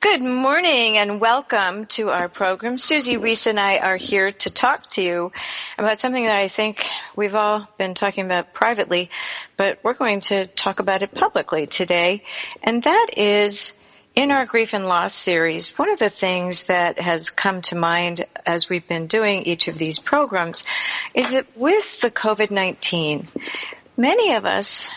Good 0.00 0.22
morning 0.22 0.96
and 0.96 1.20
welcome 1.20 1.84
to 1.88 2.08
our 2.08 2.30
program. 2.30 2.78
Susie 2.78 3.18
Reese 3.18 3.46
and 3.46 3.60
I 3.60 3.76
are 3.76 3.98
here 3.98 4.30
to 4.30 4.48
talk 4.48 4.86
to 4.92 5.02
you 5.02 5.30
about 5.76 6.00
something 6.00 6.24
that 6.24 6.36
I 6.36 6.48
think 6.48 6.88
we've 7.16 7.34
all 7.34 7.68
been 7.76 7.92
talking 7.92 8.24
about 8.24 8.54
privately, 8.54 9.10
but 9.58 9.80
we're 9.82 9.92
going 9.92 10.20
to 10.22 10.46
talk 10.46 10.80
about 10.80 11.02
it 11.02 11.14
publicly 11.14 11.66
today. 11.66 12.24
And 12.62 12.82
that 12.82 13.08
is 13.18 13.74
in 14.14 14.30
our 14.30 14.46
grief 14.46 14.72
and 14.72 14.86
loss 14.86 15.12
series, 15.12 15.78
one 15.78 15.90
of 15.90 15.98
the 15.98 16.08
things 16.08 16.62
that 16.64 16.98
has 16.98 17.28
come 17.28 17.60
to 17.62 17.74
mind 17.74 18.24
as 18.46 18.70
we've 18.70 18.88
been 18.88 19.06
doing 19.06 19.42
each 19.42 19.68
of 19.68 19.76
these 19.76 19.98
programs 19.98 20.64
is 21.12 21.32
that 21.32 21.46
with 21.56 22.00
the 22.00 22.10
COVID-19, 22.10 23.26
many 23.98 24.32
of 24.32 24.46
us 24.46 24.88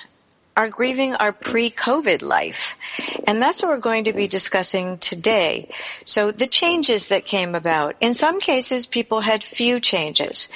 are 0.56 0.70
grieving 0.70 1.16
our 1.16 1.32
pre-COVID 1.32 2.22
life. 2.22 2.78
And 3.26 3.42
that's 3.42 3.64
what 3.64 3.70
we're 3.70 3.80
going 3.80 4.04
to 4.06 4.14
be 4.14 4.28
discussing 4.28 5.00
today. 5.00 5.70
So 6.06 6.32
the 6.32 6.48
changes 6.48 7.08
that 7.08 7.26
came 7.26 7.56
about. 7.56 7.96
In 8.02 8.14
some 8.14 8.40
cases, 8.40 8.86
people 8.86 9.20
had 9.20 9.44
few 9.44 9.80
changes. 9.80 10.50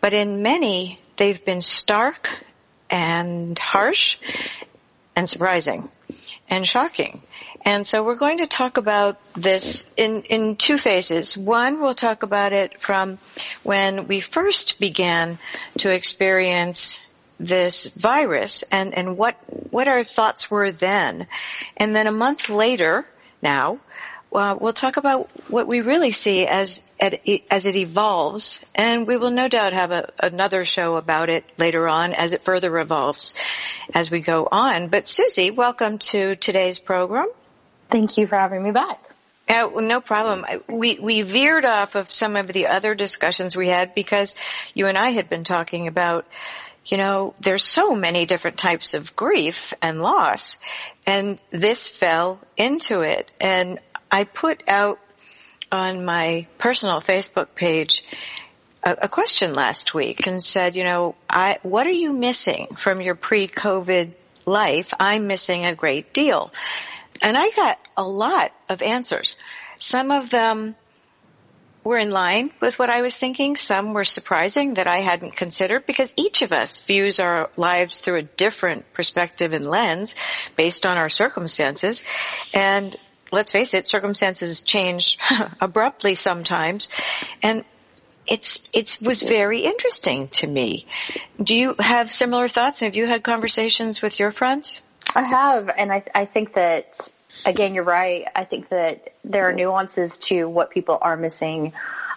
But 0.00 0.14
in 0.14 0.42
many, 0.42 1.00
they've 1.16 1.44
been 1.44 1.62
stark 1.62 2.30
and 2.88 3.58
harsh 3.58 4.18
and 5.16 5.28
surprising 5.28 5.90
and 6.48 6.66
shocking. 6.66 7.22
And 7.62 7.86
so 7.86 8.04
we're 8.04 8.14
going 8.14 8.38
to 8.38 8.46
talk 8.46 8.78
about 8.78 9.18
this 9.34 9.84
in, 9.96 10.22
in 10.22 10.56
two 10.56 10.78
phases. 10.78 11.36
One, 11.36 11.80
we'll 11.80 11.94
talk 11.94 12.22
about 12.22 12.52
it 12.52 12.80
from 12.80 13.18
when 13.62 14.06
we 14.08 14.20
first 14.20 14.80
began 14.80 15.38
to 15.78 15.90
experience 15.90 17.00
this 17.40 17.86
virus 17.88 18.62
and, 18.70 18.94
and 18.94 19.16
what, 19.16 19.36
what 19.70 19.88
our 19.88 20.04
thoughts 20.04 20.50
were 20.50 20.70
then. 20.70 21.26
And 21.76 21.94
then 21.94 22.06
a 22.06 22.12
month 22.12 22.48
later 22.50 23.06
now, 23.42 23.80
uh, 24.32 24.56
we'll 24.60 24.72
talk 24.72 24.96
about 24.96 25.28
what 25.48 25.66
we 25.66 25.80
really 25.80 26.12
see 26.12 26.46
as 26.46 26.80
as 27.00 27.64
it 27.64 27.76
evolves, 27.76 28.64
and 28.74 29.06
we 29.06 29.16
will 29.16 29.30
no 29.30 29.48
doubt 29.48 29.72
have 29.72 29.90
a, 29.90 30.12
another 30.22 30.64
show 30.64 30.96
about 30.96 31.30
it 31.30 31.50
later 31.58 31.88
on 31.88 32.12
as 32.12 32.32
it 32.32 32.42
further 32.42 32.78
evolves 32.78 33.34
as 33.94 34.10
we 34.10 34.20
go 34.20 34.46
on. 34.50 34.88
But 34.88 35.08
Susie, 35.08 35.50
welcome 35.50 35.98
to 35.98 36.36
today's 36.36 36.78
program. 36.78 37.28
Thank 37.88 38.18
you 38.18 38.26
for 38.26 38.36
having 38.36 38.62
me 38.62 38.70
back. 38.70 39.02
Uh, 39.48 39.68
no 39.80 40.00
problem. 40.00 40.44
We 40.68 40.98
we 41.00 41.22
veered 41.22 41.64
off 41.64 41.96
of 41.96 42.12
some 42.12 42.36
of 42.36 42.48
the 42.48 42.68
other 42.68 42.94
discussions 42.94 43.56
we 43.56 43.68
had 43.68 43.94
because 43.94 44.36
you 44.74 44.86
and 44.86 44.96
I 44.96 45.10
had 45.10 45.28
been 45.28 45.42
talking 45.42 45.88
about 45.88 46.26
you 46.86 46.96
know, 46.96 47.34
there's 47.40 47.64
so 47.64 47.94
many 47.94 48.26
different 48.26 48.58
types 48.58 48.94
of 48.94 49.14
grief 49.14 49.74
and 49.82 50.00
loss, 50.00 50.58
and 51.06 51.40
this 51.50 51.88
fell 51.88 52.40
into 52.56 53.02
it. 53.02 53.30
And 53.40 53.78
I 54.10 54.24
put 54.24 54.68
out 54.68 54.98
on 55.70 56.04
my 56.04 56.46
personal 56.58 57.00
Facebook 57.00 57.54
page 57.54 58.04
a, 58.82 58.96
a 59.02 59.08
question 59.08 59.54
last 59.54 59.94
week 59.94 60.26
and 60.26 60.42
said, 60.42 60.76
you 60.76 60.84
know, 60.84 61.14
I, 61.28 61.58
what 61.62 61.86
are 61.86 61.92
you 61.92 62.12
missing 62.12 62.66
from 62.76 63.00
your 63.00 63.14
pre-COVID 63.14 64.12
life? 64.46 64.92
I'm 64.98 65.26
missing 65.26 65.64
a 65.64 65.74
great 65.74 66.12
deal. 66.12 66.52
And 67.22 67.36
I 67.36 67.50
got 67.50 67.78
a 67.96 68.02
lot 68.02 68.52
of 68.68 68.82
answers. 68.82 69.36
Some 69.76 70.10
of 70.10 70.30
them 70.30 70.74
were 71.82 71.98
in 71.98 72.10
line 72.10 72.50
with 72.60 72.78
what 72.78 72.90
I 72.90 73.02
was 73.02 73.16
thinking. 73.16 73.56
Some 73.56 73.94
were 73.94 74.04
surprising 74.04 74.74
that 74.74 74.86
I 74.86 75.00
hadn't 75.00 75.36
considered 75.36 75.86
because 75.86 76.12
each 76.16 76.42
of 76.42 76.52
us 76.52 76.80
views 76.80 77.20
our 77.20 77.50
lives 77.56 78.00
through 78.00 78.18
a 78.18 78.22
different 78.22 78.92
perspective 78.92 79.52
and 79.52 79.66
lens 79.66 80.14
based 80.56 80.84
on 80.84 80.98
our 80.98 81.08
circumstances. 81.08 82.02
And 82.52 82.96
let's 83.32 83.50
face 83.50 83.74
it, 83.74 83.86
circumstances 83.86 84.62
change 84.62 85.18
abruptly 85.60 86.14
sometimes. 86.14 86.88
And 87.42 87.64
it's 88.26 88.60
it 88.72 88.98
was 89.00 89.22
very 89.22 89.60
interesting 89.60 90.28
to 90.28 90.46
me. 90.46 90.86
Do 91.42 91.56
you 91.56 91.74
have 91.78 92.12
similar 92.12 92.48
thoughts? 92.48 92.80
Have 92.80 92.94
you 92.94 93.06
had 93.06 93.24
conversations 93.24 94.02
with 94.02 94.20
your 94.20 94.30
friends? 94.30 94.80
I 95.14 95.22
have, 95.22 95.68
and 95.68 95.92
I 95.92 96.04
I 96.14 96.26
think 96.26 96.54
that 96.54 97.10
again, 97.44 97.74
you're 97.74 97.84
right. 97.84 98.26
I 98.34 98.44
think 98.44 98.68
that 98.70 99.12
there 99.24 99.48
are 99.48 99.52
nuances 99.52 100.18
to 100.18 100.48
what 100.48 100.70
people 100.70 100.98
are 101.00 101.16
missing. 101.16 101.72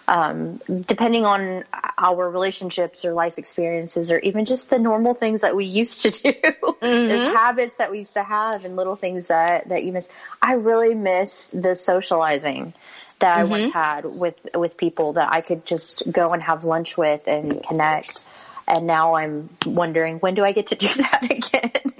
Um, 0.06 0.60
depending 0.68 1.24
on 1.24 1.64
our 1.96 2.28
relationships 2.28 3.06
or 3.06 3.14
life 3.14 3.38
experiences 3.38 4.12
or 4.12 4.18
even 4.18 4.44
just 4.44 4.68
the 4.68 4.78
normal 4.78 5.14
things 5.14 5.40
that 5.40 5.56
we 5.56 5.64
used 5.64 6.02
to 6.02 6.10
do, 6.10 6.32
mm-hmm. 6.32 7.34
habits 7.34 7.76
that 7.76 7.90
we 7.90 7.98
used 7.98 8.14
to 8.14 8.22
have 8.22 8.66
and 8.66 8.76
little 8.76 8.96
things 8.96 9.28
that, 9.28 9.68
that 9.70 9.82
you 9.82 9.92
miss. 9.92 10.08
I 10.42 10.54
really 10.54 10.94
miss 10.94 11.48
the 11.48 11.74
socializing 11.74 12.74
that 13.20 13.38
mm-hmm. 13.38 13.52
I 13.54 13.60
once 13.60 13.72
had 13.72 14.04
with, 14.04 14.34
with 14.54 14.76
people 14.76 15.14
that 15.14 15.32
I 15.32 15.40
could 15.40 15.64
just 15.64 16.10
go 16.10 16.30
and 16.30 16.42
have 16.42 16.64
lunch 16.64 16.98
with 16.98 17.26
and 17.26 17.62
connect. 17.62 18.24
And 18.66 18.86
now 18.86 19.14
I'm 19.14 19.48
wondering, 19.64 20.18
when 20.18 20.34
do 20.34 20.44
I 20.44 20.52
get 20.52 20.68
to 20.68 20.74
do 20.74 20.88
that 20.96 21.22
again? 21.22 21.94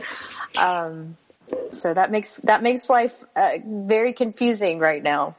um, 0.59 1.17
so 1.71 1.93
that 1.93 2.11
makes 2.11 2.37
that 2.39 2.63
makes 2.63 2.89
life 2.89 3.25
uh, 3.37 3.59
very 3.65 4.13
confusing 4.13 4.79
right 4.79 5.03
now. 5.03 5.37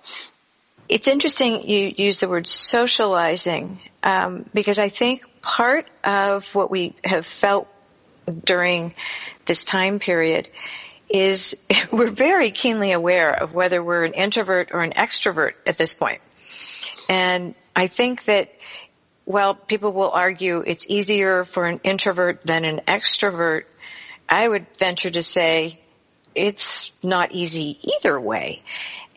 It's 0.88 1.08
interesting 1.08 1.68
you 1.68 1.94
use 1.98 2.20
the 2.20 2.30
word 2.30 2.46
socializing 2.46 3.80
um, 4.04 4.46
because 4.54 4.78
I 4.78 4.90
think 4.90 5.24
part 5.42 5.88
of 6.04 6.54
what 6.54 6.70
we 6.70 6.94
have 7.04 7.26
felt 7.26 7.68
during 8.44 8.94
this 9.46 9.66
time 9.66 10.00
period 10.00 10.50
is 11.10 11.56
we're 11.92 12.12
very 12.12 12.52
keenly 12.52 12.92
aware 12.92 13.32
of 13.32 13.54
whether 13.54 13.84
we're 13.84 14.06
an 14.06 14.14
introvert 14.14 14.70
or 14.72 14.82
an 14.82 14.92
extrovert 14.92 15.54
at 15.66 15.78
this 15.78 15.94
point. 15.94 16.22
And 17.10 17.56
I 17.76 17.88
think 17.88 18.26
that 18.26 18.52
while 19.26 19.56
people 19.56 19.92
will 19.92 20.12
argue 20.12 20.64
it's 20.66 20.86
easier 20.88 21.44
for 21.44 21.66
an 21.66 21.80
introvert 21.84 22.44
than 22.46 22.64
an 22.64 22.82
extrovert, 22.88 23.64
I 24.30 24.48
would 24.48 24.66
venture 24.78 25.10
to 25.10 25.22
say 25.22 25.80
it's 26.36 26.92
not 27.04 27.32
easy 27.32 27.78
either 27.84 28.20
way. 28.20 28.62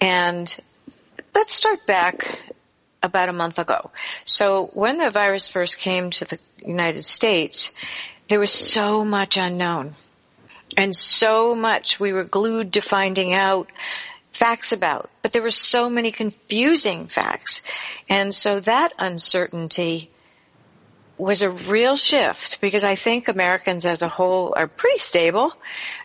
And 0.00 0.54
let's 1.34 1.54
start 1.54 1.86
back 1.86 2.40
about 3.02 3.28
a 3.28 3.32
month 3.32 3.58
ago. 3.58 3.90
So 4.24 4.66
when 4.74 4.98
the 4.98 5.10
virus 5.10 5.48
first 5.48 5.78
came 5.78 6.10
to 6.10 6.24
the 6.24 6.38
United 6.64 7.02
States, 7.02 7.72
there 8.28 8.40
was 8.40 8.52
so 8.52 9.04
much 9.04 9.36
unknown 9.36 9.94
and 10.76 10.94
so 10.94 11.54
much 11.54 11.98
we 11.98 12.12
were 12.12 12.24
glued 12.24 12.74
to 12.74 12.80
finding 12.80 13.32
out 13.32 13.70
facts 14.32 14.72
about, 14.72 15.10
but 15.22 15.32
there 15.32 15.42
were 15.42 15.50
so 15.50 15.88
many 15.90 16.12
confusing 16.12 17.06
facts. 17.06 17.62
And 18.08 18.34
so 18.34 18.60
that 18.60 18.92
uncertainty 18.98 20.10
was 21.18 21.42
a 21.42 21.50
real 21.50 21.96
shift 21.96 22.60
because 22.60 22.84
I 22.84 22.94
think 22.94 23.28
Americans 23.28 23.84
as 23.84 24.02
a 24.02 24.08
whole 24.08 24.54
are 24.56 24.68
pretty 24.68 24.98
stable. 24.98 25.52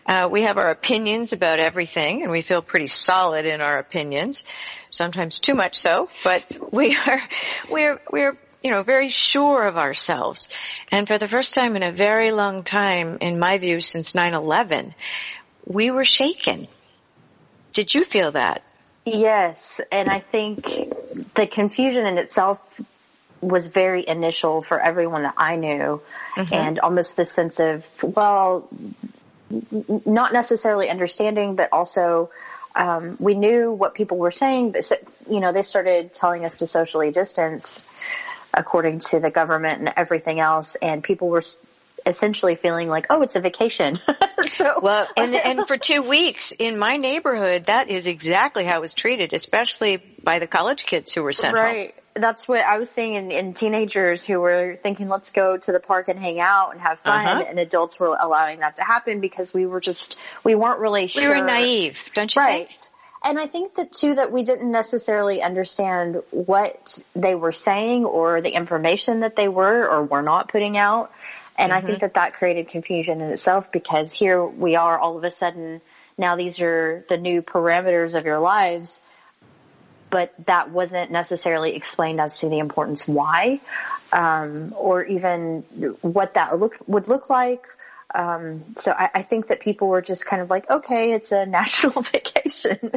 Uh, 0.06 0.28
we 0.30 0.42
have 0.42 0.58
our 0.58 0.70
opinions 0.70 1.32
about 1.32 1.60
everything 1.60 2.22
and 2.22 2.30
we 2.30 2.42
feel 2.42 2.60
pretty 2.60 2.88
solid 2.88 3.46
in 3.46 3.60
our 3.60 3.78
opinions, 3.78 4.44
sometimes 4.90 5.38
too 5.38 5.54
much 5.54 5.76
so, 5.76 6.10
but 6.24 6.44
we 6.72 6.96
are, 6.96 7.22
we're, 7.70 8.00
we're, 8.10 8.36
you 8.62 8.70
know, 8.70 8.82
very 8.82 9.08
sure 9.08 9.66
of 9.66 9.76
ourselves. 9.76 10.48
And 10.90 11.06
for 11.06 11.16
the 11.16 11.28
first 11.28 11.54
time 11.54 11.76
in 11.76 11.82
a 11.82 11.92
very 11.92 12.32
long 12.32 12.64
time, 12.64 13.18
in 13.20 13.38
my 13.38 13.58
view, 13.58 13.78
since 13.78 14.14
9-11, 14.14 14.94
we 15.64 15.90
were 15.90 16.04
shaken. 16.04 16.66
Did 17.72 17.94
you 17.94 18.04
feel 18.04 18.32
that? 18.32 18.62
Yes, 19.04 19.80
and 19.92 20.08
I 20.08 20.20
think 20.20 20.64
the 21.34 21.46
confusion 21.46 22.06
in 22.06 22.16
itself 22.16 22.58
was 23.48 23.66
very 23.66 24.06
initial 24.06 24.62
for 24.62 24.80
everyone 24.80 25.22
that 25.22 25.34
I 25.36 25.56
knew 25.56 26.00
mm-hmm. 26.36 26.54
and 26.54 26.80
almost 26.80 27.16
the 27.16 27.26
sense 27.26 27.60
of, 27.60 27.84
well, 28.02 28.68
not 30.04 30.32
necessarily 30.32 30.88
understanding, 30.90 31.54
but 31.54 31.68
also, 31.72 32.30
um, 32.74 33.16
we 33.20 33.34
knew 33.34 33.70
what 33.70 33.94
people 33.94 34.18
were 34.18 34.32
saying, 34.32 34.72
but 34.72 34.90
you 35.30 35.40
know, 35.40 35.52
they 35.52 35.62
started 35.62 36.12
telling 36.12 36.44
us 36.44 36.56
to 36.56 36.66
socially 36.66 37.10
distance 37.10 37.86
according 38.52 39.00
to 39.00 39.20
the 39.20 39.30
government 39.30 39.80
and 39.80 39.92
everything 39.96 40.40
else. 40.40 40.76
And 40.76 41.02
people 41.02 41.28
were 41.28 41.42
essentially 42.06 42.56
feeling 42.56 42.88
like, 42.88 43.06
oh, 43.10 43.22
it's 43.22 43.36
a 43.36 43.40
vacation. 43.40 43.98
so 44.46 44.80
well, 44.82 45.06
and 45.16 45.34
and 45.44 45.66
for 45.66 45.76
two 45.76 46.02
weeks 46.02 46.52
in 46.52 46.78
my 46.78 46.96
neighborhood, 46.96 47.66
that 47.66 47.88
is 47.88 48.06
exactly 48.06 48.64
how 48.64 48.78
it 48.78 48.80
was 48.80 48.94
treated, 48.94 49.32
especially 49.32 49.96
by 50.22 50.38
the 50.38 50.46
college 50.46 50.84
kids 50.84 51.12
who 51.12 51.22
were 51.22 51.32
sent 51.32 51.54
right. 51.54 51.92
home 51.92 52.00
that's 52.14 52.46
what 52.46 52.60
I 52.60 52.78
was 52.78 52.90
seeing 52.90 53.14
in, 53.14 53.30
in, 53.30 53.54
teenagers 53.54 54.24
who 54.24 54.40
were 54.40 54.76
thinking, 54.76 55.08
let's 55.08 55.30
go 55.32 55.56
to 55.56 55.72
the 55.72 55.80
park 55.80 56.08
and 56.08 56.18
hang 56.18 56.40
out 56.40 56.70
and 56.70 56.80
have 56.80 57.00
fun. 57.00 57.26
Uh-huh. 57.26 57.44
And 57.48 57.58
adults 57.58 57.98
were 57.98 58.16
allowing 58.18 58.60
that 58.60 58.76
to 58.76 58.82
happen 58.82 59.20
because 59.20 59.52
we 59.52 59.66
were 59.66 59.80
just, 59.80 60.18
we 60.44 60.54
weren't 60.54 60.78
really 60.78 61.08
sure. 61.08 61.22
We 61.22 61.40
were 61.40 61.44
naive, 61.44 62.10
don't 62.14 62.34
you 62.34 62.40
right. 62.40 62.68
think? 62.68 62.80
And 63.24 63.38
I 63.38 63.46
think 63.46 63.76
that 63.76 63.90
too 63.90 64.16
that 64.16 64.30
we 64.30 64.44
didn't 64.44 64.70
necessarily 64.70 65.42
understand 65.42 66.22
what 66.30 66.98
they 67.16 67.34
were 67.34 67.52
saying 67.52 68.04
or 68.04 68.42
the 68.42 68.50
information 68.50 69.20
that 69.20 69.34
they 69.34 69.48
were 69.48 69.88
or 69.88 70.04
were 70.04 70.22
not 70.22 70.48
putting 70.48 70.76
out. 70.76 71.10
And 71.56 71.70
mm-hmm. 71.70 71.78
I 71.78 71.80
think 71.80 71.98
mm-hmm. 71.98 72.06
that 72.06 72.14
that 72.14 72.34
created 72.34 72.68
confusion 72.68 73.20
in 73.20 73.30
itself 73.30 73.70
because 73.72 74.12
here 74.12 74.44
we 74.44 74.76
are 74.76 74.98
all 74.98 75.16
of 75.16 75.24
a 75.24 75.30
sudden 75.30 75.80
now 76.16 76.36
these 76.36 76.60
are 76.60 77.04
the 77.08 77.16
new 77.16 77.42
parameters 77.42 78.16
of 78.16 78.24
your 78.24 78.38
lives, 78.38 79.00
but 80.10 80.32
that 80.46 80.70
wasn't 80.70 81.10
necessarily 81.10 81.74
explained 81.74 82.20
as 82.20 82.38
to 82.40 82.48
the 82.48 82.58
importance 82.58 83.08
why, 83.08 83.60
um, 84.12 84.72
or 84.76 85.04
even 85.04 85.62
what 86.02 86.34
that 86.34 86.58
look, 86.58 86.76
would 86.86 87.08
look 87.08 87.30
like 87.30 87.66
um, 88.14 88.64
so 88.76 88.92
I, 88.92 89.10
I, 89.12 89.22
think 89.22 89.48
that 89.48 89.60
people 89.60 89.88
were 89.88 90.00
just 90.00 90.24
kind 90.24 90.40
of 90.40 90.48
like, 90.48 90.70
okay, 90.70 91.12
it's 91.12 91.32
a 91.32 91.46
national 91.46 92.02
vacation. 92.02 92.92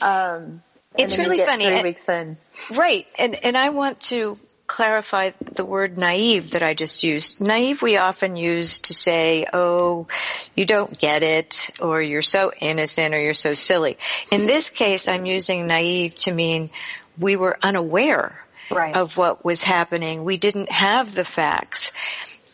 um, 0.00 0.62
it's 0.98 1.16
really 1.16 1.38
funny. 1.38 1.66
Three 1.66 1.82
weeks 1.82 2.08
in. 2.08 2.36
Right. 2.70 3.06
And, 3.18 3.34
and 3.42 3.56
I 3.56 3.70
want 3.70 4.00
to 4.00 4.38
clarify 4.70 5.32
the 5.40 5.64
word 5.64 5.98
naive 5.98 6.52
that 6.52 6.62
I 6.62 6.74
just 6.74 7.02
used. 7.02 7.40
Naive 7.40 7.82
we 7.82 7.96
often 7.96 8.36
use 8.36 8.78
to 8.78 8.94
say, 8.94 9.44
oh, 9.52 10.06
you 10.54 10.64
don't 10.64 10.96
get 10.96 11.24
it, 11.24 11.70
or 11.80 12.00
you're 12.00 12.22
so 12.22 12.52
innocent, 12.52 13.12
or 13.12 13.20
you're 13.20 13.34
so 13.34 13.52
silly. 13.52 13.98
In 14.30 14.46
this 14.46 14.70
case, 14.70 15.08
I'm 15.08 15.26
using 15.26 15.66
naive 15.66 16.14
to 16.18 16.32
mean 16.32 16.70
we 17.18 17.34
were 17.34 17.58
unaware 17.60 18.40
right. 18.70 18.94
of 18.94 19.16
what 19.16 19.44
was 19.44 19.64
happening. 19.64 20.22
We 20.22 20.36
didn't 20.36 20.70
have 20.70 21.16
the 21.16 21.24
facts. 21.24 21.90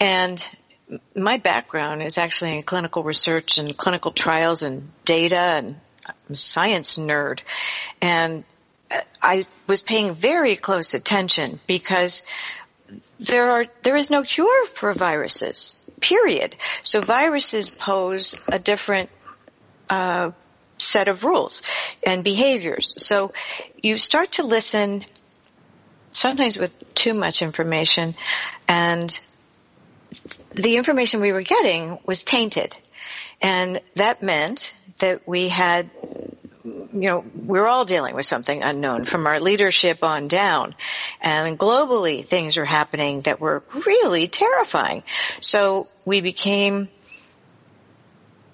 And 0.00 0.42
my 1.14 1.36
background 1.36 2.02
is 2.02 2.16
actually 2.16 2.56
in 2.56 2.62
clinical 2.62 3.02
research 3.02 3.58
and 3.58 3.76
clinical 3.76 4.12
trials 4.12 4.62
and 4.62 4.90
data 5.04 5.36
and 5.36 5.80
I'm 6.06 6.14
a 6.30 6.36
science 6.36 6.96
nerd. 6.96 7.40
And 8.00 8.44
I 9.22 9.46
was 9.66 9.82
paying 9.82 10.14
very 10.14 10.56
close 10.56 10.94
attention 10.94 11.60
because 11.66 12.22
there 13.18 13.50
are, 13.50 13.66
there 13.82 13.96
is 13.96 14.10
no 14.10 14.22
cure 14.22 14.66
for 14.66 14.92
viruses, 14.92 15.78
period. 16.00 16.54
So 16.82 17.00
viruses 17.00 17.70
pose 17.70 18.36
a 18.48 18.58
different, 18.58 19.10
uh, 19.90 20.30
set 20.78 21.08
of 21.08 21.24
rules 21.24 21.62
and 22.04 22.22
behaviors. 22.22 22.94
So 22.98 23.32
you 23.82 23.96
start 23.96 24.32
to 24.32 24.42
listen 24.42 25.04
sometimes 26.10 26.58
with 26.58 26.94
too 26.94 27.14
much 27.14 27.42
information 27.42 28.14
and 28.68 29.18
the 30.52 30.76
information 30.76 31.20
we 31.20 31.32
were 31.32 31.42
getting 31.42 31.98
was 32.06 32.24
tainted. 32.24 32.76
And 33.40 33.80
that 33.94 34.22
meant 34.22 34.74
that 34.98 35.28
we 35.28 35.48
had, 35.48 35.90
you 37.02 37.08
know, 37.08 37.24
we're 37.34 37.66
all 37.66 37.84
dealing 37.84 38.14
with 38.14 38.26
something 38.26 38.62
unknown 38.62 39.04
from 39.04 39.26
our 39.26 39.40
leadership 39.40 40.02
on 40.02 40.28
down. 40.28 40.74
And 41.20 41.58
globally 41.58 42.24
things 42.24 42.56
are 42.56 42.64
happening 42.64 43.20
that 43.20 43.40
were 43.40 43.62
really 43.86 44.28
terrifying. 44.28 45.02
So 45.40 45.88
we 46.04 46.20
became 46.20 46.88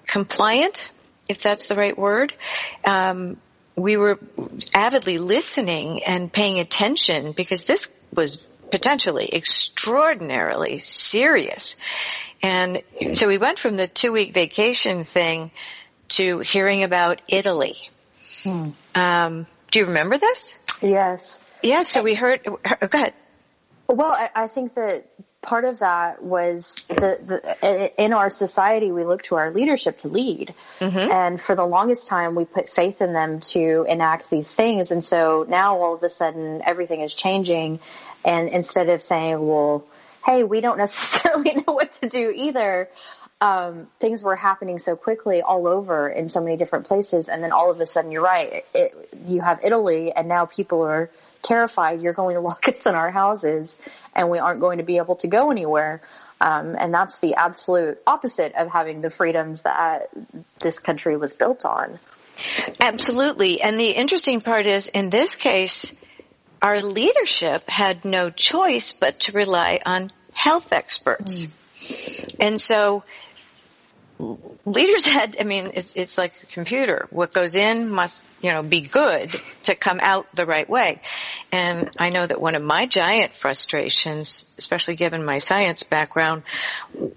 compliant, 0.05 0.91
if 1.29 1.41
that's 1.41 1.67
the 1.67 1.75
right 1.75 1.97
word. 1.97 2.33
Um, 2.85 3.37
we 3.75 3.97
were 3.97 4.19
avidly 4.73 5.17
listening 5.17 6.03
and 6.03 6.31
paying 6.31 6.59
attention 6.59 7.31
because 7.31 7.65
this 7.65 7.89
was 8.13 8.37
potentially 8.71 9.29
extraordinarily 9.33 10.77
serious. 10.77 11.75
And 12.41 12.81
so 13.13 13.27
we 13.27 13.37
went 13.37 13.57
from 13.57 13.77
the 13.77 13.87
two 13.87 14.11
week 14.11 14.33
vacation 14.33 15.05
thing 15.05 15.51
to 16.09 16.39
hearing 16.39 16.83
about 16.83 17.21
Italy. 17.27 17.75
Hmm. 18.43 18.69
Um, 18.95 19.47
do 19.71 19.79
you 19.79 19.85
remember 19.85 20.17
this? 20.17 20.57
Yes. 20.81 21.39
Yes. 21.61 21.87
So 21.87 22.03
we 22.03 22.13
heard. 22.13 22.43
Go 22.43 22.59
ahead. 22.63 23.13
Well, 23.87 24.11
I, 24.11 24.29
I 24.35 24.47
think 24.47 24.75
that 24.75 25.05
part 25.43 25.65
of 25.65 25.79
that 25.79 26.23
was 26.23 26.75
the, 26.87 27.19
the 27.25 28.03
in 28.03 28.13
our 28.13 28.29
society 28.29 28.91
we 28.91 29.03
look 29.03 29.21
to 29.23 29.35
our 29.35 29.51
leadership 29.51 29.97
to 29.99 30.07
lead 30.07 30.55
mm-hmm. 30.79 30.97
and 30.97 31.39
for 31.39 31.53
the 31.53 31.65
longest 31.65 32.07
time 32.07 32.33
we 32.33 32.45
put 32.45 32.69
faith 32.69 33.01
in 33.01 33.11
them 33.11 33.41
to 33.41 33.85
enact 33.87 34.29
these 34.29 34.55
things 34.55 34.89
and 34.89 35.03
so 35.03 35.45
now 35.47 35.77
all 35.77 35.93
of 35.95 36.01
a 36.01 36.09
sudden 36.09 36.61
everything 36.65 37.01
is 37.01 37.13
changing 37.13 37.77
and 38.23 38.47
instead 38.47 38.87
of 38.87 39.01
saying 39.01 39.45
well 39.45 39.85
hey 40.25 40.45
we 40.45 40.61
don't 40.61 40.77
necessarily 40.85 41.53
know 41.55 41.73
what 41.73 41.91
to 41.91 42.07
do 42.07 42.31
either 42.33 42.87
um, 43.43 43.87
things 43.99 44.23
were 44.23 44.37
happening 44.37 44.79
so 44.79 44.95
quickly 44.95 45.41
all 45.41 45.67
over 45.67 46.07
in 46.07 46.29
so 46.29 46.41
many 46.41 46.55
different 46.55 46.87
places 46.87 47.27
and 47.27 47.43
then 47.43 47.51
all 47.51 47.69
of 47.69 47.79
a 47.79 47.85
sudden 47.85 48.11
you're 48.11 48.23
right 48.23 48.65
it, 48.73 49.09
you 49.27 49.41
have 49.41 49.59
italy 49.63 50.13
and 50.13 50.27
now 50.27 50.45
people 50.45 50.81
are 50.83 51.09
terrified 51.41 52.01
you're 52.01 52.13
going 52.13 52.35
to 52.35 52.39
lock 52.39 52.67
us 52.69 52.85
in 52.85 52.95
our 52.95 53.11
houses 53.11 53.77
and 54.15 54.29
we 54.29 54.39
aren't 54.39 54.59
going 54.59 54.77
to 54.77 54.83
be 54.83 54.97
able 54.97 55.15
to 55.17 55.27
go 55.27 55.51
anywhere. 55.51 56.01
Um, 56.41 56.75
and 56.77 56.93
that's 56.93 57.19
the 57.19 57.35
absolute 57.35 58.01
opposite 58.05 58.53
of 58.55 58.69
having 58.69 59.01
the 59.01 59.09
freedoms 59.09 59.61
that 59.61 60.09
this 60.59 60.79
country 60.79 61.15
was 61.15 61.33
built 61.33 61.63
on. 61.63 61.99
Absolutely. 62.81 63.61
And 63.61 63.79
the 63.79 63.91
interesting 63.91 64.41
part 64.41 64.65
is 64.65 64.87
in 64.87 65.09
this 65.09 65.35
case, 65.35 65.93
our 66.61 66.81
leadership 66.81 67.69
had 67.69 68.03
no 68.03 68.29
choice 68.29 68.93
but 68.93 69.21
to 69.21 69.31
rely 69.31 69.79
on 69.85 70.09
health 70.35 70.73
experts. 70.73 71.45
Mm. 71.45 72.35
And 72.39 72.61
so 72.61 73.03
leaders 74.65 75.05
had, 75.05 75.37
I 75.39 75.43
mean, 75.43 75.71
it's, 75.73 75.93
it's 75.95 76.17
like 76.17 76.33
a 76.43 76.45
computer. 76.47 77.07
What 77.09 77.33
goes 77.33 77.55
in 77.55 77.89
must, 77.89 78.23
you 78.41 78.51
know, 78.51 78.63
be 78.63 78.81
good 78.81 79.39
to 79.63 79.75
come 79.75 79.99
out 80.01 80.33
the 80.33 80.45
right 80.45 80.69
way. 80.69 81.01
And 81.51 81.89
I 81.97 82.09
know 82.09 82.25
that 82.25 82.39
one 82.39 82.55
of 82.55 82.61
my 82.61 82.85
giant 82.85 83.35
frustrations, 83.35 84.45
especially 84.57 84.95
given 84.95 85.25
my 85.25 85.39
science 85.39 85.83
background, 85.83 86.43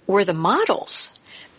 were 0.06 0.24
the 0.24 0.34
models. 0.34 1.12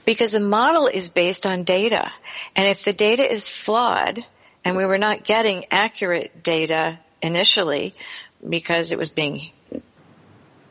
Because 0.06 0.32
the 0.32 0.40
model 0.40 0.88
is 0.88 1.10
based 1.10 1.46
on 1.46 1.64
data. 1.64 2.12
And 2.56 2.68
if 2.68 2.84
the 2.84 2.94
data 2.94 3.30
is 3.30 3.50
flawed, 3.50 4.24
and 4.64 4.76
we 4.76 4.86
were 4.86 4.98
not 4.98 5.24
getting 5.24 5.66
accurate 5.72 6.44
data 6.44 7.00
initially 7.22 7.94
because 8.48 8.92
it 8.92 8.98
was 8.98 9.10
being 9.10 9.52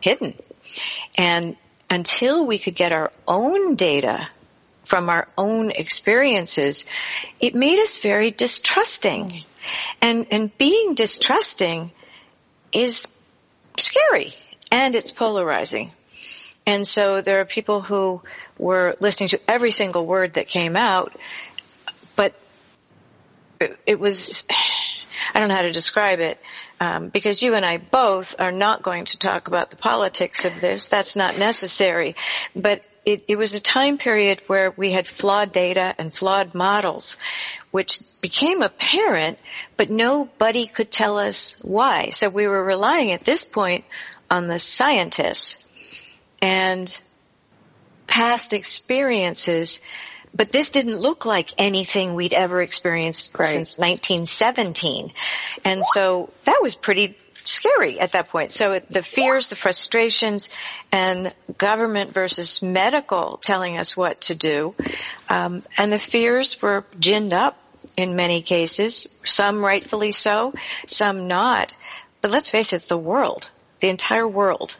hidden. 0.00 0.35
And 1.16 1.56
until 1.90 2.46
we 2.46 2.58
could 2.58 2.75
get 2.75 2.92
our 2.92 3.11
own 3.26 3.76
data 3.76 4.28
from 4.86 5.10
our 5.10 5.26
own 5.36 5.72
experiences, 5.72 6.86
it 7.40 7.56
made 7.56 7.80
us 7.80 7.98
very 7.98 8.30
distrusting. 8.30 9.42
And, 10.00 10.26
and 10.30 10.56
being 10.56 10.94
distrusting 10.94 11.90
is 12.70 13.08
scary 13.78 14.32
and 14.70 14.94
it's 14.94 15.10
polarizing. 15.10 15.90
And 16.66 16.86
so 16.86 17.20
there 17.20 17.40
are 17.40 17.44
people 17.44 17.80
who 17.80 18.22
were 18.58 18.96
listening 19.00 19.30
to 19.30 19.40
every 19.50 19.72
single 19.72 20.06
word 20.06 20.34
that 20.34 20.46
came 20.46 20.76
out, 20.76 21.12
but 22.14 22.32
it, 23.86 23.98
was, 23.98 24.44
I 25.34 25.40
don't 25.40 25.48
know 25.48 25.56
how 25.56 25.62
to 25.62 25.72
describe 25.72 26.20
it, 26.20 26.38
um, 26.78 27.08
because 27.08 27.42
you 27.42 27.54
and 27.54 27.64
I 27.64 27.78
both 27.78 28.40
are 28.40 28.52
not 28.52 28.82
going 28.82 29.06
to 29.06 29.18
talk 29.18 29.48
about 29.48 29.70
the 29.70 29.76
politics 29.76 30.44
of 30.44 30.60
this. 30.60 30.86
That's 30.86 31.16
not 31.16 31.38
necessary. 31.38 32.14
But 32.54 32.84
it, 33.06 33.25
it 33.28 33.36
was 33.36 33.54
a 33.54 33.60
time 33.60 33.98
period 33.98 34.42
where 34.48 34.72
we 34.76 34.90
had 34.90 35.06
flawed 35.06 35.52
data 35.52 35.94
and 35.96 36.12
flawed 36.12 36.54
models, 36.54 37.16
which 37.70 38.00
became 38.20 38.62
apparent, 38.62 39.38
but 39.76 39.88
nobody 39.88 40.66
could 40.66 40.90
tell 40.90 41.16
us 41.16 41.56
why. 41.62 42.10
So 42.10 42.28
we 42.28 42.48
were 42.48 42.64
relying 42.64 43.12
at 43.12 43.20
this 43.20 43.44
point 43.44 43.84
on 44.28 44.48
the 44.48 44.58
scientists 44.58 45.64
and 46.42 47.00
past 48.08 48.52
experiences, 48.52 49.78
but 50.34 50.50
this 50.50 50.70
didn't 50.70 50.98
look 50.98 51.25
like 51.25 51.50
anything 51.58 52.14
we'd 52.14 52.34
ever 52.34 52.60
experienced 52.60 53.38
right. 53.38 53.46
since 53.46 53.78
1917. 53.78 55.12
And 55.64 55.84
so 55.84 56.30
that 56.44 56.58
was 56.60 56.75
pretty 56.75 57.16
scary 57.46 57.98
at 58.00 58.12
that 58.12 58.28
point. 58.28 58.52
So 58.52 58.78
the 58.78 59.02
fears, 59.02 59.48
the 59.48 59.56
frustrations, 59.56 60.50
and 60.92 61.32
government 61.58 62.12
versus 62.12 62.62
medical 62.62 63.38
telling 63.42 63.76
us 63.76 63.96
what 63.96 64.20
to 64.22 64.34
do, 64.34 64.74
um, 65.28 65.62
and 65.76 65.92
the 65.92 65.98
fears 65.98 66.60
were 66.60 66.84
ginned 66.98 67.32
up 67.32 67.58
in 67.96 68.16
many 68.16 68.42
cases. 68.42 69.06
Some 69.24 69.64
rightfully 69.64 70.12
so, 70.12 70.52
some 70.86 71.28
not. 71.28 71.74
But 72.20 72.30
let's 72.30 72.50
face 72.50 72.72
it, 72.72 72.82
the 72.88 72.98
world, 72.98 73.50
the 73.80 73.88
entire 73.88 74.26
world, 74.28 74.76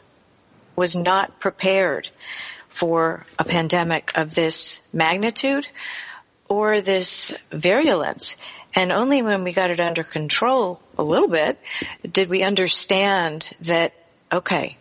was 0.75 0.95
not 0.95 1.39
prepared 1.39 2.09
for 2.69 3.25
a 3.39 3.43
pandemic 3.43 4.11
of 4.15 4.35
this 4.35 4.79
magnitude 4.93 5.67
or 6.47 6.81
this 6.81 7.33
virulence. 7.51 8.37
And 8.77 8.91
only 8.91 9.23
when 9.23 9.43
we 9.43 9.53
got 9.53 9.71
it 9.71 9.79
under 9.79 10.03
control 10.03 10.79
a 10.99 11.03
little 11.03 11.27
bit 11.27 11.59
did 12.07 12.29
we 12.29 12.43
understand 12.43 13.49
that, 13.61 13.91
okay, 14.31 14.77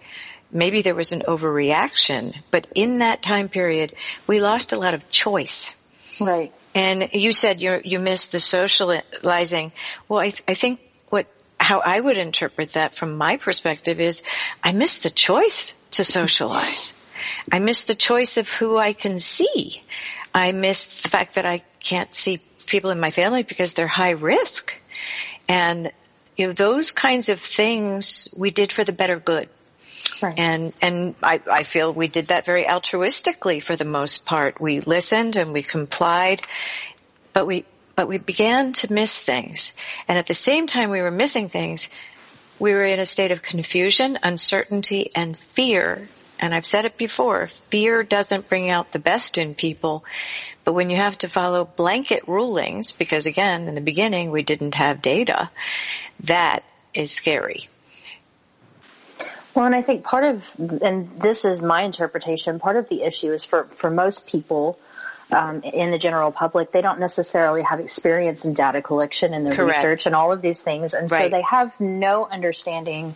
maybe 0.52 0.82
there 0.82 0.94
was 0.94 1.12
an 1.12 1.22
overreaction, 1.22 2.36
but 2.50 2.66
in 2.74 2.98
that 2.98 3.22
time 3.22 3.48
period, 3.48 3.94
we 4.26 4.42
lost 4.42 4.74
a 4.74 4.76
lot 4.76 4.92
of 4.92 5.08
choice. 5.08 5.74
Right. 6.20 6.52
And 6.74 7.08
you 7.14 7.32
said 7.32 7.62
you 7.62 7.80
you 7.84 7.98
missed 7.98 8.32
the 8.32 8.38
socializing. 8.38 9.72
Well, 10.10 10.20
I, 10.20 10.28
th- 10.28 10.44
I 10.46 10.52
think 10.52 10.80
what 11.08 11.26
how 11.58 11.80
I 11.80 11.98
would 11.98 12.18
interpret 12.18 12.74
that 12.74 12.92
from 12.92 13.16
my 13.16 13.38
perspective 13.38 13.98
is 13.98 14.22
I 14.62 14.72
missed 14.72 15.04
the 15.04 15.10
choice 15.10 15.72
to 15.92 16.04
socialize. 16.04 16.92
I 17.50 17.58
missed 17.58 17.86
the 17.86 17.94
choice 17.94 18.36
of 18.36 18.50
who 18.50 18.76
I 18.76 18.92
can 18.92 19.18
see. 19.18 19.82
I 20.34 20.52
missed 20.52 21.02
the 21.02 21.08
fact 21.08 21.34
that 21.36 21.46
I 21.46 21.62
can't 21.80 22.14
see 22.14 22.40
people 22.66 22.90
in 22.90 23.00
my 23.00 23.10
family 23.10 23.42
because 23.42 23.74
they're 23.74 23.86
high 23.86 24.10
risk. 24.10 24.76
And 25.48 25.92
you 26.36 26.48
know, 26.48 26.52
those 26.52 26.90
kinds 26.90 27.28
of 27.28 27.40
things 27.40 28.28
we 28.36 28.50
did 28.50 28.72
for 28.72 28.84
the 28.84 28.92
better 28.92 29.18
good. 29.18 29.48
Right. 30.22 30.38
And 30.38 30.72
and 30.80 31.14
I, 31.22 31.40
I 31.50 31.62
feel 31.62 31.92
we 31.92 32.08
did 32.08 32.28
that 32.28 32.44
very 32.44 32.64
altruistically 32.64 33.62
for 33.62 33.76
the 33.76 33.84
most 33.84 34.24
part. 34.24 34.60
We 34.60 34.80
listened 34.80 35.36
and 35.36 35.52
we 35.52 35.62
complied, 35.62 36.42
but 37.32 37.46
we 37.46 37.64
but 37.96 38.08
we 38.08 38.18
began 38.18 38.74
to 38.74 38.92
miss 38.92 39.18
things. 39.22 39.72
And 40.06 40.18
at 40.18 40.26
the 40.26 40.34
same 40.34 40.66
time 40.66 40.90
we 40.90 41.00
were 41.00 41.10
missing 41.10 41.48
things, 41.48 41.88
we 42.58 42.72
were 42.72 42.84
in 42.84 43.00
a 43.00 43.06
state 43.06 43.30
of 43.30 43.42
confusion, 43.42 44.18
uncertainty, 44.22 45.10
and 45.14 45.36
fear. 45.36 46.08
And 46.38 46.54
I've 46.54 46.66
said 46.66 46.84
it 46.84 46.98
before, 46.98 47.46
fear 47.46 48.02
doesn't 48.02 48.48
bring 48.48 48.68
out 48.68 48.92
the 48.92 48.98
best 48.98 49.38
in 49.38 49.54
people. 49.54 50.04
But 50.64 50.74
when 50.74 50.90
you 50.90 50.96
have 50.96 51.16
to 51.18 51.28
follow 51.28 51.64
blanket 51.64 52.28
rulings, 52.28 52.92
because 52.92 53.26
again, 53.26 53.68
in 53.68 53.74
the 53.74 53.80
beginning 53.80 54.30
we 54.30 54.42
didn't 54.42 54.74
have 54.74 55.00
data, 55.00 55.50
that 56.24 56.62
is 56.92 57.12
scary. 57.12 57.68
Well, 59.54 59.64
and 59.64 59.74
I 59.74 59.80
think 59.80 60.04
part 60.04 60.24
of, 60.24 60.54
and 60.82 61.18
this 61.18 61.46
is 61.46 61.62
my 61.62 61.82
interpretation, 61.82 62.58
part 62.58 62.76
of 62.76 62.90
the 62.90 63.02
issue 63.02 63.32
is 63.32 63.46
for, 63.46 63.64
for 63.64 63.88
most 63.88 64.28
people, 64.28 64.78
um, 65.30 65.62
in 65.62 65.90
the 65.90 65.98
general 65.98 66.30
public, 66.30 66.70
they 66.70 66.80
don't 66.80 67.00
necessarily 67.00 67.62
have 67.62 67.80
experience 67.80 68.44
in 68.44 68.54
data 68.54 68.80
collection 68.80 69.34
and 69.34 69.44
the 69.44 69.50
Correct. 69.50 69.78
research 69.78 70.06
and 70.06 70.14
all 70.14 70.32
of 70.32 70.40
these 70.40 70.62
things. 70.62 70.94
And 70.94 71.10
right. 71.10 71.24
so 71.24 71.28
they 71.28 71.42
have 71.42 71.78
no 71.80 72.26
understanding 72.26 73.14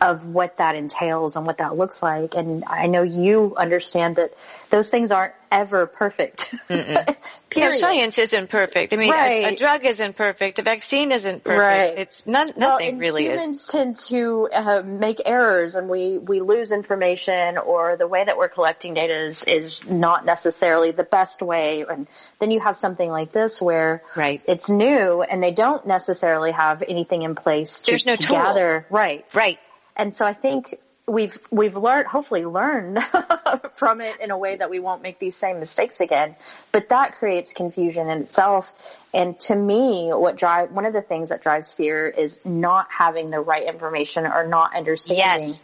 of 0.00 0.26
what 0.26 0.56
that 0.56 0.74
entails 0.74 1.36
and 1.36 1.46
what 1.46 1.58
that 1.58 1.76
looks 1.76 2.02
like. 2.02 2.34
And 2.34 2.64
I 2.64 2.88
know 2.88 3.02
you 3.02 3.54
understand 3.56 4.16
that 4.16 4.34
those 4.70 4.90
things 4.90 5.12
aren't 5.12 5.34
ever 5.52 5.86
perfect. 5.86 6.52
yeah, 6.70 7.70
science 7.72 8.18
isn't 8.18 8.48
perfect. 8.48 8.94
I 8.94 8.96
mean, 8.96 9.10
right. 9.10 9.44
a, 9.44 9.52
a, 9.52 9.56
drug 9.56 9.84
isn't 9.84 10.16
perfect. 10.16 10.58
A 10.58 10.62
vaccine 10.62 11.12
isn't 11.12 11.44
perfect. 11.44 11.60
Right. 11.60 11.98
It's 11.98 12.26
none, 12.26 12.52
nothing 12.56 12.94
well, 12.94 13.00
really 13.00 13.24
humans 13.24 13.42
is. 13.42 13.46
Humans 13.46 13.66
tend 13.66 13.96
to 14.08 14.48
uh, 14.52 14.82
make 14.82 15.20
errors 15.26 15.76
and 15.76 15.88
we, 15.88 16.16
we 16.16 16.40
lose 16.40 16.72
information 16.72 17.58
or 17.58 17.96
the 17.96 18.08
way 18.08 18.24
that 18.24 18.38
we're 18.38 18.48
collecting 18.48 18.94
data 18.94 19.26
is, 19.26 19.44
is 19.44 19.86
not 19.86 20.24
necessarily 20.24 20.90
the 20.90 21.04
best 21.04 21.42
way. 21.42 21.84
And 21.88 22.08
then 22.40 22.50
you 22.50 22.60
have 22.60 22.76
something 22.76 23.10
like 23.10 23.30
this 23.32 23.60
where 23.60 24.02
right. 24.16 24.40
it's 24.48 24.70
new 24.70 25.22
and 25.22 25.42
they 25.42 25.52
don't 25.52 25.86
necessarily 25.86 26.52
have 26.52 26.82
anything 26.88 27.22
in 27.22 27.34
place 27.34 27.80
to, 27.80 27.92
There's 27.92 28.06
no 28.06 28.14
to 28.14 28.26
gather. 28.26 28.86
Right. 28.88 29.26
Right. 29.34 29.58
And 29.94 30.14
so 30.14 30.24
I 30.24 30.32
think 30.32 30.78
we've 31.06 31.36
we've 31.50 31.76
learned 31.76 32.06
hopefully 32.06 32.44
learned 32.44 33.02
from 33.74 34.00
it 34.00 34.20
in 34.20 34.30
a 34.30 34.38
way 34.38 34.56
that 34.56 34.70
we 34.70 34.78
won't 34.78 35.02
make 35.02 35.18
these 35.18 35.36
same 35.36 35.58
mistakes 35.58 36.00
again 36.00 36.36
but 36.70 36.88
that 36.90 37.12
creates 37.12 37.52
confusion 37.52 38.08
in 38.08 38.22
itself 38.22 38.72
and 39.12 39.38
to 39.40 39.54
me 39.54 40.10
what 40.12 40.36
drive 40.36 40.70
one 40.70 40.86
of 40.86 40.92
the 40.92 41.02
things 41.02 41.30
that 41.30 41.42
drives 41.42 41.74
fear 41.74 42.06
is 42.06 42.38
not 42.44 42.86
having 42.88 43.30
the 43.30 43.40
right 43.40 43.68
information 43.68 44.26
or 44.26 44.46
not 44.46 44.76
understanding 44.76 45.48
yes. 45.48 45.62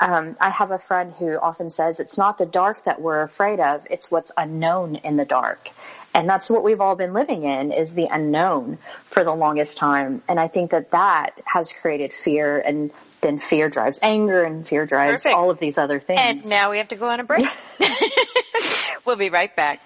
Um, 0.00 0.38
I 0.40 0.48
have 0.48 0.70
a 0.70 0.78
friend 0.78 1.12
who 1.18 1.38
often 1.38 1.68
says 1.68 2.00
it's 2.00 2.16
not 2.16 2.38
the 2.38 2.46
dark 2.46 2.84
that 2.84 3.02
we're 3.02 3.20
afraid 3.20 3.60
of, 3.60 3.86
it's 3.90 4.10
what's 4.10 4.32
unknown 4.34 4.96
in 4.96 5.18
the 5.18 5.26
dark. 5.26 5.68
And 6.14 6.28
that's 6.28 6.50
what 6.50 6.64
we've 6.64 6.80
all 6.80 6.96
been 6.96 7.12
living 7.12 7.44
in 7.44 7.70
is 7.70 7.94
the 7.94 8.08
unknown 8.10 8.78
for 9.06 9.22
the 9.22 9.32
longest 9.32 9.78
time. 9.78 10.22
And 10.28 10.40
I 10.40 10.48
think 10.48 10.72
that 10.72 10.90
that 10.90 11.40
has 11.44 11.72
created 11.72 12.12
fear 12.12 12.58
and 12.58 12.90
then 13.20 13.38
fear 13.38 13.68
drives 13.68 14.00
anger 14.02 14.42
and 14.42 14.66
fear 14.66 14.86
drives 14.86 15.22
Perfect. 15.22 15.34
all 15.34 15.50
of 15.50 15.58
these 15.58 15.78
other 15.78 16.00
things. 16.00 16.20
And 16.20 16.46
now 16.46 16.72
we 16.72 16.78
have 16.78 16.88
to 16.88 16.96
go 16.96 17.08
on 17.08 17.20
a 17.20 17.24
break. 17.24 17.46
we'll 19.06 19.16
be 19.16 19.30
right 19.30 19.54
back. 19.54 19.80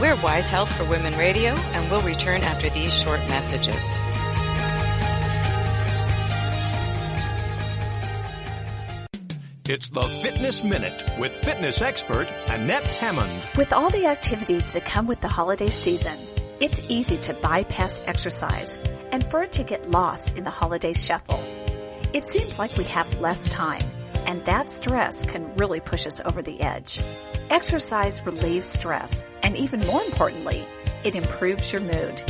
We're 0.00 0.14
Wise 0.22 0.48
Health 0.50 0.70
for 0.76 0.84
Women 0.84 1.16
Radio, 1.16 1.54
and 1.54 1.90
we'll 1.90 2.02
return 2.02 2.42
after 2.42 2.68
these 2.68 2.94
short 2.94 3.20
messages. 3.28 3.98
It's 9.68 9.88
the 9.88 10.02
Fitness 10.22 10.62
Minute 10.62 11.02
with 11.18 11.34
fitness 11.34 11.82
expert 11.82 12.28
Annette 12.46 12.84
Hammond. 12.84 13.42
With 13.56 13.72
all 13.72 13.90
the 13.90 14.06
activities 14.06 14.70
that 14.70 14.84
come 14.84 15.08
with 15.08 15.20
the 15.20 15.26
holiday 15.26 15.70
season, 15.70 16.16
it's 16.60 16.80
easy 16.88 17.16
to 17.16 17.34
bypass 17.34 18.00
exercise 18.06 18.78
and 19.10 19.28
for 19.28 19.42
it 19.42 19.50
to 19.52 19.64
get 19.64 19.90
lost 19.90 20.36
in 20.36 20.44
the 20.44 20.50
holiday 20.50 20.92
shuffle. 20.92 21.42
It 22.12 22.28
seems 22.28 22.60
like 22.60 22.76
we 22.76 22.84
have 22.84 23.20
less 23.20 23.48
time, 23.48 23.82
and 24.24 24.44
that 24.44 24.70
stress 24.70 25.24
can 25.24 25.52
really 25.56 25.80
push 25.80 26.06
us 26.06 26.20
over 26.24 26.42
the 26.42 26.60
edge. 26.60 27.02
Exercise 27.50 28.24
relieves 28.24 28.66
stress, 28.66 29.24
and 29.42 29.56
even 29.56 29.80
more 29.80 30.04
importantly, 30.04 30.64
it 31.02 31.16
improves 31.16 31.72
your 31.72 31.82
mood. 31.82 32.22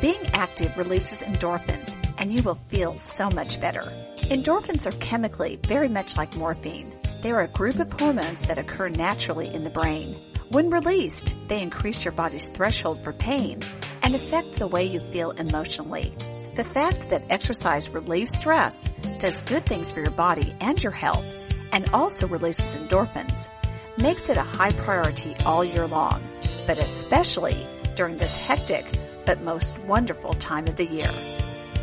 Being 0.00 0.24
active 0.32 0.78
releases 0.78 1.22
endorphins, 1.22 1.96
and 2.18 2.30
you 2.30 2.44
will 2.44 2.54
feel 2.54 2.94
so 2.98 3.30
much 3.30 3.60
better. 3.60 3.82
Endorphins 4.30 4.86
are 4.86 4.98
chemically 5.00 5.58
very 5.66 5.88
much 5.88 6.16
like 6.16 6.34
morphine. 6.34 6.90
They 7.20 7.30
are 7.30 7.42
a 7.42 7.48
group 7.48 7.78
of 7.78 7.92
hormones 7.92 8.46
that 8.46 8.56
occur 8.56 8.88
naturally 8.88 9.52
in 9.52 9.64
the 9.64 9.70
brain. 9.70 10.16
When 10.48 10.70
released, 10.70 11.34
they 11.46 11.60
increase 11.60 12.06
your 12.06 12.12
body's 12.12 12.48
threshold 12.48 13.04
for 13.04 13.12
pain 13.12 13.60
and 14.02 14.14
affect 14.14 14.52
the 14.52 14.66
way 14.66 14.86
you 14.86 15.00
feel 15.00 15.32
emotionally. 15.32 16.14
The 16.56 16.64
fact 16.64 17.10
that 17.10 17.24
exercise 17.28 17.90
relieves 17.90 18.34
stress, 18.34 18.88
does 19.20 19.42
good 19.42 19.66
things 19.66 19.90
for 19.90 20.00
your 20.00 20.10
body 20.10 20.54
and 20.58 20.82
your 20.82 20.92
health, 20.92 21.26
and 21.70 21.86
also 21.90 22.26
releases 22.26 22.76
endorphins, 22.76 23.50
makes 23.98 24.30
it 24.30 24.38
a 24.38 24.42
high 24.42 24.72
priority 24.72 25.36
all 25.44 25.62
year 25.62 25.86
long, 25.86 26.26
but 26.66 26.78
especially 26.78 27.66
during 27.94 28.16
this 28.16 28.38
hectic 28.38 28.86
but 29.26 29.42
most 29.42 29.78
wonderful 29.80 30.32
time 30.32 30.66
of 30.66 30.76
the 30.76 30.86
year. 30.86 31.12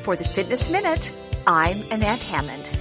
For 0.02 0.16
the 0.16 0.24
Fitness 0.24 0.70
Minute, 0.70 1.14
I'm 1.48 1.82
Annette 1.92 2.22
Hammond. 2.22 2.81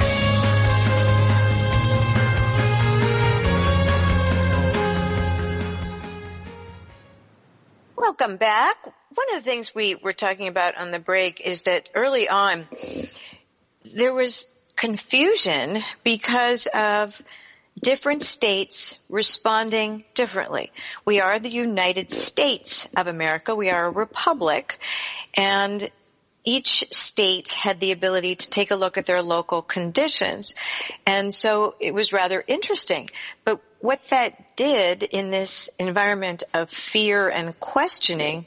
Welcome 8.21 8.37
back. 8.37 8.77
One 8.85 9.35
of 9.35 9.43
the 9.43 9.49
things 9.49 9.73
we 9.73 9.95
were 9.95 10.13
talking 10.13 10.47
about 10.47 10.77
on 10.77 10.91
the 10.91 10.99
break 10.99 11.41
is 11.41 11.63
that 11.63 11.89
early 11.95 12.29
on, 12.29 12.67
there 13.95 14.13
was 14.13 14.45
confusion 14.75 15.81
because 16.03 16.67
of 16.67 17.19
different 17.81 18.21
states 18.21 18.93
responding 19.09 20.03
differently. 20.13 20.71
We 21.03 21.19
are 21.19 21.39
the 21.39 21.49
United 21.49 22.11
States 22.11 22.87
of 22.95 23.07
America. 23.07 23.55
We 23.55 23.71
are 23.71 23.87
a 23.87 23.89
republic 23.89 24.77
and 25.33 25.89
each 26.43 26.85
state 26.91 27.49
had 27.49 27.79
the 27.79 27.91
ability 27.91 28.35
to 28.35 28.49
take 28.51 28.69
a 28.69 28.75
look 28.75 28.99
at 28.99 29.07
their 29.07 29.23
local 29.23 29.63
conditions. 29.63 30.53
And 31.07 31.33
so 31.33 31.73
it 31.79 31.91
was 31.91 32.13
rather 32.13 32.43
interesting. 32.45 33.09
But 33.45 33.61
what 33.79 34.01
that 34.09 34.50
did 34.61 35.01
in 35.01 35.31
this 35.31 35.71
environment 35.79 36.43
of 36.53 36.69
fear 36.69 37.27
and 37.27 37.59
questioning, 37.59 38.45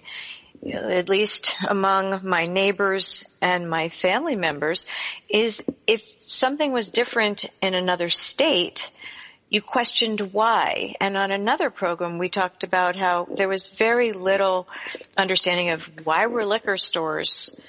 at 0.72 1.08
least 1.08 1.56
among 1.66 2.20
my 2.22 2.46
neighbors 2.46 3.24
and 3.42 3.68
my 3.68 3.88
family 3.88 4.36
members, 4.36 4.86
is 5.28 5.64
if 5.88 6.02
something 6.20 6.70
was 6.70 6.90
different 6.90 7.46
in 7.60 7.74
another 7.74 8.08
state, 8.08 8.92
you 9.50 9.60
questioned 9.60 10.20
why. 10.32 10.94
And 11.00 11.16
on 11.16 11.32
another 11.32 11.68
program, 11.68 12.18
we 12.18 12.28
talked 12.28 12.62
about 12.62 12.94
how 12.94 13.26
there 13.34 13.48
was 13.48 13.66
very 13.66 14.12
little 14.12 14.68
understanding 15.16 15.70
of 15.70 15.90
why 16.04 16.28
were 16.28 16.46
liquor 16.46 16.76
stores 16.76 17.60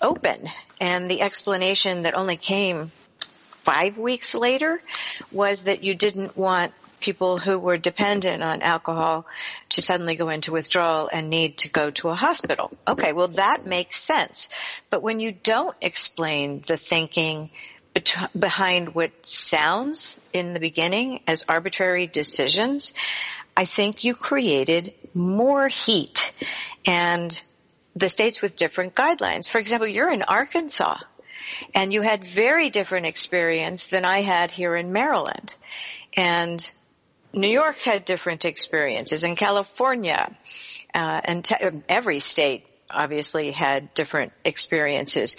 open. 0.00 0.50
And 0.80 1.08
the 1.08 1.20
explanation 1.20 2.02
that 2.02 2.16
only 2.16 2.36
came 2.36 2.90
five 3.60 3.96
weeks 3.96 4.34
later 4.34 4.82
was 5.30 5.62
that 5.62 5.84
you 5.84 5.94
didn't 5.94 6.36
want 6.36 6.72
people 7.02 7.38
who 7.38 7.58
were 7.58 7.76
dependent 7.76 8.42
on 8.42 8.62
alcohol 8.62 9.26
to 9.70 9.82
suddenly 9.82 10.14
go 10.14 10.28
into 10.28 10.52
withdrawal 10.52 11.08
and 11.12 11.28
need 11.28 11.58
to 11.58 11.68
go 11.68 11.90
to 11.90 12.08
a 12.08 12.14
hospital. 12.14 12.70
Okay, 12.88 13.12
well 13.12 13.28
that 13.28 13.66
makes 13.66 13.98
sense. 13.98 14.48
But 14.90 15.02
when 15.02 15.20
you 15.20 15.32
don't 15.32 15.76
explain 15.80 16.62
the 16.66 16.76
thinking 16.76 17.50
behind 18.38 18.94
what 18.94 19.10
sounds 19.26 20.18
in 20.32 20.54
the 20.54 20.60
beginning 20.60 21.20
as 21.26 21.44
arbitrary 21.48 22.06
decisions, 22.06 22.94
I 23.56 23.66
think 23.66 24.04
you 24.04 24.14
created 24.14 24.94
more 25.12 25.68
heat 25.68 26.32
and 26.86 27.42
the 27.94 28.08
states 28.08 28.40
with 28.40 28.56
different 28.56 28.94
guidelines. 28.94 29.46
For 29.46 29.58
example, 29.58 29.86
you're 29.86 30.10
in 30.10 30.22
Arkansas 30.22 30.96
and 31.74 31.92
you 31.92 32.00
had 32.00 32.24
very 32.24 32.70
different 32.70 33.06
experience 33.06 33.88
than 33.88 34.04
I 34.04 34.22
had 34.22 34.50
here 34.50 34.74
in 34.74 34.92
Maryland. 34.92 35.54
And 36.16 36.70
New 37.32 37.48
York 37.48 37.78
had 37.78 38.04
different 38.04 38.44
experiences 38.44 39.24
and 39.24 39.36
California, 39.36 40.34
uh, 40.94 41.20
and 41.24 41.44
te- 41.44 41.82
every 41.88 42.18
state 42.18 42.66
obviously 42.90 43.50
had 43.50 43.94
different 43.94 44.32
experiences. 44.44 45.36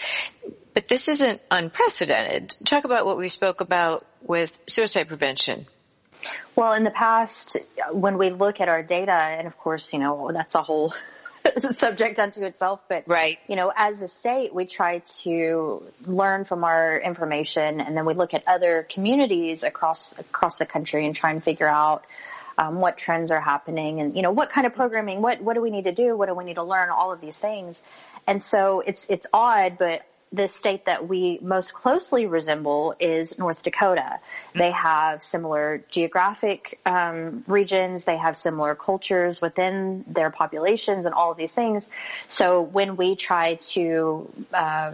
But 0.73 0.87
this 0.87 1.07
isn't 1.07 1.39
unprecedented. 1.51 2.55
Talk 2.65 2.85
about 2.85 3.05
what 3.05 3.17
we 3.17 3.29
spoke 3.29 3.61
about 3.61 4.03
with 4.21 4.57
suicide 4.67 5.07
prevention. 5.07 5.67
Well, 6.55 6.73
in 6.73 6.83
the 6.83 6.91
past, 6.91 7.57
when 7.91 8.17
we 8.17 8.29
look 8.29 8.61
at 8.61 8.69
our 8.69 8.81
data, 8.81 9.11
and 9.11 9.45
of 9.45 9.57
course, 9.57 9.93
you 9.93 9.99
know, 9.99 10.31
that's 10.33 10.55
a 10.55 10.63
whole 10.63 10.93
subject 11.71 12.19
unto 12.19 12.43
itself, 12.43 12.81
but, 12.87 13.03
right. 13.07 13.37
you 13.47 13.55
know, 13.55 13.71
as 13.75 14.01
a 14.01 14.07
state, 14.07 14.53
we 14.53 14.65
try 14.65 14.99
to 15.21 15.85
learn 16.05 16.45
from 16.45 16.63
our 16.63 16.97
information 16.97 17.81
and 17.81 17.95
then 17.97 18.05
we 18.05 18.13
look 18.13 18.33
at 18.33 18.47
other 18.47 18.87
communities 18.89 19.63
across, 19.63 20.17
across 20.17 20.57
the 20.57 20.65
country 20.65 21.05
and 21.05 21.15
try 21.15 21.31
and 21.31 21.43
figure 21.43 21.67
out, 21.67 22.05
um, 22.57 22.79
what 22.79 22.97
trends 22.97 23.31
are 23.31 23.41
happening 23.41 23.99
and, 23.99 24.15
you 24.15 24.21
know, 24.21 24.31
what 24.31 24.49
kind 24.49 24.67
of 24.67 24.73
programming, 24.73 25.21
what, 25.21 25.41
what 25.41 25.55
do 25.55 25.61
we 25.61 25.71
need 25.71 25.85
to 25.85 25.91
do? 25.91 26.15
What 26.15 26.27
do 26.27 26.35
we 26.35 26.43
need 26.43 26.55
to 26.55 26.63
learn? 26.63 26.89
All 26.89 27.11
of 27.11 27.19
these 27.19 27.37
things. 27.37 27.81
And 28.27 28.41
so 28.43 28.81
it's, 28.81 29.07
it's 29.09 29.25
odd, 29.33 29.77
but 29.77 30.05
the 30.33 30.47
state 30.47 30.85
that 30.85 31.07
we 31.07 31.37
most 31.41 31.73
closely 31.75 32.25
resemble 32.25 32.95
is 32.99 33.37
North 33.37 33.61
Dakota. 33.61 34.19
They 34.55 34.71
have 34.71 35.21
similar 35.21 35.83
geographic 35.91 36.79
um, 36.87 37.43
regions. 37.45 38.05
They 38.05 38.17
have 38.17 38.35
similar 38.35 38.73
cultures 38.73 39.41
within 39.41 40.03
their 40.07 40.31
populations 40.31 41.05
and 41.05 41.13
all 41.13 41.31
of 41.31 41.37
these 41.37 41.53
things. 41.53 41.87
So 42.29 42.61
when 42.61 42.95
we 42.95 43.15
try 43.15 43.55
to 43.73 44.27
uh, 44.51 44.93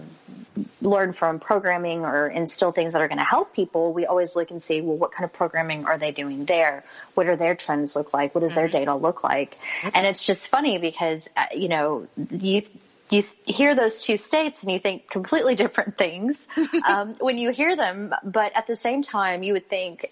learn 0.81 1.13
from 1.13 1.39
programming 1.39 2.03
or 2.03 2.27
instill 2.27 2.73
things 2.73 2.91
that 2.91 3.01
are 3.01 3.07
going 3.07 3.17
to 3.17 3.23
help 3.23 3.53
people, 3.53 3.93
we 3.93 4.05
always 4.05 4.35
look 4.35 4.51
and 4.51 4.61
see, 4.61 4.81
well, 4.81 4.97
what 4.97 5.13
kind 5.13 5.23
of 5.23 5.31
programming 5.31 5.85
are 5.85 5.97
they 5.97 6.11
doing 6.11 6.43
there? 6.43 6.83
What 7.13 7.27
are 7.27 7.37
their 7.37 7.55
trends 7.55 7.95
look 7.95 8.13
like? 8.13 8.35
What 8.35 8.41
does 8.41 8.55
their 8.55 8.65
mm-hmm. 8.65 8.77
data 8.77 8.95
look 8.95 9.23
like? 9.23 9.57
And 9.93 10.05
it's 10.05 10.25
just 10.25 10.49
funny 10.49 10.79
because, 10.79 11.29
uh, 11.37 11.45
you 11.55 11.69
know, 11.69 12.07
you 12.29 12.63
you 13.09 13.23
hear 13.43 13.75
those 13.75 14.01
two 14.01 14.17
states 14.17 14.61
and 14.61 14.71
you 14.71 14.79
think 14.79 15.09
completely 15.09 15.55
different 15.63 15.97
things 15.97 16.47
um, 16.85 17.15
when 17.19 17.37
you 17.37 17.51
hear 17.51 17.75
them. 17.75 18.13
But 18.23 18.51
at 18.55 18.67
the 18.67 18.75
same 18.75 19.01
time, 19.01 19.43
you 19.43 19.53
would 19.53 19.69
think, 19.69 20.09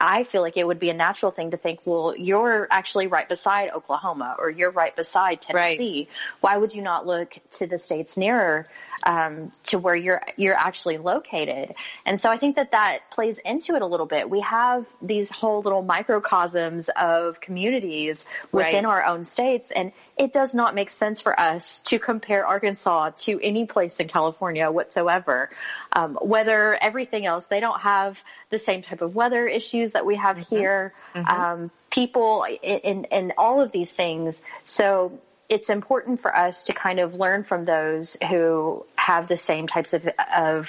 I 0.00 0.24
feel 0.24 0.40
like 0.40 0.56
it 0.56 0.66
would 0.66 0.78
be 0.78 0.90
a 0.90 0.94
natural 0.94 1.30
thing 1.30 1.50
to 1.50 1.56
think, 1.56 1.80
well, 1.86 2.14
you're 2.16 2.66
actually 2.70 3.06
right 3.06 3.28
beside 3.28 3.70
Oklahoma 3.70 4.36
or 4.38 4.50
you're 4.50 4.70
right 4.70 4.94
beside 4.94 5.42
Tennessee. 5.42 6.08
Right. 6.08 6.40
Why 6.40 6.56
would 6.56 6.74
you 6.74 6.82
not 6.82 7.06
look 7.06 7.36
to 7.52 7.66
the 7.66 7.78
states 7.78 8.16
nearer 8.16 8.64
um, 9.04 9.52
to 9.64 9.78
where 9.78 9.94
you're 9.94 10.22
you're 10.36 10.56
actually 10.56 10.98
located? 10.98 11.74
And 12.06 12.20
so 12.20 12.30
I 12.30 12.38
think 12.38 12.56
that 12.56 12.72
that 12.72 13.10
plays 13.10 13.38
into 13.38 13.74
it 13.74 13.82
a 13.82 13.86
little 13.86 14.06
bit. 14.06 14.28
We 14.30 14.40
have 14.40 14.86
these 15.02 15.30
whole 15.30 15.62
little 15.62 15.82
microcosms 15.82 16.88
of 16.96 17.40
communities 17.40 18.26
within 18.52 18.84
right. 18.84 18.92
our 18.92 19.04
own 19.04 19.24
states, 19.24 19.70
and 19.70 19.92
it 20.16 20.32
does 20.32 20.54
not 20.54 20.74
make 20.74 20.90
sense 20.90 21.20
for 21.20 21.38
us 21.38 21.80
to 21.80 21.98
compare 21.98 22.37
Arkansas 22.46 23.10
to 23.18 23.40
any 23.42 23.66
place 23.66 24.00
in 24.00 24.08
California 24.08 24.70
whatsoever. 24.70 25.50
Um, 25.92 26.18
weather, 26.20 26.76
everything 26.80 27.26
else, 27.26 27.46
they 27.46 27.60
don't 27.60 27.80
have 27.80 28.22
the 28.50 28.58
same 28.58 28.82
type 28.82 29.02
of 29.02 29.14
weather 29.14 29.46
issues 29.46 29.92
that 29.92 30.06
we 30.06 30.16
have 30.16 30.36
mm-hmm. 30.36 30.56
here. 30.56 30.94
Mm-hmm. 31.14 31.28
Um, 31.28 31.70
people 31.90 32.44
in, 32.62 33.04
in 33.04 33.32
all 33.38 33.60
of 33.60 33.72
these 33.72 33.92
things. 33.92 34.42
So 34.64 35.18
it's 35.48 35.70
important 35.70 36.20
for 36.20 36.34
us 36.34 36.64
to 36.64 36.74
kind 36.74 37.00
of 37.00 37.14
learn 37.14 37.44
from 37.44 37.64
those 37.64 38.16
who 38.28 38.84
have 38.96 39.28
the 39.28 39.36
same 39.36 39.66
types 39.66 39.94
of, 39.94 40.06
of 40.36 40.68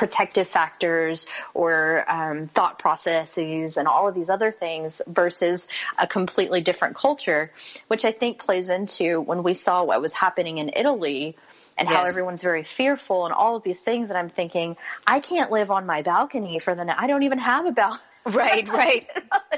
protective 0.00 0.48
factors 0.48 1.26
or 1.52 2.10
um, 2.10 2.48
thought 2.48 2.78
processes 2.78 3.76
and 3.76 3.86
all 3.86 4.08
of 4.08 4.14
these 4.14 4.30
other 4.30 4.50
things 4.50 5.02
versus 5.06 5.68
a 5.98 6.06
completely 6.06 6.62
different 6.62 6.96
culture, 6.96 7.52
which 7.88 8.06
I 8.06 8.12
think 8.12 8.38
plays 8.38 8.70
into 8.70 9.20
when 9.20 9.42
we 9.42 9.52
saw 9.52 9.84
what 9.84 10.00
was 10.00 10.14
happening 10.14 10.56
in 10.56 10.70
Italy 10.74 11.36
and 11.76 11.86
yes. 11.86 11.98
how 11.98 12.04
everyone's 12.06 12.40
very 12.40 12.64
fearful 12.64 13.26
and 13.26 13.34
all 13.34 13.56
of 13.56 13.62
these 13.62 13.82
things. 13.82 14.08
And 14.08 14.18
I'm 14.18 14.30
thinking, 14.30 14.74
I 15.06 15.20
can't 15.20 15.50
live 15.50 15.70
on 15.70 15.84
my 15.84 16.00
balcony 16.00 16.60
for 16.60 16.74
the 16.74 16.86
night. 16.86 16.96
I 16.98 17.06
don't 17.06 17.24
even 17.24 17.38
have 17.38 17.66
a 17.66 17.72
balcony. 17.72 18.04
Right, 18.26 18.68
right. 18.68 19.08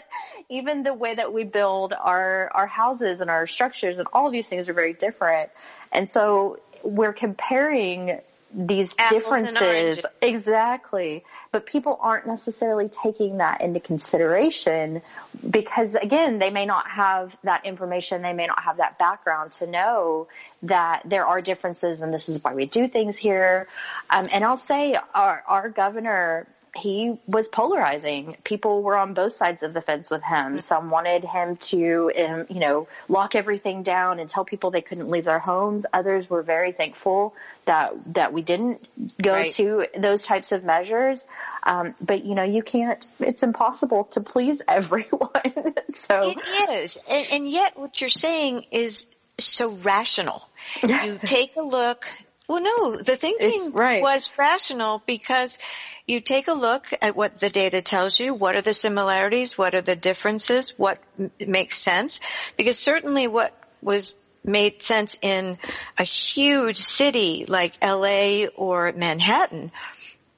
even 0.48 0.84
the 0.84 0.94
way 0.94 1.16
that 1.16 1.32
we 1.32 1.42
build 1.42 1.92
our 1.92 2.48
our 2.54 2.68
houses 2.68 3.20
and 3.20 3.28
our 3.28 3.48
structures 3.48 3.98
and 3.98 4.06
all 4.12 4.28
of 4.28 4.32
these 4.32 4.48
things 4.48 4.68
are 4.68 4.72
very 4.72 4.92
different. 4.92 5.50
And 5.90 6.08
so 6.08 6.60
we're 6.84 7.12
comparing 7.12 8.20
these 8.54 8.94
Apples 8.98 9.22
differences. 9.22 10.04
Exactly. 10.20 11.24
But 11.50 11.66
people 11.66 11.98
aren't 12.00 12.26
necessarily 12.26 12.88
taking 12.88 13.38
that 13.38 13.60
into 13.60 13.80
consideration 13.80 15.02
because 15.48 15.94
again, 15.94 16.38
they 16.38 16.50
may 16.50 16.66
not 16.66 16.88
have 16.88 17.36
that 17.44 17.64
information. 17.64 18.22
They 18.22 18.32
may 18.32 18.46
not 18.46 18.62
have 18.62 18.76
that 18.76 18.98
background 18.98 19.52
to 19.52 19.66
know 19.66 20.28
that 20.64 21.02
there 21.06 21.26
are 21.26 21.40
differences 21.40 22.02
and 22.02 22.12
this 22.12 22.28
is 22.28 22.42
why 22.42 22.54
we 22.54 22.66
do 22.66 22.88
things 22.88 23.16
here. 23.16 23.68
Um, 24.10 24.28
and 24.30 24.44
I'll 24.44 24.56
say 24.56 24.98
our, 25.14 25.42
our 25.46 25.68
governor 25.68 26.46
he 26.74 27.18
was 27.26 27.48
polarizing. 27.48 28.36
People 28.44 28.82
were 28.82 28.96
on 28.96 29.12
both 29.12 29.34
sides 29.34 29.62
of 29.62 29.74
the 29.74 29.82
fence 29.82 30.08
with 30.08 30.22
him. 30.22 30.58
Some 30.60 30.90
wanted 30.90 31.22
him 31.22 31.56
to, 31.56 32.10
um, 32.18 32.46
you 32.48 32.60
know, 32.60 32.88
lock 33.08 33.34
everything 33.34 33.82
down 33.82 34.18
and 34.18 34.28
tell 34.28 34.44
people 34.44 34.70
they 34.70 34.80
couldn't 34.80 35.10
leave 35.10 35.26
their 35.26 35.38
homes. 35.38 35.84
Others 35.92 36.30
were 36.30 36.42
very 36.42 36.72
thankful 36.72 37.34
that 37.66 37.92
that 38.14 38.32
we 38.32 38.40
didn't 38.40 38.86
go 39.20 39.34
right. 39.34 39.54
to 39.54 39.86
those 39.98 40.24
types 40.24 40.52
of 40.52 40.64
measures. 40.64 41.26
Um, 41.62 41.94
but 42.00 42.24
you 42.24 42.34
know, 42.34 42.44
you 42.44 42.62
can't. 42.62 43.06
It's 43.20 43.42
impossible 43.42 44.04
to 44.12 44.22
please 44.22 44.62
everyone. 44.68 45.74
so 45.90 46.32
it 46.34 46.70
is, 46.70 46.98
and, 47.10 47.26
and 47.32 47.48
yet 47.48 47.78
what 47.78 48.00
you're 48.00 48.08
saying 48.08 48.64
is 48.70 49.08
so 49.38 49.70
rational. 49.70 50.42
You 50.82 51.18
take 51.22 51.56
a 51.56 51.62
look 51.62 52.06
well, 52.48 52.62
no, 52.62 52.96
the 52.96 53.16
thinking 53.16 53.72
right. 53.72 54.02
was 54.02 54.30
rational 54.36 55.02
because 55.06 55.58
you 56.06 56.20
take 56.20 56.48
a 56.48 56.52
look 56.52 56.86
at 57.00 57.14
what 57.14 57.38
the 57.38 57.48
data 57.48 57.82
tells 57.82 58.18
you. 58.18 58.34
What 58.34 58.56
are 58.56 58.62
the 58.62 58.74
similarities? 58.74 59.56
What 59.56 59.74
are 59.74 59.80
the 59.80 59.96
differences? 59.96 60.74
What 60.76 60.98
m- 61.18 61.30
makes 61.38 61.78
sense? 61.78 62.20
Because 62.56 62.78
certainly 62.78 63.28
what 63.28 63.56
was 63.80 64.14
made 64.44 64.82
sense 64.82 65.18
in 65.22 65.56
a 65.98 66.02
huge 66.02 66.78
city 66.78 67.44
like 67.46 67.74
LA 67.82 68.46
or 68.56 68.92
Manhattan 68.92 69.70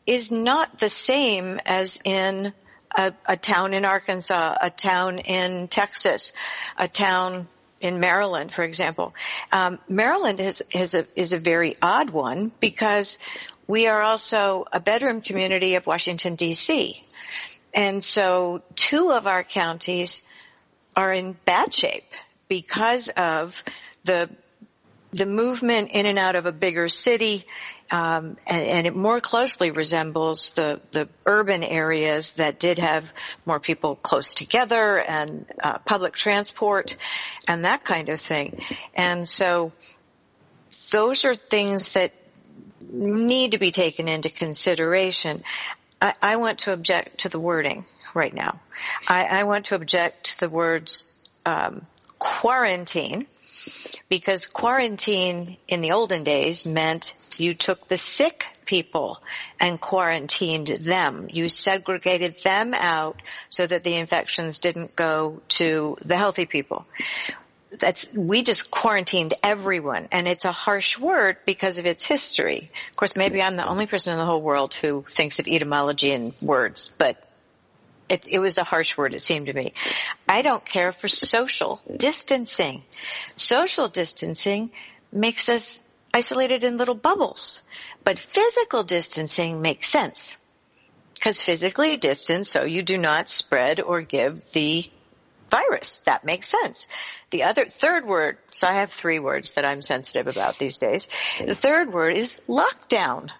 is 0.07 0.31
not 0.31 0.79
the 0.79 0.91
same 0.91 1.59
as 1.65 2.01
in 2.05 2.53
a, 2.95 3.13
a 3.27 3.37
town 3.37 3.73
in 3.73 3.85
Arkansas, 3.85 4.57
a 4.61 4.71
town 4.71 5.19
in 5.19 5.69
Texas, 5.69 6.33
a 6.77 6.87
town 6.87 7.49
in 7.85 8.01
Maryland, 8.01 8.51
for 8.51 8.65
example. 8.65 9.15
Um, 9.53 9.79
Maryland 9.91 10.41
is, 10.41 10.65
is, 10.73 10.95
a, 10.95 11.07
is 11.15 11.35
a 11.35 11.39
very 11.39 11.77
odd 11.83 12.09
one 12.09 12.51
because 12.59 13.19
we 13.67 13.87
are 13.89 14.01
also 14.01 14.65
a 14.73 14.81
bedroom 14.81 15.21
community 15.21 15.75
of 15.75 15.87
Washington 15.87 16.35
DC. 16.35 16.99
And 17.75 18.03
so 18.03 18.63
two 18.75 19.11
of 19.13 19.27
our 19.27 19.45
counties 19.45 20.25
are 20.97 21.13
in 21.13 21.37
bad 21.45 21.75
shape 21.75 22.11
because 22.49 23.11
of 23.11 23.63
the 24.05 24.31
the 25.13 25.27
movement 25.27 25.91
in 25.93 26.07
and 26.07 26.19
out 26.19 26.35
of 26.35 26.47
a 26.47 26.51
bigger 26.51 26.89
city, 26.89 27.45
um, 27.91 28.37
and, 28.47 28.63
and, 28.63 28.87
it 28.87 28.97
more 28.97 29.21
closely 29.21 29.71
resembles 29.71 30.51
the 30.51 30.81
the 30.93 31.09
urban 31.27 31.63
areas 31.63 32.33
that 32.33 32.59
did 32.59 32.79
have 32.79 33.13
more 33.45 33.61
people 33.61 33.95
close 33.95 34.35
together 34.35 34.99
and 34.99 35.45
uh, 35.63 35.79
public 35.79 36.15
transport 36.15 36.97
and 37.47 37.65
that 37.65 37.85
kind 37.85 38.09
of 38.09 38.21
thing. 38.21 38.59
And 38.95 39.29
so 39.29 39.73
those 40.93 41.25
are 41.25 41.35
things 41.35 41.93
that 41.93 42.13
need 42.89 43.53
to 43.53 43.59
be 43.59 43.71
taken 43.71 44.09
into 44.09 44.31
consideration. 44.31 45.43
I, 46.01 46.15
I 46.23 46.37
want 46.37 46.61
to 46.61 46.73
object 46.73 47.19
to 47.19 47.29
the 47.29 47.41
wording 47.41 47.85
right 48.15 48.33
now. 48.33 48.61
I, 49.07 49.25
I 49.25 49.43
want 49.45 49.67
to 49.67 49.75
object 49.75 50.25
to 50.25 50.41
the 50.41 50.49
words 50.49 51.13
um, 51.45 51.87
quarantine 52.19 53.27
because 54.09 54.47
quarantine 54.47 55.57
in 55.69 55.81
the 55.81 55.93
olden 55.93 56.25
days 56.25 56.67
meant 56.67 57.15
you 57.37 57.55
took 57.55 57.89
the 57.89 57.99
sick 57.99 58.47
people 58.65 59.19
and 59.61 59.81
quarantined 59.81 60.69
them. 60.69 61.29
You 61.31 61.49
segregated 61.49 62.37
them 62.43 62.75
out 62.75 63.21
so 63.51 63.67
that 63.67 63.85
the 63.85 63.95
infections 63.95 64.59
didn't 64.59 64.97
go 64.97 65.43
to 65.49 65.97
the 66.05 66.17
healthy 66.17 66.47
people. 66.47 66.87
That's, 67.81 68.13
we 68.15 68.45
just 68.45 68.71
quarantined 68.71 69.35
everyone 69.43 70.09
and 70.13 70.29
it's 70.29 70.45
a 70.45 70.53
harsh 70.53 70.97
word 70.99 71.39
because 71.45 71.79
of 71.79 71.87
its 71.87 72.05
history. 72.05 72.71
Of 72.91 72.97
course, 72.97 73.17
maybe 73.17 73.43
I'm 73.43 73.57
the 73.57 73.67
only 73.67 73.87
person 73.87 74.13
in 74.13 74.19
the 74.19 74.25
whole 74.25 74.43
world 74.43 74.75
who 74.75 75.05
thinks 75.09 75.41
of 75.41 75.49
etymology 75.49 76.13
in 76.13 76.33
words, 76.41 76.91
but 76.97 77.21
it, 78.09 78.27
it, 78.29 78.39
was 78.39 78.59
a 78.59 78.65
harsh 78.65 78.97
word, 78.97 79.15
it 79.15 79.21
seemed 79.21 79.47
to 79.47 79.53
me. 79.53 79.73
I 80.29 80.43
don't 80.43 80.65
care 80.65 80.93
for 80.93 81.09
social 81.09 81.81
distancing. 81.97 82.83
Social 83.37 83.89
distancing 83.89 84.71
makes 85.13 85.49
us 85.49 85.81
isolated 86.13 86.65
in 86.65 86.79
little 86.79 86.95
bubbles. 86.95 87.63
But 88.05 88.19
physical 88.19 88.83
distancing 88.83 89.63
makes 89.63 89.89
sense. 89.89 90.37
Because 91.15 91.41
physically 91.41 91.97
distance 91.97 92.51
so 92.51 92.65
you 92.65 92.83
do 92.83 92.99
not 92.99 93.29
spread 93.29 93.81
or 93.81 94.03
give 94.03 94.53
the 94.53 94.85
virus. 95.49 96.01
That 96.05 96.25
makes 96.25 96.49
sense. 96.49 96.89
The 97.31 97.45
other, 97.45 97.65
third 97.65 98.07
word, 98.07 98.39
so 98.53 98.67
I 98.67 98.75
have 98.75 98.93
three 98.93 99.19
words 99.19 99.53
that 99.53 99.65
I'm 99.65 99.83
sensitive 99.83 100.27
about 100.27 100.59
these 100.59 100.77
days. 100.77 101.09
The 101.45 101.55
third 101.55 101.93
word 101.93 102.17
is 102.17 102.41
lockdown, 102.49 103.31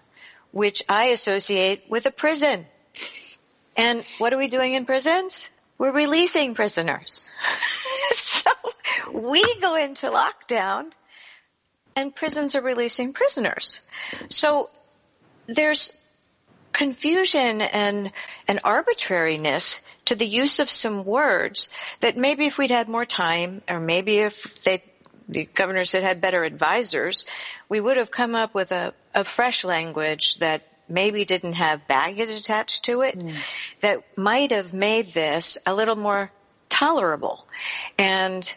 which 0.51 0.83
I 0.89 1.07
associate 1.07 1.83
with 1.89 2.05
a 2.05 2.11
prison. 2.11 2.65
And 3.75 4.03
what 4.17 4.33
are 4.33 4.37
we 4.37 4.47
doing 4.47 4.73
in 4.73 4.85
prisons? 4.85 5.49
We're 5.77 5.91
releasing 5.91 6.55
prisoners. 6.55 7.29
so 8.11 8.51
we 9.13 9.59
go 9.59 9.75
into 9.75 10.09
lockdown 10.09 10.91
and 11.95 12.15
prisons 12.15 12.55
are 12.55 12.61
releasing 12.61 13.13
prisoners. 13.13 13.81
So 14.29 14.69
there's 15.47 15.91
confusion 16.71 17.61
and, 17.61 18.11
and 18.47 18.59
arbitrariness 18.63 19.81
to 20.05 20.15
the 20.15 20.25
use 20.25 20.59
of 20.59 20.69
some 20.69 21.05
words 21.05 21.69
that 22.01 22.17
maybe 22.17 22.45
if 22.45 22.57
we'd 22.57 22.71
had 22.71 22.89
more 22.89 23.05
time 23.05 23.61
or 23.69 23.79
maybe 23.79 24.19
if 24.19 24.61
they, 24.63 24.83
the 25.29 25.45
governors 25.45 25.93
had 25.93 26.03
had 26.03 26.19
better 26.19 26.43
advisors, 26.43 27.25
we 27.69 27.79
would 27.79 27.97
have 27.97 28.11
come 28.11 28.35
up 28.35 28.53
with 28.53 28.71
a, 28.73 28.93
a 29.13 29.23
fresh 29.23 29.63
language 29.63 30.37
that 30.39 30.67
maybe 30.87 31.25
didn't 31.25 31.53
have 31.53 31.87
baggage 31.87 32.29
attached 32.29 32.85
to 32.85 33.01
it 33.01 33.17
mm. 33.17 33.33
that 33.81 34.03
might 34.17 34.51
have 34.51 34.73
made 34.73 35.07
this 35.07 35.57
a 35.65 35.73
little 35.73 35.95
more 35.95 36.31
tolerable. 36.69 37.47
And 37.97 38.55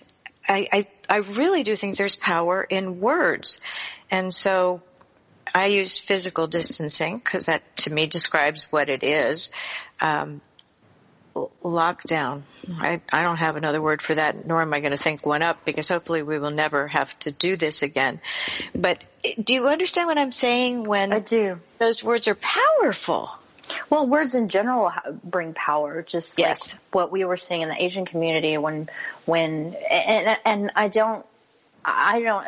I, 0.48 0.68
I, 0.72 0.86
I 1.08 1.16
really 1.18 1.62
do 1.62 1.76
think 1.76 1.96
there's 1.96 2.16
power 2.16 2.62
in 2.62 3.00
words. 3.00 3.60
And 4.10 4.32
so 4.32 4.82
I 5.54 5.66
use 5.66 5.98
physical 5.98 6.46
distancing 6.46 7.18
because 7.18 7.46
that 7.46 7.76
to 7.78 7.92
me 7.92 8.06
describes 8.06 8.70
what 8.70 8.88
it 8.88 9.02
is. 9.02 9.50
Um, 10.00 10.40
lockdown. 11.34 12.42
I, 12.70 13.00
I 13.12 13.22
don't 13.22 13.36
have 13.36 13.56
another 13.56 13.80
word 13.80 14.02
for 14.02 14.14
that, 14.14 14.46
nor 14.46 14.62
am 14.62 14.72
I 14.74 14.80
going 14.80 14.92
to 14.92 14.98
think 14.98 15.24
one 15.24 15.42
up 15.42 15.64
because 15.64 15.88
hopefully 15.88 16.22
we 16.22 16.38
will 16.38 16.50
never 16.50 16.86
have 16.88 17.18
to 17.20 17.30
do 17.30 17.56
this 17.56 17.82
again. 17.82 18.20
But 18.74 19.02
do 19.42 19.54
you 19.54 19.68
understand 19.68 20.08
what 20.08 20.18
I'm 20.18 20.32
saying 20.32 20.84
when 20.84 21.12
I 21.12 21.20
do. 21.20 21.60
Those 21.78 22.02
words 22.02 22.28
are 22.28 22.34
powerful. 22.34 23.30
Well, 23.90 24.06
words 24.06 24.34
in 24.34 24.48
general 24.48 24.92
bring 25.22 25.52
power, 25.52 26.02
just 26.02 26.38
yes. 26.38 26.72
like 26.72 26.80
what 26.92 27.12
we 27.12 27.24
were 27.24 27.36
seeing 27.36 27.62
in 27.62 27.68
the 27.68 27.82
Asian 27.82 28.06
community 28.06 28.56
when, 28.56 28.88
when, 29.26 29.74
and, 29.90 30.38
and 30.44 30.70
I 30.74 30.88
don't, 30.88 31.24
I 31.96 32.20
don't 32.22 32.46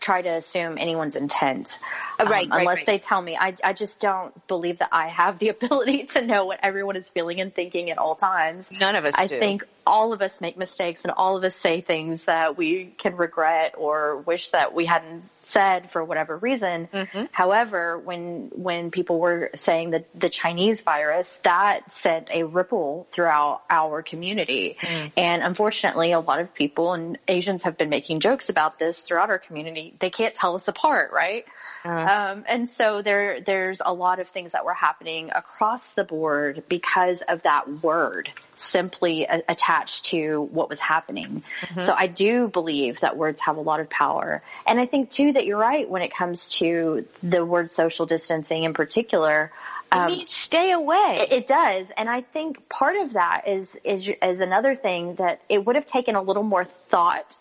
try 0.00 0.22
to 0.22 0.28
assume 0.28 0.78
anyone's 0.78 1.16
intent. 1.16 1.78
Uh, 2.18 2.24
right, 2.24 2.50
um, 2.50 2.58
unless 2.58 2.78
right. 2.78 2.86
they 2.86 2.98
tell 2.98 3.20
me. 3.20 3.36
I, 3.36 3.54
I 3.62 3.72
just 3.72 4.00
don't 4.00 4.46
believe 4.46 4.78
that 4.78 4.90
I 4.92 5.08
have 5.08 5.38
the 5.38 5.48
ability 5.60 6.04
to 6.04 6.24
know 6.24 6.46
what 6.46 6.60
everyone 6.62 6.96
is 6.96 7.08
feeling 7.08 7.40
and 7.40 7.54
thinking 7.54 7.90
at 7.90 7.98
all 7.98 8.14
times. 8.14 8.70
None 8.80 8.96
of 8.96 9.04
us 9.04 9.14
I 9.16 9.26
do. 9.26 9.38
think 9.38 9.64
all 9.86 10.12
of 10.12 10.22
us 10.22 10.40
make 10.40 10.56
mistakes 10.56 11.04
and 11.04 11.12
all 11.12 11.36
of 11.36 11.44
us 11.44 11.56
say 11.56 11.80
things 11.80 12.26
that 12.26 12.56
we 12.56 12.94
can 12.98 13.16
regret 13.16 13.74
or 13.76 14.18
wish 14.18 14.50
that 14.50 14.74
we 14.74 14.86
hadn't 14.86 15.24
said 15.44 15.90
for 15.90 16.04
whatever 16.04 16.36
reason. 16.36 16.88
Mm-hmm. 16.92 17.24
However, 17.32 17.98
when 17.98 18.50
when 18.54 18.90
people 18.90 19.18
were 19.18 19.50
saying 19.56 19.90
that 19.90 20.06
the 20.14 20.28
Chinese 20.28 20.82
virus, 20.82 21.38
that 21.44 21.92
sent 21.92 22.28
a 22.30 22.44
ripple 22.44 23.06
throughout 23.10 23.62
our 23.68 24.02
community. 24.02 24.76
Mm. 24.80 25.12
And 25.16 25.42
unfortunately, 25.42 26.12
a 26.12 26.20
lot 26.20 26.40
of 26.40 26.54
people 26.54 26.92
and 26.92 27.18
Asians 27.26 27.64
have 27.64 27.76
been 27.76 27.88
making 27.88 28.20
jokes 28.20 28.48
about 28.48 28.78
this 28.80 28.98
throughout 29.00 29.30
our 29.30 29.38
community. 29.38 29.94
They 30.00 30.10
can't 30.10 30.34
tell 30.34 30.56
us 30.56 30.66
apart, 30.66 31.12
right? 31.12 31.44
Uh-huh. 31.84 32.32
Um, 32.32 32.44
and 32.48 32.68
so 32.68 33.00
there, 33.00 33.40
there's 33.40 33.80
a 33.84 33.94
lot 33.94 34.18
of 34.18 34.28
things 34.28 34.52
that 34.52 34.64
were 34.64 34.74
happening 34.74 35.30
across 35.32 35.92
the 35.92 36.02
board 36.02 36.64
because 36.68 37.22
of 37.22 37.42
that 37.42 37.68
word 37.82 38.28
simply 38.56 39.24
a- 39.24 39.42
attached 39.48 40.06
to 40.06 40.42
what 40.42 40.68
was 40.68 40.80
happening. 40.80 41.42
Mm-hmm. 41.62 41.82
So 41.82 41.94
I 41.96 42.08
do 42.08 42.48
believe 42.48 43.00
that 43.00 43.16
words 43.16 43.40
have 43.42 43.56
a 43.56 43.60
lot 43.60 43.80
of 43.80 43.88
power. 43.88 44.42
And 44.66 44.80
I 44.80 44.86
think 44.86 45.10
too 45.10 45.32
that 45.32 45.46
you're 45.46 45.58
right 45.58 45.88
when 45.88 46.02
it 46.02 46.12
comes 46.12 46.48
to 46.58 47.06
the 47.22 47.44
word 47.44 47.70
social 47.70 48.06
distancing 48.06 48.64
in 48.64 48.74
particular. 48.74 49.52
Um, 49.92 50.04
it 50.04 50.16
means 50.16 50.32
stay 50.32 50.72
away. 50.72 51.26
It, 51.28 51.32
it, 51.32 51.46
does, 51.46 51.90
and 51.96 52.08
I 52.08 52.20
think 52.20 52.68
part 52.68 52.96
of 52.96 53.14
that 53.14 53.48
is 53.48 53.76
is 53.84 54.10
is 54.22 54.40
another 54.40 54.76
thing 54.76 55.16
that 55.16 55.40
it 55.48 55.64
would 55.64 55.76
have 55.76 55.86
taken 55.86 56.14
a 56.14 56.22
little 56.22 56.42
more 56.42 56.64
thought. 56.64 57.36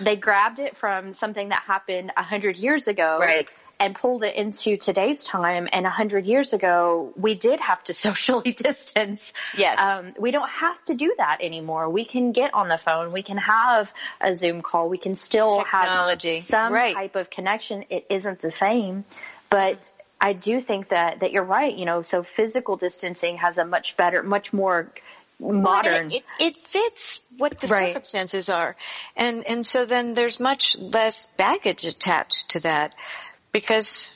they 0.00 0.14
grabbed 0.14 0.58
it 0.58 0.76
from 0.76 1.12
something 1.12 1.48
that 1.48 1.62
happened 1.62 2.12
a 2.16 2.22
hundred 2.22 2.56
years 2.56 2.86
ago, 2.88 3.18
right 3.20 3.50
and 3.80 3.94
pulled 3.94 4.22
it 4.22 4.34
into 4.36 4.76
today's 4.76 5.24
time. 5.24 5.68
And 5.72 5.86
a 5.86 5.90
hundred 5.90 6.26
years 6.26 6.52
ago, 6.52 7.12
we 7.16 7.34
did 7.34 7.60
have 7.60 7.82
to 7.84 7.94
socially 8.04 8.52
distance. 8.52 9.32
Yes. 9.56 9.78
Um, 9.80 10.14
we 10.18 10.30
don't 10.30 10.48
have 10.48 10.82
to 10.86 10.94
do 10.94 11.14
that 11.18 11.38
anymore. 11.40 11.88
We 11.88 12.04
can 12.04 12.32
get 12.32 12.54
on 12.54 12.68
the 12.68 12.78
phone. 12.78 13.12
We 13.12 13.22
can 13.22 13.38
have 13.38 13.92
a 14.20 14.34
Zoom 14.34 14.62
call. 14.62 14.88
We 14.88 14.98
can 14.98 15.16
still 15.16 15.62
Technology. 15.62 16.36
have 16.36 16.44
some 16.44 16.72
right. 16.72 16.94
type 16.94 17.16
of 17.16 17.30
connection. 17.30 17.84
It 17.90 18.06
isn't 18.10 18.40
the 18.40 18.50
same, 18.50 19.04
but 19.50 19.90
I 20.24 20.32
do 20.32 20.58
think 20.58 20.88
that, 20.88 21.20
that 21.20 21.32
you're 21.32 21.44
right. 21.44 21.76
You 21.76 21.84
know, 21.84 22.00
so 22.00 22.22
physical 22.22 22.76
distancing 22.76 23.36
has 23.36 23.58
a 23.58 23.64
much 23.66 23.94
better, 23.98 24.22
much 24.22 24.54
more 24.54 24.90
modern. 25.38 26.08
Well, 26.08 26.16
it, 26.16 26.24
it, 26.40 26.56
fits 26.56 27.20
what 27.36 27.60
the 27.60 27.66
right. 27.66 27.88
circumstances 27.88 28.48
are. 28.48 28.74
And, 29.16 29.46
and 29.46 29.66
so 29.66 29.84
then 29.84 30.14
there's 30.14 30.40
much 30.40 30.78
less 30.78 31.26
baggage 31.36 31.84
attached 31.84 32.52
to 32.52 32.60
that 32.60 32.94
because 33.52 34.10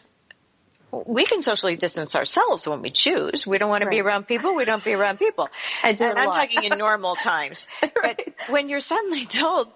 we 0.90 1.26
can 1.26 1.42
socially 1.42 1.76
distance 1.76 2.16
ourselves 2.16 2.66
when 2.66 2.80
we 2.80 2.88
choose. 2.88 3.46
We 3.46 3.58
don't 3.58 3.68
want 3.68 3.82
to 3.82 3.88
right. 3.88 3.96
be 3.96 4.00
around 4.00 4.26
people. 4.26 4.54
We 4.54 4.64
don't 4.64 4.82
be 4.82 4.94
around 4.94 5.18
people. 5.18 5.50
I 5.84 5.92
do. 5.92 6.04
And 6.04 6.18
I'm 6.18 6.30
talking 6.30 6.64
in 6.64 6.78
normal 6.78 7.16
times. 7.16 7.68
right. 7.82 7.92
But 8.02 8.34
when 8.48 8.70
you're 8.70 8.80
suddenly 8.80 9.26
told, 9.26 9.68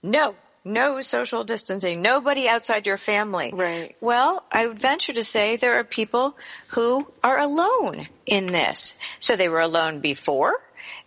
no, 0.00 0.36
no 0.64 1.00
social 1.00 1.44
distancing, 1.44 2.02
nobody 2.02 2.48
outside 2.48 2.86
your 2.86 2.98
family. 2.98 3.50
Right. 3.52 3.96
Well, 4.00 4.44
I 4.50 4.66
would 4.66 4.80
venture 4.80 5.12
to 5.12 5.24
say 5.24 5.56
there 5.56 5.78
are 5.78 5.84
people 5.84 6.36
who 6.68 7.06
are 7.22 7.38
alone 7.38 8.06
in 8.26 8.46
this. 8.46 8.94
So 9.18 9.36
they 9.36 9.48
were 9.48 9.60
alone 9.60 10.00
before. 10.00 10.54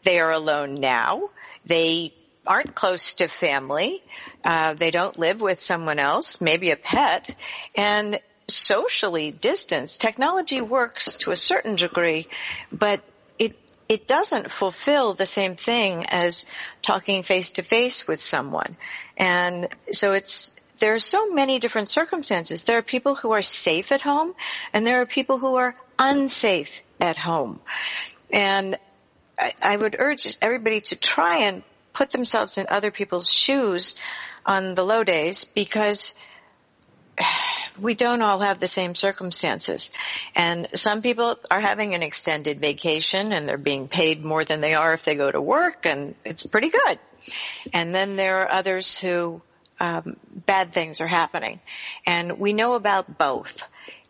They 0.04 0.20
are 0.20 0.32
alone 0.32 0.76
now. 0.76 1.30
They 1.66 2.14
aren't 2.46 2.76
close 2.76 3.16
to 3.16 3.28
family. 3.28 4.04
Uh, 4.44 4.74
they 4.74 4.92
don't 4.92 5.18
live 5.18 5.42
with 5.42 5.60
someone 5.60 6.00
else, 6.00 6.40
maybe 6.40 6.72
a 6.72 6.76
pet, 6.76 7.36
and 7.76 8.20
socially 8.48 9.32
distanced. 9.32 10.02
Technology 10.02 10.62
works 10.62 11.16
to 11.18 11.32
a 11.32 11.36
certain 11.36 11.76
degree, 11.76 12.28
but 12.72 13.02
it 13.40 13.58
it 13.90 14.08
doesn't 14.08 14.52
fulfill 14.52 15.14
the 15.14 15.26
same 15.26 15.56
thing 15.56 16.06
as 16.08 16.46
talking 16.82 17.24
face 17.24 17.54
to 17.54 17.64
face 17.64 18.08
with 18.08 18.22
someone. 18.22 18.78
And 19.18 19.70
so 19.92 20.14
it's 20.14 20.52
there 20.80 20.94
are 20.94 21.00
so 21.00 21.34
many 21.34 21.60
different 21.60 21.88
circumstances. 21.88 22.64
There 22.64 22.78
are 22.78 22.82
people 22.82 23.16
who 23.16 23.32
are 23.32 23.42
safe 23.42 23.92
at 23.92 24.02
home 24.02 24.34
and 24.74 24.86
there 24.86 25.02
are 25.02 25.06
people 25.06 25.38
who 25.38 25.56
are 25.56 25.76
unsafe 25.98 26.82
at 27.00 27.18
home. 27.18 27.62
And 28.30 28.78
I, 29.40 29.54
I 29.62 29.78
would 29.78 29.96
urge 29.98 30.38
everybody 30.42 30.82
to 30.82 30.96
try 30.96 31.38
and 31.44 31.64
put 31.94 32.12
themselves 32.12 32.58
in 32.58 32.68
other 32.70 32.92
people's 32.92 33.32
shoes 33.32 33.96
on 34.46 34.76
the 34.76 34.84
low 34.84 35.04
days 35.04 35.46
because 35.46 36.14
we 37.80 37.96
don't 37.96 38.22
all 38.22 38.40
have 38.40 38.60
the 38.60 38.68
same 38.68 38.96
circumstances. 38.96 39.92
And 40.36 40.68
some 40.74 41.02
people 41.02 41.38
are 41.50 41.60
having 41.60 41.94
an 41.94 42.04
extended 42.04 42.60
vacation 42.60 43.32
and 43.32 43.48
they're 43.48 43.58
being 43.58 43.88
paid 43.88 44.24
more 44.24 44.44
than 44.44 44.62
they 44.62 44.74
are 44.76 44.94
if 44.94 45.04
they 45.04 45.16
go 45.16 45.30
to 45.30 45.42
work 45.42 45.86
and 45.86 46.16
it's 46.24 46.46
pretty 46.46 46.70
good. 46.70 47.00
And 47.74 47.94
then 47.94 48.16
there 48.16 48.42
are 48.44 48.52
others 48.52 48.98
who 48.98 49.42
um, 49.80 50.18
bad 50.46 50.74
things 50.74 51.02
are 51.02 51.08
happening. 51.08 51.60
And 52.06 52.40
we 52.40 52.54
know 52.54 52.76
about 52.76 53.18
both. 53.18 53.64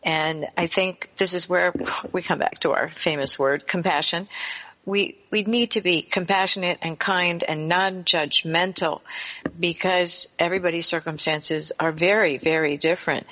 And 0.04 0.48
I 0.56 0.68
think 0.68 1.10
this 1.18 1.34
is 1.34 1.50
where 1.50 1.74
we 2.12 2.22
come 2.22 2.38
back 2.38 2.60
to 2.60 2.72
our 2.72 2.90
famous 2.90 3.40
word, 3.40 3.66
compassion 3.66 4.28
we 4.86 5.18
we 5.32 5.44
need 5.44 5.72
to 5.72 5.82
be 5.82 6.02
compassionate 6.02 6.80
and 6.82 7.00
kind 7.00 7.44
and 7.44 7.68
non-judgmental 7.68 9.02
because 9.60 10.28
everybody's 10.38 10.86
circumstances 10.86 11.72
are 11.80 11.92
very 11.92 12.38
very 12.38 12.78
different. 12.78 13.26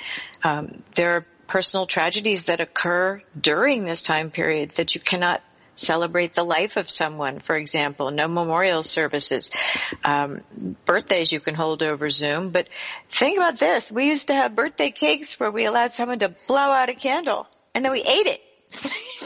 Um, 0.44 0.84
there 0.96 1.12
are 1.18 1.26
personal 1.48 1.86
tragedies 1.86 2.46
that 2.46 2.60
occur 2.60 3.22
during 3.40 3.86
this 3.86 4.02
time 4.02 4.32
period 4.32 4.72
that 4.72 4.96
you 4.96 5.02
cannot 5.02 5.42
celebrate 5.76 6.34
the 6.34 6.44
life 6.44 6.78
of 6.78 6.90
someone, 6.90 7.40
for 7.40 7.56
example, 7.56 8.12
no 8.12 8.28
memorial 8.28 8.84
services, 8.84 9.50
um, 10.04 10.42
birthdays 10.86 11.32
you 11.32 11.40
can 11.40 11.56
hold 11.56 11.82
over 11.82 12.10
Zoom. 12.10 12.50
But 12.50 12.68
think 13.10 13.38
about 13.38 13.60
this: 13.60 13.92
we 13.92 14.08
used 14.08 14.28
to 14.28 14.36
have 14.36 14.56
birthday 14.56 14.92
cakes 14.92 15.40
where 15.40 15.52
we 15.52 15.66
allowed 15.66 15.94
someone 15.94 16.20
to 16.20 16.30
blow 16.48 16.58
out 16.58 16.90
a 16.90 16.94
candle, 16.94 17.48
and 17.74 17.84
then 17.84 17.92
we 17.92 18.02
ate 18.02 18.28
it. 18.28 18.42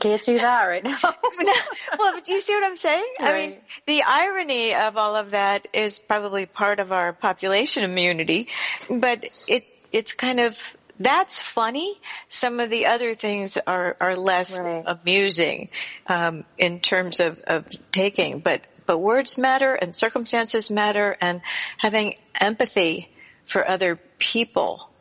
Can't 0.00 0.22
do 0.22 0.38
that 0.38 0.64
right 0.64 0.82
now. 0.82 0.98
well, 1.98 2.20
do 2.20 2.32
you 2.32 2.40
see 2.40 2.54
what 2.54 2.64
I'm 2.64 2.76
saying? 2.76 3.14
Right. 3.20 3.28
I 3.28 3.46
mean, 3.46 3.58
the 3.86 4.02
irony 4.02 4.74
of 4.74 4.96
all 4.96 5.16
of 5.16 5.30
that 5.30 5.68
is 5.72 5.98
probably 5.98 6.46
part 6.46 6.80
of 6.80 6.92
our 6.92 7.12
population 7.12 7.84
immunity, 7.84 8.48
but 8.90 9.24
it 9.46 9.64
it's 9.92 10.12
kind 10.12 10.40
of 10.40 10.58
that's 10.98 11.38
funny. 11.38 12.00
Some 12.28 12.60
of 12.60 12.70
the 12.70 12.86
other 12.86 13.14
things 13.14 13.58
are 13.66 13.96
are 14.00 14.16
less 14.16 14.58
right. 14.58 14.84
amusing 14.86 15.68
um, 16.08 16.44
in 16.58 16.80
terms 16.80 17.20
of 17.20 17.40
of 17.40 17.66
taking, 17.90 18.40
but 18.40 18.62
but 18.86 18.98
words 18.98 19.38
matter 19.38 19.74
and 19.74 19.94
circumstances 19.94 20.70
matter, 20.70 21.16
and 21.20 21.42
having 21.78 22.16
empathy 22.34 23.08
for 23.46 23.66
other 23.68 23.98
people 24.18 24.91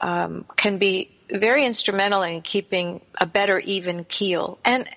um, 0.00 0.44
can 0.56 0.78
be 0.78 1.10
very 1.30 1.64
instrumental 1.64 2.22
in 2.22 2.42
keeping 2.42 3.00
a 3.20 3.26
better 3.26 3.58
even 3.58 4.04
keel. 4.04 4.58
And 4.64 4.88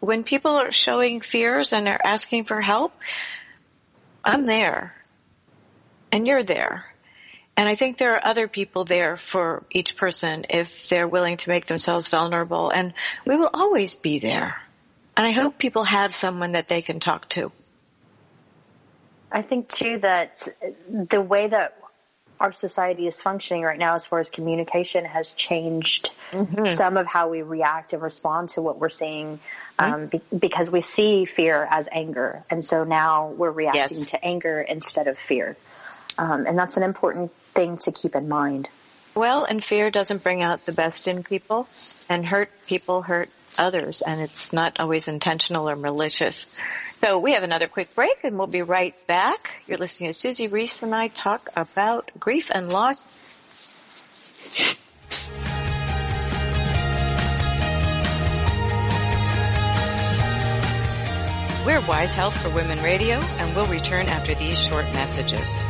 when 0.00 0.24
people 0.24 0.52
are 0.52 0.72
showing 0.72 1.20
fears 1.20 1.72
and 1.72 1.88
are 1.88 2.00
asking 2.02 2.44
for 2.44 2.60
help, 2.60 2.92
I'm 4.24 4.46
there. 4.46 4.94
And 6.10 6.26
you're 6.26 6.42
there. 6.44 6.84
And 7.56 7.68
I 7.68 7.74
think 7.74 7.98
there 7.98 8.14
are 8.14 8.24
other 8.24 8.48
people 8.48 8.84
there 8.84 9.16
for 9.16 9.64
each 9.70 9.96
person 9.96 10.46
if 10.50 10.88
they're 10.88 11.08
willing 11.08 11.36
to 11.38 11.50
make 11.50 11.66
themselves 11.66 12.08
vulnerable. 12.08 12.70
And 12.70 12.94
we 13.26 13.36
will 13.36 13.50
always 13.52 13.96
be 13.96 14.18
there. 14.18 14.56
And 15.16 15.26
I 15.26 15.32
hope 15.32 15.58
people 15.58 15.84
have 15.84 16.14
someone 16.14 16.52
that 16.52 16.68
they 16.68 16.82
can 16.82 16.98
talk 16.98 17.28
to. 17.30 17.52
I 19.30 19.42
think 19.42 19.68
too 19.68 19.98
that 19.98 20.48
the 20.88 21.20
way 21.20 21.46
that 21.46 21.78
our 22.42 22.50
society 22.50 23.06
is 23.06 23.20
functioning 23.20 23.62
right 23.62 23.78
now 23.78 23.94
as 23.94 24.04
far 24.04 24.18
as 24.18 24.28
communication 24.28 25.04
has 25.04 25.28
changed 25.28 26.10
mm-hmm. 26.32 26.66
some 26.66 26.96
of 26.96 27.06
how 27.06 27.28
we 27.28 27.40
react 27.42 27.92
and 27.92 28.02
respond 28.02 28.48
to 28.48 28.60
what 28.60 28.78
we're 28.78 28.88
seeing 28.88 29.38
um, 29.78 29.92
mm-hmm. 29.92 30.06
be- 30.06 30.36
because 30.36 30.68
we 30.70 30.80
see 30.80 31.24
fear 31.24 31.66
as 31.70 31.88
anger 31.92 32.44
and 32.50 32.64
so 32.64 32.82
now 32.82 33.28
we're 33.28 33.52
reacting 33.52 33.98
yes. 33.98 34.06
to 34.06 34.24
anger 34.24 34.60
instead 34.60 35.06
of 35.06 35.16
fear 35.16 35.56
um, 36.18 36.44
and 36.46 36.58
that's 36.58 36.76
an 36.76 36.82
important 36.82 37.30
thing 37.54 37.78
to 37.78 37.92
keep 37.92 38.16
in 38.16 38.28
mind 38.28 38.68
well 39.14 39.44
and 39.44 39.62
fear 39.62 39.90
doesn't 39.90 40.22
bring 40.22 40.42
out 40.42 40.60
the 40.60 40.72
best 40.72 41.08
in 41.08 41.22
people 41.22 41.68
and 42.08 42.24
hurt 42.24 42.50
people 42.66 43.02
hurt 43.02 43.28
others 43.58 44.02
and 44.02 44.20
it's 44.20 44.52
not 44.52 44.80
always 44.80 45.08
intentional 45.08 45.68
or 45.68 45.76
malicious. 45.76 46.58
So 47.00 47.18
we 47.18 47.32
have 47.32 47.42
another 47.42 47.68
quick 47.68 47.94
break 47.94 48.24
and 48.24 48.38
we'll 48.38 48.46
be 48.46 48.62
right 48.62 48.94
back. 49.06 49.62
You're 49.66 49.78
listening 49.78 50.10
to 50.10 50.14
Susie 50.14 50.48
Reese 50.48 50.82
and 50.82 50.94
I 50.94 51.08
talk 51.08 51.50
about 51.56 52.10
grief 52.18 52.50
and 52.52 52.72
loss. 52.72 53.06
We're 61.64 61.80
Wise 61.86 62.14
Health 62.14 62.36
for 62.42 62.50
Women 62.50 62.82
Radio 62.82 63.20
and 63.20 63.54
we'll 63.54 63.66
return 63.66 64.06
after 64.06 64.34
these 64.34 64.60
short 64.60 64.84
messages. 64.86 65.64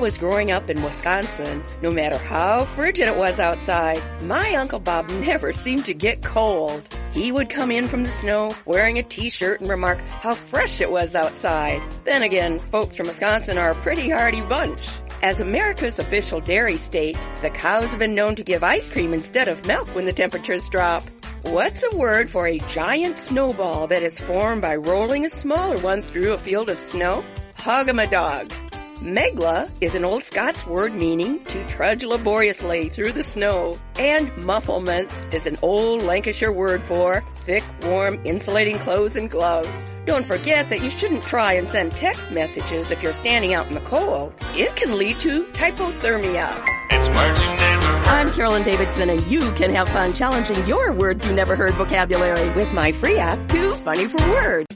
Was 0.00 0.16
growing 0.16 0.50
up 0.50 0.70
in 0.70 0.82
Wisconsin, 0.82 1.62
no 1.82 1.90
matter 1.90 2.16
how 2.16 2.64
frigid 2.64 3.06
it 3.06 3.16
was 3.16 3.38
outside, 3.38 4.02
my 4.22 4.54
Uncle 4.54 4.78
Bob 4.78 5.10
never 5.10 5.52
seemed 5.52 5.84
to 5.84 5.94
get 5.94 6.22
cold. 6.22 6.82
He 7.12 7.30
would 7.30 7.50
come 7.50 7.70
in 7.70 7.86
from 7.86 8.04
the 8.04 8.10
snow 8.10 8.54
wearing 8.64 8.98
a 8.98 9.02
t-shirt 9.02 9.60
and 9.60 9.68
remark 9.68 10.00
how 10.08 10.34
fresh 10.34 10.80
it 10.80 10.90
was 10.90 11.14
outside. 11.14 11.82
Then 12.04 12.22
again, 12.22 12.58
folks 12.58 12.96
from 12.96 13.08
Wisconsin 13.08 13.58
are 13.58 13.72
a 13.72 13.74
pretty 13.76 14.08
hardy 14.08 14.40
bunch. 14.40 14.88
As 15.22 15.40
America's 15.40 15.98
official 15.98 16.40
dairy 16.40 16.78
state, 16.78 17.18
the 17.42 17.50
cows 17.50 17.90
have 17.90 17.98
been 17.98 18.14
known 18.14 18.36
to 18.36 18.42
give 18.42 18.64
ice 18.64 18.88
cream 18.88 19.12
instead 19.12 19.48
of 19.48 19.66
milk 19.66 19.88
when 19.94 20.06
the 20.06 20.14
temperatures 20.14 20.66
drop. 20.70 21.02
What's 21.42 21.84
a 21.84 21.96
word 21.96 22.30
for 22.30 22.46
a 22.46 22.58
giant 22.70 23.18
snowball 23.18 23.86
that 23.88 24.02
is 24.02 24.18
formed 24.18 24.62
by 24.62 24.76
rolling 24.76 25.26
a 25.26 25.30
smaller 25.30 25.76
one 25.78 26.00
through 26.00 26.32
a 26.32 26.38
field 26.38 26.70
of 26.70 26.78
snow? 26.78 27.22
Hog-a-ma-dog. 27.56 28.50
Megla 29.00 29.70
is 29.80 29.94
an 29.94 30.04
old 30.04 30.22
Scots 30.22 30.66
word 30.66 30.92
meaning 30.92 31.42
to 31.44 31.66
trudge 31.68 32.04
laboriously 32.04 32.90
through 32.90 33.12
the 33.12 33.22
snow. 33.22 33.78
And 33.98 34.28
mufflements 34.32 35.24
is 35.32 35.46
an 35.46 35.56
old 35.62 36.02
Lancashire 36.02 36.52
word 36.52 36.82
for 36.82 37.24
thick, 37.46 37.64
warm, 37.84 38.20
insulating 38.26 38.78
clothes 38.78 39.16
and 39.16 39.30
gloves. 39.30 39.86
Don't 40.04 40.26
forget 40.26 40.68
that 40.68 40.82
you 40.82 40.90
shouldn't 40.90 41.22
try 41.22 41.54
and 41.54 41.66
send 41.66 41.92
text 41.92 42.30
messages 42.30 42.90
if 42.90 43.02
you're 43.02 43.14
standing 43.14 43.54
out 43.54 43.68
in 43.68 43.74
the 43.74 43.80
cold. 43.80 44.34
It 44.52 44.76
can 44.76 44.98
lead 44.98 45.18
to 45.20 45.44
hypothermia. 45.44 46.62
It's 46.90 47.08
words 47.08 47.40
you 47.40 47.46
never 47.46 47.86
heard. 47.86 48.06
I'm 48.06 48.30
Carolyn 48.32 48.64
Davidson 48.64 49.08
and 49.08 49.26
you 49.28 49.50
can 49.52 49.74
have 49.74 49.88
fun 49.88 50.12
challenging 50.12 50.66
your 50.66 50.92
words 50.92 51.24
you 51.24 51.32
never 51.32 51.56
heard 51.56 51.72
vocabulary 51.72 52.50
with 52.50 52.74
my 52.74 52.92
free 52.92 53.16
app, 53.16 53.48
Too 53.48 53.72
Funny 53.72 54.06
for 54.06 54.20
Words. 54.30 54.69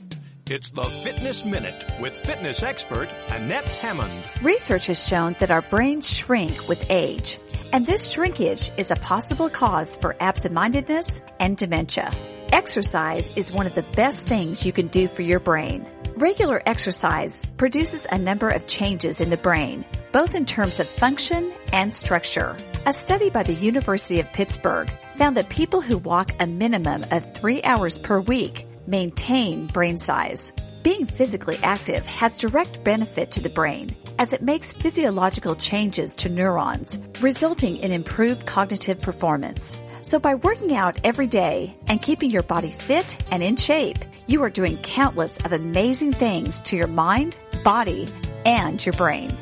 It's 0.50 0.68
the 0.68 0.84
Fitness 0.84 1.42
Minute 1.42 1.86
with 2.02 2.14
fitness 2.14 2.62
expert 2.62 3.08
Annette 3.30 3.64
Hammond. 3.64 4.12
Research 4.42 4.88
has 4.88 5.02
shown 5.02 5.34
that 5.38 5.50
our 5.50 5.62
brains 5.62 6.06
shrink 6.06 6.68
with 6.68 6.90
age, 6.90 7.38
and 7.72 7.86
this 7.86 8.10
shrinkage 8.10 8.70
is 8.76 8.90
a 8.90 8.96
possible 8.96 9.48
cause 9.48 9.96
for 9.96 10.14
absent-mindedness 10.20 11.22
and 11.40 11.56
dementia. 11.56 12.12
Exercise 12.52 13.30
is 13.36 13.52
one 13.52 13.66
of 13.66 13.74
the 13.74 13.86
best 13.96 14.26
things 14.26 14.66
you 14.66 14.72
can 14.72 14.88
do 14.88 15.08
for 15.08 15.22
your 15.22 15.40
brain. 15.40 15.86
Regular 16.18 16.62
exercise 16.66 17.42
produces 17.56 18.06
a 18.12 18.18
number 18.18 18.50
of 18.50 18.66
changes 18.66 19.22
in 19.22 19.30
the 19.30 19.38
brain, 19.38 19.82
both 20.12 20.34
in 20.34 20.44
terms 20.44 20.78
of 20.78 20.86
function 20.86 21.54
and 21.72 21.90
structure. 21.90 22.54
A 22.84 22.92
study 22.92 23.30
by 23.30 23.44
the 23.44 23.54
University 23.54 24.20
of 24.20 24.30
Pittsburgh 24.34 24.92
found 25.16 25.38
that 25.38 25.48
people 25.48 25.80
who 25.80 25.96
walk 25.96 26.32
a 26.38 26.46
minimum 26.46 27.02
of 27.12 27.34
three 27.34 27.62
hours 27.62 27.96
per 27.96 28.20
week 28.20 28.66
maintain 28.86 29.66
brain 29.66 29.98
size. 29.98 30.52
Being 30.82 31.06
physically 31.06 31.58
active 31.62 32.04
has 32.04 32.38
direct 32.38 32.84
benefit 32.84 33.30
to 33.32 33.40
the 33.40 33.48
brain 33.48 33.96
as 34.18 34.32
it 34.32 34.42
makes 34.42 34.72
physiological 34.72 35.54
changes 35.54 36.14
to 36.16 36.28
neurons, 36.28 36.98
resulting 37.20 37.78
in 37.78 37.90
improved 37.90 38.44
cognitive 38.46 39.00
performance. 39.00 39.76
So 40.02 40.18
by 40.18 40.34
working 40.34 40.76
out 40.76 41.00
every 41.02 41.26
day 41.26 41.74
and 41.88 42.02
keeping 42.02 42.30
your 42.30 42.42
body 42.42 42.70
fit 42.70 43.16
and 43.32 43.42
in 43.42 43.56
shape, 43.56 43.98
you 44.26 44.42
are 44.42 44.50
doing 44.50 44.76
countless 44.76 45.38
of 45.38 45.52
amazing 45.52 46.12
things 46.12 46.60
to 46.62 46.76
your 46.76 46.86
mind, 46.86 47.36
body, 47.64 48.06
and 48.44 48.84
your 48.84 48.92
brain. 48.92 49.36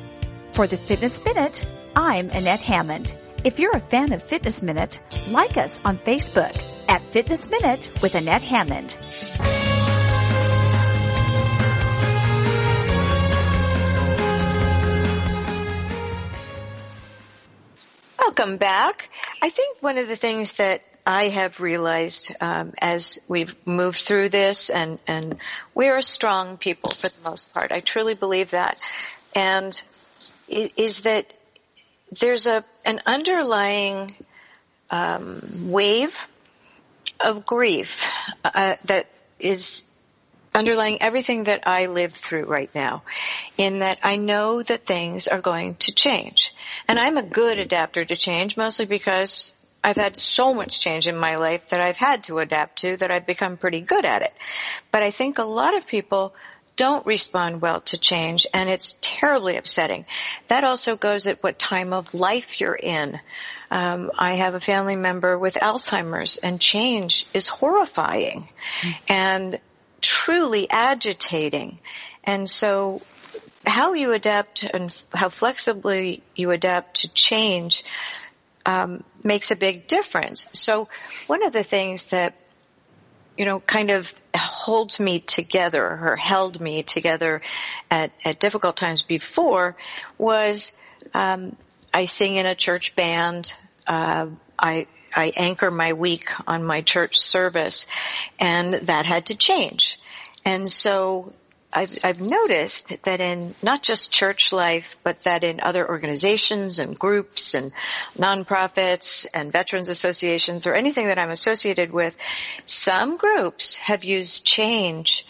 For 0.53 0.67
the 0.67 0.77
Fitness 0.77 1.25
Minute, 1.25 1.67
I'm 1.97 2.31
Annette 2.31 2.61
Hammond. 2.61 3.13
If 3.43 3.59
you're 3.59 3.77
a 3.77 3.81
fan 3.81 4.13
of 4.13 4.23
Fitness 4.23 4.63
Minute, 4.63 5.01
like 5.29 5.57
us 5.57 5.81
on 5.85 5.99
Facebook 5.99 6.57
at 6.89 7.03
Fitness 7.13 7.49
Minute 7.49 7.91
with 8.03 8.15
Annette 8.15 8.43
Hammond. 8.43 8.97
Welcome 18.19 18.57
back. 18.57 19.11
I 19.43 19.51
think 19.51 19.83
one 19.83 19.99
of 19.99 20.09
the 20.09 20.17
things 20.17 20.55
that 20.55 20.83
I 21.07 21.29
have 21.29 21.61
realized 21.61 22.33
um, 22.41 22.73
as 22.79 23.19
we've 23.29 23.55
moved 23.67 24.01
through 24.01 24.29
this, 24.29 24.71
and 24.71 24.99
and 25.07 25.37
we're 25.75 26.01
strong 26.01 26.57
people 26.57 26.91
for 26.91 27.09
the 27.09 27.29
most 27.29 27.53
part. 27.53 27.73
I 27.73 27.81
truly 27.81 28.15
believe 28.15 28.53
that, 28.53 28.81
and 29.35 29.83
is 30.49 31.03
that 31.03 31.33
there's 32.21 32.47
a 32.47 32.65
an 32.85 33.01
underlying 33.07 34.15
um, 34.91 35.71
wave 35.71 36.17
of 37.25 37.47
grief 37.47 38.07
uh, 38.45 38.77
that 38.85 39.07
is 39.39 39.87
underlying 40.55 41.01
everything 41.01 41.45
that 41.45 41.67
I 41.67 41.87
live 41.87 42.13
through 42.13 42.45
right 42.45 42.71
now 42.75 43.03
in 43.57 43.79
that 43.79 43.99
I 44.03 44.17
know 44.17 44.63
that 44.63 44.87
things 44.87 45.29
are 45.29 45.41
going 45.41 45.77
to 45.77 45.93
change. 45.93 46.55
And 46.89 46.99
I'm 46.99 47.17
a 47.17 47.23
good 47.23 47.59
adapter 47.59 48.05
to 48.05 48.17
change 48.17 48.57
mostly 48.57 48.85
because 48.87 49.53
I've 49.83 49.97
had 49.97 50.17
so 50.17 50.55
much 50.55 50.81
change 50.81 51.09
in 51.09 51.17
my 51.17 51.37
life 51.37 51.69
that 51.71 51.81
I've 51.81 51.97
had 51.97 52.25
to 52.25 52.39
adapt 52.39 52.81
to 52.81 52.97
that 52.99 53.11
I've 53.11 53.27
become 53.27 53.57
pretty 53.57 53.81
good 53.81 54.05
at 54.05 54.23
it. 54.23 54.33
But 54.91 55.03
I 55.03 55.11
think 55.11 55.39
a 55.39 55.45
lot 55.45 55.77
of 55.77 55.87
people 55.87 56.35
don't 56.77 57.05
respond 57.05 57.61
well 57.61 57.81
to 57.81 57.99
change 57.99 58.47
and 58.55 58.71
it's 58.71 58.97
terribly 59.01 59.57
upsetting. 59.57 60.07
That 60.49 60.65
also 60.65 60.97
goes 60.97 61.27
at 61.27 61.43
what 61.43 61.59
time 61.59 61.93
of 61.93 62.15
life 62.15 62.61
you're 62.61 62.75
in. 62.75 63.21
Um, 63.73 64.11
I 64.19 64.35
have 64.35 64.55
a 64.55 64.61
family 64.61 64.97
member 64.97 65.39
with 65.39 65.55
Alzheimer's 65.55 66.37
and 66.37 66.61
change 66.61 67.27
is 67.33 67.49
horrifying 67.49 68.51
and 69.09 69.59
truly 70.03 70.69
agitating. 70.69 71.79
And 72.23 72.47
so 72.47 73.01
how 73.67 73.95
you 73.95 74.13
adapt 74.13 74.65
and 74.65 74.95
how 75.15 75.31
flexibly 75.31 76.23
you 76.37 76.51
adapt 76.51 76.97
to 76.97 77.09
change 77.15 77.83
um, 78.67 79.05
makes 79.25 79.51
a 79.51 79.57
big 79.57 79.87
difference. 79.87 80.47
So 80.53 80.91
one 81.27 81.43
of 81.43 81.55
the 81.55 81.65
things 81.65 82.05
that 82.07 82.37
you 83.39 83.47
know, 83.47 83.59
kind 83.59 83.91
of 83.91 84.13
holds 84.37 85.01
me 85.01 85.19
together 85.19 85.83
or 85.83 86.17
held 86.17 86.61
me 86.61 86.83
together 86.83 87.41
at, 87.91 88.13
at 88.23 88.39
difficult 88.39 88.77
times 88.77 89.01
before 89.01 89.77
was 90.19 90.73
um, 91.15 91.57
I 91.95 92.07
sing 92.07 92.37
in 92.37 92.47
a 92.47 92.55
church 92.55 92.95
band. 92.95 93.55
Uh, 93.87 94.27
I 94.59 94.87
I 95.15 95.33
anchor 95.37 95.71
my 95.71 95.93
week 95.93 96.31
on 96.47 96.65
my 96.65 96.81
church 96.81 97.19
service, 97.19 97.87
and 98.39 98.75
that 98.75 99.05
had 99.05 99.27
to 99.27 99.35
change. 99.35 99.99
And 100.45 100.71
so 100.71 101.33
I've, 101.73 101.99
I've 102.05 102.21
noticed 102.21 103.03
that 103.05 103.21
in 103.21 103.55
not 103.63 103.83
just 103.83 104.13
church 104.13 104.53
life, 104.53 104.97
but 105.03 105.21
that 105.21 105.43
in 105.43 105.61
other 105.61 105.89
organizations 105.89 106.79
and 106.79 106.99
groups 106.99 107.55
and 107.55 107.73
nonprofits 108.19 109.27
and 109.33 109.51
veterans 109.51 109.89
associations 109.89 110.67
or 110.67 110.75
anything 110.75 111.07
that 111.07 111.19
I'm 111.19 111.31
associated 111.31 111.91
with, 111.93 112.17
some 112.67 113.17
groups 113.17 113.77
have 113.77 114.05
used 114.05 114.45
change 114.45 115.27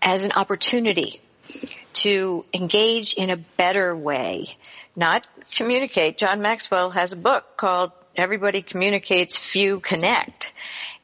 as 0.00 0.24
an 0.24 0.32
opportunity 0.32 1.20
to 1.94 2.44
engage 2.52 3.14
in 3.14 3.30
a 3.30 3.36
better 3.36 3.96
way, 3.96 4.56
not 4.94 5.26
communicate. 5.52 6.18
John 6.18 6.42
Maxwell 6.42 6.90
has 6.90 7.12
a 7.12 7.16
book 7.16 7.56
called 7.56 7.92
Everybody 8.16 8.62
Communicates, 8.62 9.36
Few 9.36 9.80
Connect. 9.80 10.52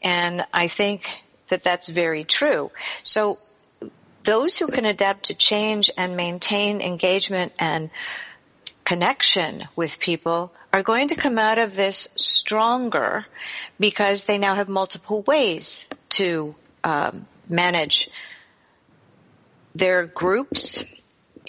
And 0.03 0.45
I 0.53 0.67
think 0.67 1.23
that 1.49 1.63
that's 1.63 1.89
very 1.89 2.25
true. 2.25 2.71
So 3.03 3.39
those 4.23 4.57
who 4.57 4.69
can 4.69 4.85
adapt 4.85 5.25
to 5.25 5.35
change 5.35 5.91
and 5.97 6.17
maintain 6.17 6.81
engagement 6.81 7.53
and 7.59 7.91
connection 8.85 9.65
with 9.77 10.01
people 10.01 10.53
are 10.73 10.83
going 10.83 11.09
to 11.09 11.15
come 11.15 11.39
out 11.39 11.59
of 11.59 11.75
this 11.75 12.09
stronger 12.17 13.25
because 13.79 14.25
they 14.25 14.39
now 14.39 14.55
have 14.55 14.69
multiple 14.69 15.23
ways 15.23 15.87
to 16.09 16.55
um, 16.83 17.27
manage 17.49 18.11
their 19.75 20.07
groups 20.07 20.83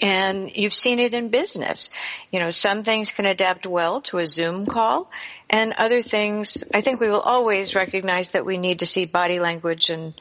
and 0.02 0.54
you've 0.56 0.74
seen 0.74 0.98
it 0.98 1.14
in 1.14 1.28
business. 1.28 1.90
You 2.30 2.40
know, 2.40 2.50
some 2.50 2.82
things 2.82 3.12
can 3.12 3.24
adapt 3.24 3.66
well 3.66 4.00
to 4.02 4.18
a 4.18 4.26
Zoom 4.26 4.66
call 4.66 5.08
and 5.48 5.74
other 5.74 6.00
things, 6.00 6.64
I 6.74 6.80
think 6.80 6.98
we 6.98 7.08
will 7.08 7.20
always 7.20 7.74
recognize 7.74 8.30
that 8.30 8.46
we 8.46 8.56
need 8.56 8.78
to 8.78 8.86
see 8.86 9.04
body 9.04 9.38
language 9.38 9.90
and 9.90 10.14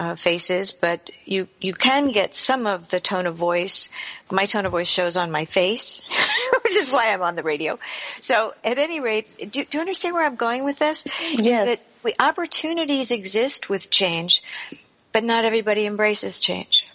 uh, 0.00 0.16
faces, 0.16 0.72
but 0.72 1.10
you 1.26 1.46
you 1.60 1.74
can 1.74 2.10
get 2.10 2.34
some 2.34 2.66
of 2.66 2.88
the 2.88 3.00
tone 3.00 3.26
of 3.26 3.36
voice. 3.36 3.90
My 4.30 4.46
tone 4.46 4.64
of 4.64 4.72
voice 4.72 4.88
shows 4.88 5.18
on 5.18 5.30
my 5.30 5.44
face, 5.44 6.00
which 6.64 6.74
is 6.74 6.90
why 6.90 7.12
I'm 7.12 7.20
on 7.20 7.36
the 7.36 7.42
radio. 7.42 7.78
So, 8.20 8.54
at 8.64 8.78
any 8.78 9.00
rate, 9.00 9.28
do, 9.38 9.64
do 9.64 9.66
you 9.72 9.80
understand 9.80 10.14
where 10.14 10.24
I'm 10.24 10.36
going 10.36 10.64
with 10.64 10.78
this? 10.78 11.06
Yes. 11.32 11.68
Is 11.68 11.80
that 11.80 11.86
we, 12.02 12.14
opportunities 12.18 13.10
exist 13.10 13.68
with 13.68 13.90
change, 13.90 14.42
but 15.12 15.22
not 15.22 15.44
everybody 15.44 15.84
embraces 15.84 16.38
change. 16.38 16.88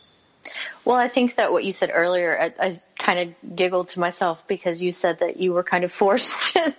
Well, 0.85 0.97
I 0.97 1.07
think 1.07 1.37
that 1.37 1.51
what 1.51 1.63
you 1.65 1.73
said 1.73 1.89
earlier, 1.91 2.39
I, 2.39 2.67
I 2.67 2.81
kind 2.99 3.19
of 3.19 3.55
giggled 3.55 3.89
to 3.89 3.99
myself 3.99 4.47
because 4.47 4.81
you 4.81 4.91
said 4.91 5.19
that 5.19 5.37
you 5.37 5.51
were 5.51 5.63
kind 5.63 5.83
of 5.83 5.91
forced 5.91 6.53
to, 6.53 6.73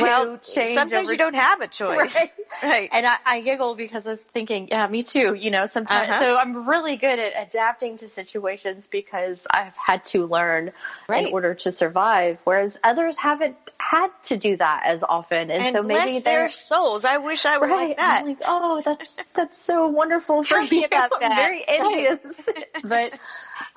well, 0.00 0.38
change. 0.38 0.74
Sometimes 0.74 1.04
over, 1.04 1.12
you 1.12 1.18
don't 1.18 1.34
have 1.34 1.62
a 1.62 1.66
choice. 1.68 2.14
Right. 2.14 2.30
right. 2.62 2.88
And 2.92 3.06
I, 3.06 3.16
I 3.24 3.40
giggled 3.40 3.78
because 3.78 4.06
I 4.06 4.10
was 4.10 4.20
thinking, 4.22 4.68
yeah, 4.68 4.86
me 4.86 5.02
too, 5.02 5.34
you 5.34 5.50
know, 5.50 5.66
sometimes. 5.66 6.10
Uh-huh. 6.10 6.20
So 6.20 6.36
I'm 6.36 6.68
really 6.68 6.96
good 6.96 7.18
at 7.18 7.32
adapting 7.48 7.96
to 7.98 8.08
situations 8.10 8.86
because 8.90 9.46
I've 9.50 9.74
had 9.74 10.04
to 10.06 10.26
learn 10.26 10.72
Right. 11.08 11.26
in 11.26 11.32
order 11.32 11.54
to 11.54 11.72
survive, 11.72 12.38
whereas 12.44 12.78
others 12.84 13.16
haven't 13.16 13.56
had 13.90 14.08
to 14.24 14.36
do 14.36 14.56
that 14.56 14.82
as 14.86 15.02
often. 15.02 15.50
And, 15.50 15.62
And 15.62 15.72
so 15.72 15.82
maybe 15.82 16.18
their 16.18 16.48
souls. 16.48 17.04
I 17.04 17.18
wish 17.18 17.46
I 17.46 17.58
were 17.58 17.68
Right. 17.68 17.88
like 17.90 17.96
that. 17.98 18.20
I'm 18.22 18.26
like, 18.28 18.42
oh, 18.44 18.82
that's 18.84 19.16
that's 19.34 19.58
so 19.58 19.88
wonderful 19.88 20.42
for 20.42 20.54
Tell 20.56 20.62
me 20.68 20.80
you. 20.80 20.86
about 20.86 21.12
I'm 21.14 21.20
that. 21.20 21.36
very 21.36 21.64
envious. 21.66 22.48
but 22.84 23.12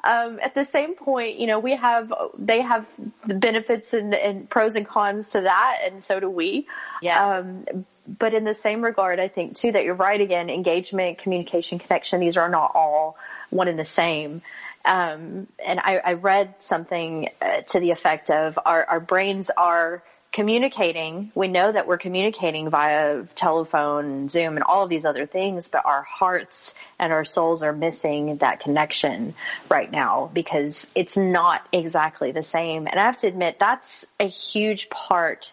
um, 0.04 0.40
at 0.42 0.56
the 0.56 0.66
same 0.66 0.96
point, 0.96 1.38
you 1.40 1.46
know, 1.48 1.60
we 1.60 1.76
have 1.76 2.12
they 2.38 2.62
have 2.62 2.88
the 3.28 3.36
benefits 3.36 3.94
and, 3.94 4.16
and 4.16 4.50
pros 4.50 4.76
and 4.76 4.88
cons 4.88 5.30
to 5.30 5.42
that, 5.42 5.78
and 5.86 6.02
so 6.02 6.20
do 6.20 6.30
we. 6.30 6.68
Yes. 7.02 7.24
Um, 7.24 7.66
but 8.08 8.34
in 8.34 8.44
the 8.44 8.56
same 8.56 8.82
regard, 8.84 9.20
I 9.20 9.28
think 9.28 9.56
too 9.56 9.72
that 9.72 9.84
you're 9.84 9.94
right 9.94 10.20
again. 10.20 10.50
Engagement, 10.50 11.20
communication, 11.20 11.78
connection; 11.78 12.20
these 12.20 12.38
are 12.38 12.50
not 12.50 12.72
all 12.74 13.16
one 13.52 13.68
and 13.68 13.78
the 13.78 13.86
same. 13.86 14.42
Um, 14.86 15.48
and 15.64 15.80
I, 15.80 15.98
I 15.98 16.14
read 16.14 16.56
something 16.60 17.30
uh, 17.42 17.62
to 17.68 17.80
the 17.80 17.92
effect 17.92 18.32
of 18.32 18.58
our, 18.66 18.86
our 18.86 19.00
brains 19.00 19.50
are 19.56 20.04
communicating. 20.32 21.32
We 21.34 21.48
know 21.48 21.72
that 21.72 21.88
we're 21.88 21.98
communicating 21.98 22.70
via 22.70 23.24
telephone, 23.36 24.30
Zoom, 24.30 24.56
and 24.58 24.64
all 24.64 24.84
of 24.84 24.90
these 24.90 25.06
other 25.06 25.26
things, 25.26 25.68
but 25.68 25.86
our 25.86 26.04
hearts 26.04 26.76
and 27.00 27.12
our 27.12 27.26
souls 27.26 27.64
are 27.64 27.74
missing 27.74 28.38
that 28.38 28.60
connection 28.60 29.34
right 29.70 29.92
now 29.92 30.30
because 30.32 30.86
it's 30.94 31.18
not 31.18 31.68
exactly 31.72 32.32
the 32.32 32.44
same. 32.44 32.88
And 32.88 33.00
I 33.00 33.06
have 33.06 33.18
to 33.18 33.28
admit, 33.28 33.58
that's 33.60 34.06
a 34.20 34.28
huge 34.28 34.90
part 34.90 35.52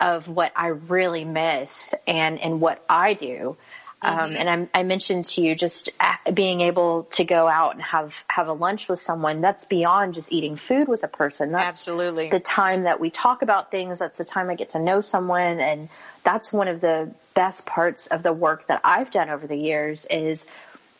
of 0.00 0.28
what 0.28 0.52
I 0.54 0.68
really 0.68 1.24
miss 1.24 1.92
and, 2.06 2.38
and 2.40 2.60
what 2.60 2.84
I 2.88 3.14
do. 3.14 3.56
Um, 4.02 4.36
and 4.36 4.50
I'm, 4.50 4.68
I 4.74 4.82
mentioned 4.82 5.24
to 5.26 5.40
you 5.40 5.54
just 5.54 5.88
uh, 5.98 6.30
being 6.32 6.60
able 6.60 7.04
to 7.12 7.24
go 7.24 7.48
out 7.48 7.72
and 7.72 7.82
have, 7.82 8.14
have 8.28 8.48
a 8.48 8.52
lunch 8.52 8.88
with 8.88 9.00
someone. 9.00 9.40
That's 9.40 9.64
beyond 9.64 10.14
just 10.14 10.30
eating 10.30 10.56
food 10.56 10.88
with 10.88 11.04
a 11.04 11.08
person. 11.08 11.52
That's 11.52 11.66
Absolutely. 11.66 12.28
the 12.28 12.40
time 12.40 12.82
that 12.82 13.00
we 13.00 13.08
talk 13.08 13.40
about 13.40 13.70
things. 13.70 14.00
That's 14.00 14.18
the 14.18 14.24
time 14.24 14.50
I 14.50 14.56
get 14.56 14.70
to 14.70 14.78
know 14.78 15.00
someone. 15.00 15.60
And 15.60 15.88
that's 16.22 16.52
one 16.52 16.68
of 16.68 16.82
the 16.82 17.14
best 17.32 17.64
parts 17.64 18.06
of 18.06 18.22
the 18.22 18.32
work 18.32 18.66
that 18.66 18.82
I've 18.84 19.10
done 19.10 19.30
over 19.30 19.46
the 19.46 19.56
years 19.56 20.06
is 20.10 20.44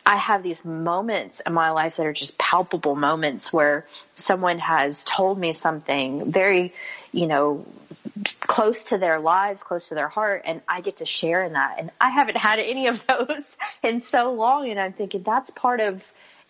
I 0.05 0.17
have 0.17 0.43
these 0.43 0.63
moments 0.63 1.39
in 1.39 1.53
my 1.53 1.71
life 1.71 1.95
that 1.97 2.05
are 2.05 2.13
just 2.13 2.37
palpable 2.37 2.95
moments 2.95 3.51
where 3.51 3.85
someone 4.15 4.59
has 4.59 5.03
told 5.03 5.39
me 5.39 5.53
something 5.53 6.31
very, 6.31 6.73
you 7.11 7.25
know, 7.25 7.65
close 8.41 8.85
to 8.85 8.97
their 8.97 9.19
lives, 9.19 9.63
close 9.63 9.89
to 9.89 9.95
their 9.95 10.07
heart, 10.07 10.43
and 10.45 10.61
I 10.67 10.81
get 10.81 10.97
to 10.97 11.05
share 11.05 11.43
in 11.43 11.53
that. 11.53 11.77
And 11.79 11.89
I 11.99 12.11
haven't 12.11 12.37
had 12.37 12.59
any 12.59 12.87
of 12.87 13.05
those 13.07 13.57
in 13.81 13.99
so 14.01 14.33
long, 14.33 14.69
and 14.69 14.79
I'm 14.79 14.93
thinking 14.93 15.23
that's 15.23 15.49
part 15.49 15.79
of 15.79 16.03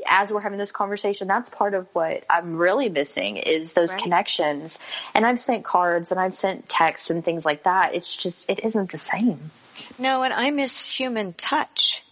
as 0.08 0.32
we're 0.32 0.42
having 0.42 0.60
this 0.60 0.72
conversation, 0.72 1.28
that's 1.28 1.50
part 1.50 1.74
of 1.74 1.88
what 1.94 2.26
I'm 2.30 2.58
really 2.58 2.90
missing 2.90 3.38
is 3.38 3.74
those 3.74 3.94
Right. 3.94 4.04
connections. 4.04 4.78
And 5.14 5.26
I've 5.26 5.40
sent 5.40 5.64
cards 5.64 6.12
and 6.12 6.20
I've 6.20 6.36
sent 6.36 6.68
texts 6.68 7.10
and 7.10 7.24
things 7.24 7.46
like 7.46 7.64
that. 7.64 7.96
It's 7.96 8.14
just 8.16 8.46
it 8.50 8.60
isn't 8.64 8.92
the 8.92 8.98
same. 8.98 9.52
No, 9.98 10.24
and 10.24 10.34
I 10.34 10.52
miss 10.52 10.86
human 10.94 11.34
touch. 11.34 12.04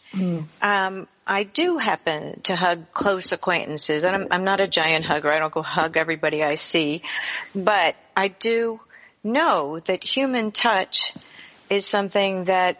Um, 0.62 1.08
I 1.26 1.44
do 1.44 1.78
happen 1.78 2.42
to 2.42 2.56
hug 2.56 2.92
close 2.94 3.32
acquaintances, 3.32 4.04
and 4.04 4.16
I'm, 4.16 4.28
I'm 4.32 4.44
not 4.44 4.62
a 4.62 4.68
giant 4.68 5.06
hugger. 5.06 5.32
I 5.32 5.40
don't 5.40 5.54
go 5.54 5.62
hug 5.62 5.98
everybody 5.98 6.44
I 6.44 6.56
see, 6.56 7.02
but 7.56 7.96
I 8.16 8.28
do 8.28 8.82
know 9.24 9.80
that 9.80 10.04
human 10.04 10.52
touch 10.52 11.14
is 11.70 11.86
something 11.86 12.46
that 12.46 12.78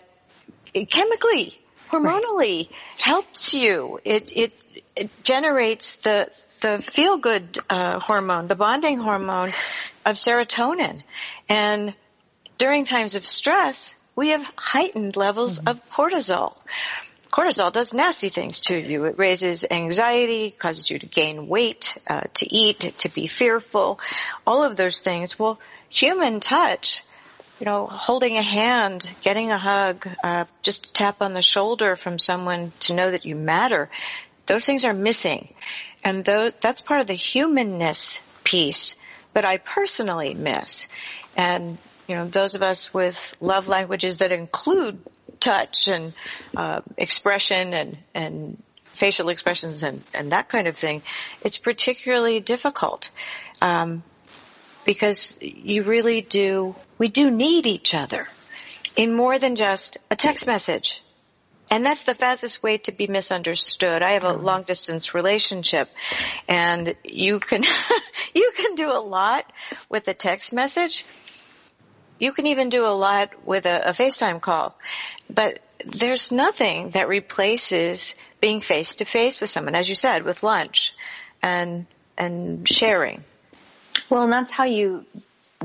chemically, 0.74 1.58
hormonally 1.90 2.70
helps 2.98 3.54
you. 3.54 4.00
It 4.04 4.36
it, 4.36 4.84
it 4.96 5.24
generates 5.24 5.96
the 5.98 6.30
the 6.62 6.80
feel 6.80 7.18
good 7.18 7.60
uh, 7.70 8.00
hormone, 8.00 8.48
the 8.48 8.56
bonding 8.56 8.98
hormone 8.98 9.54
of 10.06 10.18
serotonin, 10.18 11.04
and 11.48 11.96
during 12.58 12.86
times 12.86 13.16
of 13.16 13.26
stress, 13.26 13.96
we 14.16 14.30
have 14.30 14.44
heightened 14.58 15.16
levels 15.16 15.60
mm-hmm. 15.60 15.70
of 15.70 15.90
cortisol. 15.90 16.58
Cortisol 17.34 17.74
does 17.74 17.96
nasty 17.96 18.30
things 18.30 18.60
to 18.60 18.78
you. 18.78 19.06
It 19.06 19.18
raises 19.18 19.66
anxiety, 19.72 20.52
causes 20.52 20.92
you 20.92 21.00
to 21.00 21.08
gain 21.08 21.48
weight, 21.48 21.98
uh, 22.06 22.22
to 22.36 22.56
eat, 22.56 22.82
to 23.00 23.10
be 23.10 23.26
fearful, 23.26 24.00
all 24.46 24.62
of 24.62 24.78
those 24.78 25.00
things. 25.00 25.40
Well, 25.40 25.60
human 25.90 26.42
touch, 26.42 27.02
you 27.60 27.66
know, 27.66 27.88
holding 27.88 28.38
a 28.38 28.44
hand, 28.44 29.12
getting 29.24 29.50
a 29.50 29.58
hug, 29.58 30.08
uh, 30.24 30.46
just 30.62 30.86
a 30.92 30.94
tap 30.94 31.24
on 31.24 31.34
the 31.34 31.42
shoulder 31.42 31.96
from 31.96 32.20
someone 32.20 32.72
to 32.82 32.94
know 32.94 33.10
that 33.10 33.26
you 33.26 33.36
matter, 33.36 33.90
those 34.46 34.64
things 34.64 34.86
are 34.86 34.94
missing. 34.94 35.52
And 36.04 36.24
that's 36.24 36.82
part 36.82 37.02
of 37.02 37.08
the 37.08 37.16
humanness 37.16 38.22
piece 38.44 38.94
that 39.34 39.44
I 39.44 39.58
personally 39.58 40.36
miss. 40.36 40.88
And, 41.36 41.80
you 42.08 42.14
know, 42.14 42.28
those 42.28 42.54
of 42.54 42.62
us 42.62 42.94
with 42.94 43.36
love 43.42 43.68
languages 43.68 44.18
that 44.18 44.32
include 44.32 45.02
touch 45.44 45.88
and 45.88 46.14
uh, 46.56 46.82
expression 46.98 47.74
and, 47.74 47.98
and 48.14 48.64
facial 48.86 49.30
expressions 49.30 49.84
and, 49.84 50.02
and 50.14 50.32
that 50.32 50.50
kind 50.50 50.68
of 50.68 50.78
thing, 50.78 51.02
it's 51.42 51.58
particularly 51.58 52.40
difficult. 52.40 53.10
Um, 53.62 54.04
because 54.86 55.36
you 55.40 55.84
really 55.84 56.22
do, 56.22 56.76
we 56.98 57.08
do 57.08 57.32
need 57.32 57.68
each 57.68 57.96
other 57.96 58.28
in 58.96 59.16
more 59.16 59.40
than 59.40 59.56
just 59.56 59.98
a 60.12 60.16
text 60.16 60.46
message. 60.46 61.04
And 61.72 61.86
that's 61.86 62.04
the 62.04 62.14
fastest 62.14 62.62
way 62.62 62.78
to 62.80 62.92
be 62.92 63.08
misunderstood. 63.08 64.02
I 64.02 64.12
have 64.12 64.24
a 64.24 64.34
mm-hmm. 64.34 64.46
long 64.46 64.64
distance 64.64 65.16
relationship 65.16 65.90
and 66.48 66.94
you 67.04 67.40
can, 67.40 67.64
you 68.36 68.52
can 68.56 68.76
do 68.76 68.92
a 68.92 69.00
lot 69.00 69.52
with 69.90 70.08
a 70.08 70.14
text 70.14 70.54
message. 70.54 71.06
You 72.20 72.32
can 72.32 72.48
even 72.48 72.70
do 72.70 72.86
a 72.86 72.96
lot 72.96 73.32
with 73.46 73.66
a, 73.66 73.90
a 73.90 73.92
FaceTime 73.92 74.42
call, 74.42 74.78
but 75.30 75.60
there's 75.86 76.32
nothing 76.32 76.92
that 76.92 77.08
replaces 77.08 78.16
being 78.40 78.62
face 78.62 78.96
to 78.96 79.06
face 79.06 79.42
with 79.42 79.50
someone, 79.50 79.76
as 79.76 79.90
you 79.90 79.96
said, 79.96 80.24
with 80.24 80.44
lunch 80.44 80.94
and, 81.42 81.86
and 82.18 82.68
sharing. 82.68 83.24
Well, 84.10 84.24
and 84.24 84.34
that's 84.34 84.52
how 84.52 84.66
you 84.66 85.06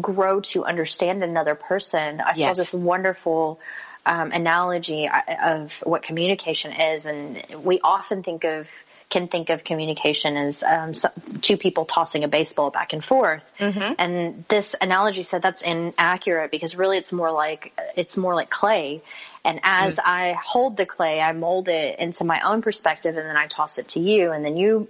grow 0.01 0.41
to 0.41 0.65
understand 0.65 1.23
another 1.23 1.55
person. 1.55 2.21
I 2.21 2.33
yes. 2.35 2.39
saw 2.39 2.55
this 2.55 2.73
wonderful 2.73 3.61
um, 4.07 4.33
analogy 4.33 5.09
of 5.43 5.73
what 5.83 6.03
communication 6.03 6.73
is, 6.73 7.07
and 7.07 7.45
we 7.63 7.81
often 7.83 8.23
think 8.23 8.45
of 8.45 8.69
can 9.11 9.29
think 9.29 9.49
of 9.49 9.65
communication 9.65 10.37
as 10.37 10.63
um, 10.63 10.93
two 11.41 11.57
people 11.57 11.87
tossing 11.87 12.25
a 12.25 12.29
baseball 12.29 12.71
back 12.71 12.93
and 12.93 13.05
forth. 13.05 13.51
Mm-hmm. 13.59 13.95
And 13.99 14.45
this 14.49 14.75
analogy 14.81 15.23
said 15.23 15.43
that's 15.43 15.63
inaccurate 15.63 16.51
because 16.51 16.77
really 16.77 16.99
it's 16.99 17.13
more 17.13 17.33
like 17.33 17.73
it's 17.97 18.17
more 18.17 18.35
like 18.35 18.51
clay. 18.51 19.01
And 19.45 19.61
as 19.63 19.97
mm. 19.97 20.03
I 20.05 20.33
hold 20.33 20.77
the 20.77 20.85
clay, 20.85 21.21
I 21.21 21.33
mold 21.33 21.69
it 21.69 21.99
into 21.99 22.25
my 22.25 22.41
own 22.41 22.61
perspective, 22.61 23.17
and 23.17 23.27
then 23.27 23.37
I 23.37 23.47
toss 23.47 23.79
it 23.79 23.89
to 23.91 24.01
you, 24.01 24.33
and 24.33 24.45
then 24.45 24.57
you 24.57 24.89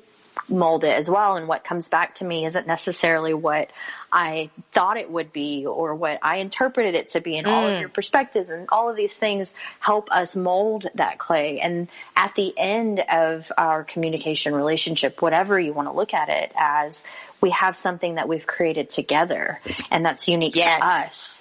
mold 0.49 0.85
it 0.85 0.95
as 0.95 1.09
well. 1.09 1.37
And 1.37 1.49
what 1.49 1.65
comes 1.65 1.89
back 1.89 2.17
to 2.17 2.25
me 2.25 2.47
isn't 2.47 2.67
necessarily 2.67 3.35
what 3.35 3.71
I 4.13 4.51
thought 4.73 4.97
it 4.97 5.11
would 5.11 5.33
be 5.33 5.67
or 5.67 5.95
what 5.95 6.19
I 6.23 6.37
interpreted 6.37 6.95
it 6.95 7.11
to 7.11 7.21
be. 7.21 7.37
And 7.37 7.47
mm. 7.47 7.51
all 7.51 7.67
of 7.67 7.77
mm. 7.77 7.81
your 7.81 7.89
perspectives 7.89 8.51
and 8.51 8.69
all 8.71 8.91
of 8.91 8.97
these 8.97 9.17
things 9.17 9.53
help 9.81 10.11
us 10.11 10.37
mold 10.37 10.89
that 10.95 11.19
clay. 11.19 11.61
And 11.61 11.89
at 12.17 12.35
the 12.35 12.53
end 12.57 13.01
of 13.01 13.51
our 13.57 13.85
communication 13.85 14.55
relationship, 14.55 15.21
whatever 15.21 15.59
you 15.59 15.73
want 15.73 15.89
to 15.89 15.93
look 15.93 16.15
at 16.15 16.29
it 16.29 16.53
as, 16.57 17.03
we 17.41 17.51
have 17.51 17.77
something 17.77 18.17
that 18.17 18.29
we've 18.29 18.47
created 18.47 18.91
together 18.91 19.61
and 19.91 20.05
that's 20.05 20.27
unique 20.29 20.57
yes. 20.57 20.81
to 20.81 20.87
us. 20.87 21.38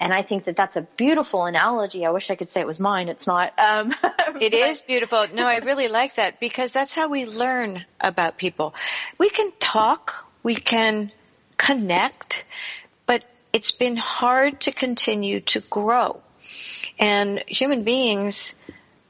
And 0.00 0.14
I 0.14 0.22
think 0.22 0.44
that 0.44 0.56
that's 0.56 0.76
a 0.76 0.82
beautiful 0.82 1.44
analogy. 1.44 2.06
I 2.06 2.10
wish 2.10 2.30
I 2.30 2.36
could 2.36 2.48
say 2.48 2.60
it 2.60 2.66
was 2.66 2.78
mine. 2.78 3.08
It's 3.08 3.26
not. 3.26 3.52
Um, 3.58 3.94
it 4.40 4.54
is 4.54 4.80
beautiful. 4.80 5.26
No, 5.32 5.44
I 5.44 5.58
really 5.58 5.88
like 5.88 6.14
that 6.16 6.38
because 6.38 6.72
that's 6.72 6.92
how 6.92 7.08
we 7.08 7.26
learn 7.26 7.84
about 8.00 8.38
people. 8.38 8.74
We 9.18 9.28
can 9.28 9.50
talk, 9.58 10.28
we 10.44 10.54
can 10.54 11.10
connect, 11.56 12.44
but 13.06 13.24
it's 13.52 13.72
been 13.72 13.96
hard 13.96 14.60
to 14.62 14.72
continue 14.72 15.40
to 15.40 15.60
grow. 15.60 16.22
And 16.98 17.42
human 17.48 17.82
beings 17.82 18.54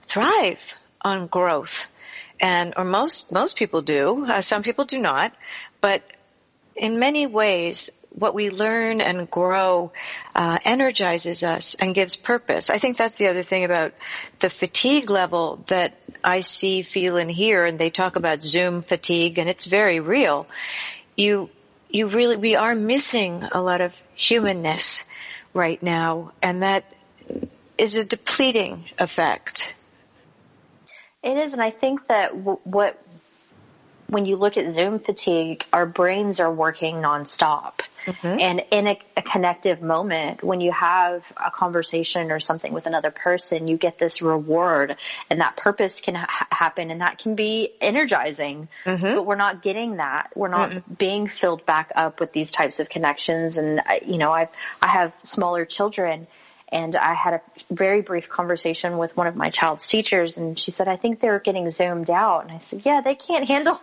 thrive 0.07 0.77
on 1.03 1.27
growth. 1.27 1.93
And, 2.41 2.75
or 2.77 2.85
most, 2.85 3.31
most 3.31 3.57
people 3.57 3.83
do. 3.83 4.25
Uh, 4.25 4.41
some 4.41 4.63
people 4.63 4.85
do 4.87 4.99
not. 5.01 5.35
But 5.81 6.03
in 6.77 6.99
many 6.99 7.27
ways, 7.27 7.91
what 8.19 8.35
we 8.35 8.51
learn 8.51 9.01
and 9.01 9.31
grow 9.31 9.93
uh, 10.35 10.59
energizes 10.65 11.43
us 11.43 11.75
and 11.75 11.95
gives 11.95 12.17
purpose. 12.17 12.71
I 12.71 12.79
think 12.79 12.97
that's 12.97 13.17
the 13.19 13.29
other 13.29 13.43
thing 13.43 13.65
about 13.65 13.93
the 14.41 14.51
fatigue 14.51 15.11
level 15.11 15.63
that 15.67 15.95
I 16.23 16.41
see, 16.41 16.83
feel, 16.83 17.17
and 17.17 17.31
hear. 17.31 17.65
And 17.65 17.79
they 17.79 17.91
talk 17.91 18.17
about 18.17 18.43
Zoom 18.43 18.83
fatigue, 18.83 19.39
and 19.39 19.49
it's 19.49 19.67
very 19.67 20.01
real. 20.01 20.47
You, 21.17 21.51
you 21.91 22.09
really, 22.09 22.37
we 22.37 22.57
are 22.57 22.75
missing 22.75 23.45
a 23.53 23.63
lot 23.63 23.81
of 23.81 24.03
humanness 24.15 25.05
right 25.55 25.83
now, 25.83 26.33
and 26.43 26.63
that 26.63 26.85
is 27.77 27.95
a 27.95 28.05
depleting 28.05 28.85
effect. 28.99 29.73
It 31.23 31.37
is, 31.37 31.53
and 31.53 31.63
I 31.63 31.71
think 31.71 32.07
that 32.09 32.31
w- 32.31 32.61
what 32.65 33.01
when 34.09 34.25
you 34.25 34.37
look 34.37 34.57
at 34.57 34.71
Zoom 34.71 34.99
fatigue, 34.99 35.65
our 35.73 35.87
brains 35.87 36.41
are 36.41 36.53
working 36.53 36.97
nonstop. 36.97 37.81
Mm-hmm. 38.07 38.27
And 38.27 38.63
in 38.71 38.87
a, 38.87 38.99
a, 39.17 39.23
connective 39.23 39.83
moment, 39.83 40.43
when 40.43 40.61
you 40.61 40.73
have 40.73 41.25
a 41.37 41.51
conversation 41.51 42.31
or 42.31 42.41
something 42.41 42.73
with 42.73 42.87
another 42.87 43.11
person, 43.11 43.69
you 43.69 43.77
get 43.77 43.99
this 43.99 44.23
reward 44.23 44.97
and 45.31 45.41
that 45.41 45.57
purpose 45.57 46.01
can 46.01 46.15
ha- 46.15 46.47
happen 46.51 46.91
and 46.91 47.01
that 47.01 47.19
can 47.19 47.35
be 47.35 47.73
energizing. 47.81 48.69
Mm-hmm. 48.85 49.17
But 49.17 49.27
we're 49.27 49.37
not 49.37 49.63
getting 49.63 49.97
that. 49.97 50.31
We're 50.35 50.49
not 50.49 50.71
mm 50.71 50.83
being 50.97 51.29
filled 51.29 51.65
back 51.67 51.93
up 51.95 52.19
with 52.19 52.33
these 52.33 52.51
types 52.51 52.81
of 52.81 52.89
connections. 52.89 53.57
And, 53.57 53.83
you 54.07 54.17
know, 54.17 54.33
I, 54.33 54.49
I 54.81 54.89
have 54.89 55.13
smaller 55.23 55.65
children 55.65 56.27
and 56.71 56.97
I 56.97 57.15
had 57.15 57.35
a 57.35 57.41
very 57.71 58.03
brief 58.03 58.29
conversation 58.29 58.99
with 58.99 59.17
one 59.17 59.27
of 59.27 59.37
my 59.37 59.51
child's 59.51 59.87
teachers 59.87 60.37
and 60.37 60.59
she 60.59 60.71
said, 60.71 60.89
I 60.89 60.97
think 60.97 61.21
they're 61.21 61.39
getting 61.41 61.69
zoomed 61.71 62.11
out. 62.11 62.45
And 62.45 62.53
I 62.53 62.59
said, 62.59 62.83
yeah, 62.85 63.01
they 63.01 63.15
can't 63.15 63.47
handle 63.47 63.81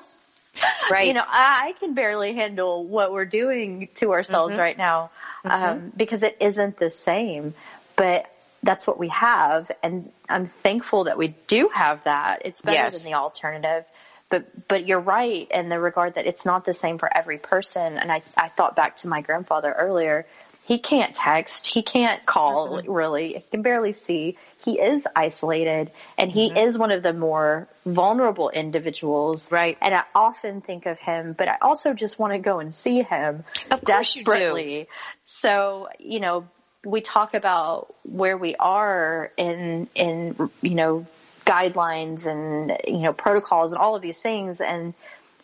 Right. 0.90 1.08
You 1.08 1.14
know, 1.14 1.24
I, 1.26 1.70
I, 1.70 1.72
can 1.80 1.96
barely 1.96 2.34
handle 2.34 2.86
what 2.86 3.12
we're 3.12 3.26
doing 3.26 3.90
to 3.96 4.12
ourselves 4.12 4.52
mm-hmm. 4.52 4.62
right 4.62 4.78
now 4.78 5.10
mm-hmm. 5.44 5.64
um, 5.64 5.94
because 5.98 6.22
it 6.22 6.38
isn't 6.40 6.78
the 6.78 6.92
same. 6.92 7.56
But 7.96 8.32
that's 8.62 8.86
what 8.86 9.00
we 9.00 9.10
have, 9.10 9.72
and 9.82 10.12
I'm 10.30 10.46
thankful 10.48 11.06
that 11.06 11.18
we 11.18 11.36
do 11.48 11.70
have 11.74 12.04
that. 12.04 12.44
It's 12.46 12.62
better 12.62 12.76
yes. 12.76 13.02
than 13.02 13.12
the 13.12 13.18
alternative. 13.18 13.86
But 14.30 14.68
but 14.68 14.88
you're 14.88 15.00
right 15.00 15.48
in 15.50 15.70
the 15.70 15.80
regard 15.80 16.16
that 16.16 16.26
it's 16.26 16.46
not 16.46 16.66
the 16.66 16.74
same 16.74 16.98
for 16.98 17.16
every 17.16 17.38
person. 17.38 17.98
And 17.98 18.12
I 18.12 18.22
I 18.38 18.50
thought 18.50 18.76
back 18.76 18.98
to 18.98 19.08
my 19.08 19.22
grandfather 19.22 19.72
earlier 19.72 20.26
he 20.66 20.80
can't 20.80 21.16
text. 21.16 21.68
He 21.68 21.84
can't 21.84 22.26
call 22.26 22.70
mm-hmm. 22.70 22.92
really. 22.92 23.34
He 23.34 23.46
can 23.52 23.62
barely 23.62 23.94
see. 23.94 24.38
He 24.64 24.80
is 24.80 25.08
isolated 25.16 25.92
and 26.18 26.32
he 26.32 26.50
mm-hmm. 26.50 26.58
is 26.58 26.78
one 26.78 26.90
of 26.90 27.04
the 27.04 27.14
more 27.14 27.68
vulnerable 27.86 28.50
individuals. 28.50 29.52
Right. 29.52 29.78
And 29.80 29.94
I 29.94 30.06
often 30.16 30.62
think 30.62 30.88
of 30.88 30.98
him, 30.98 31.36
but 31.38 31.48
I 31.48 31.58
also 31.62 31.94
just 31.94 32.18
want 32.18 32.34
to 32.34 32.40
go 32.40 32.60
and 32.60 32.74
see 32.74 33.04
him 33.04 33.44
of 33.70 33.82
desperately. 33.82 34.88
So, 35.28 35.90
you 36.00 36.20
know, 36.20 36.48
we 36.84 37.02
talk 37.02 37.36
about 37.36 37.94
where 38.02 38.38
we 38.38 38.56
are 38.56 39.32
in, 39.38 39.88
in, 39.94 40.50
you 40.64 40.76
know, 40.76 41.06
guidelines 41.46 42.26
and, 42.26 42.76
you 42.88 43.02
know, 43.04 43.14
protocols 43.14 43.72
and 43.72 43.80
all 43.80 43.96
of 43.96 44.02
these 44.02 44.20
things. 44.20 44.62
And 44.62 44.96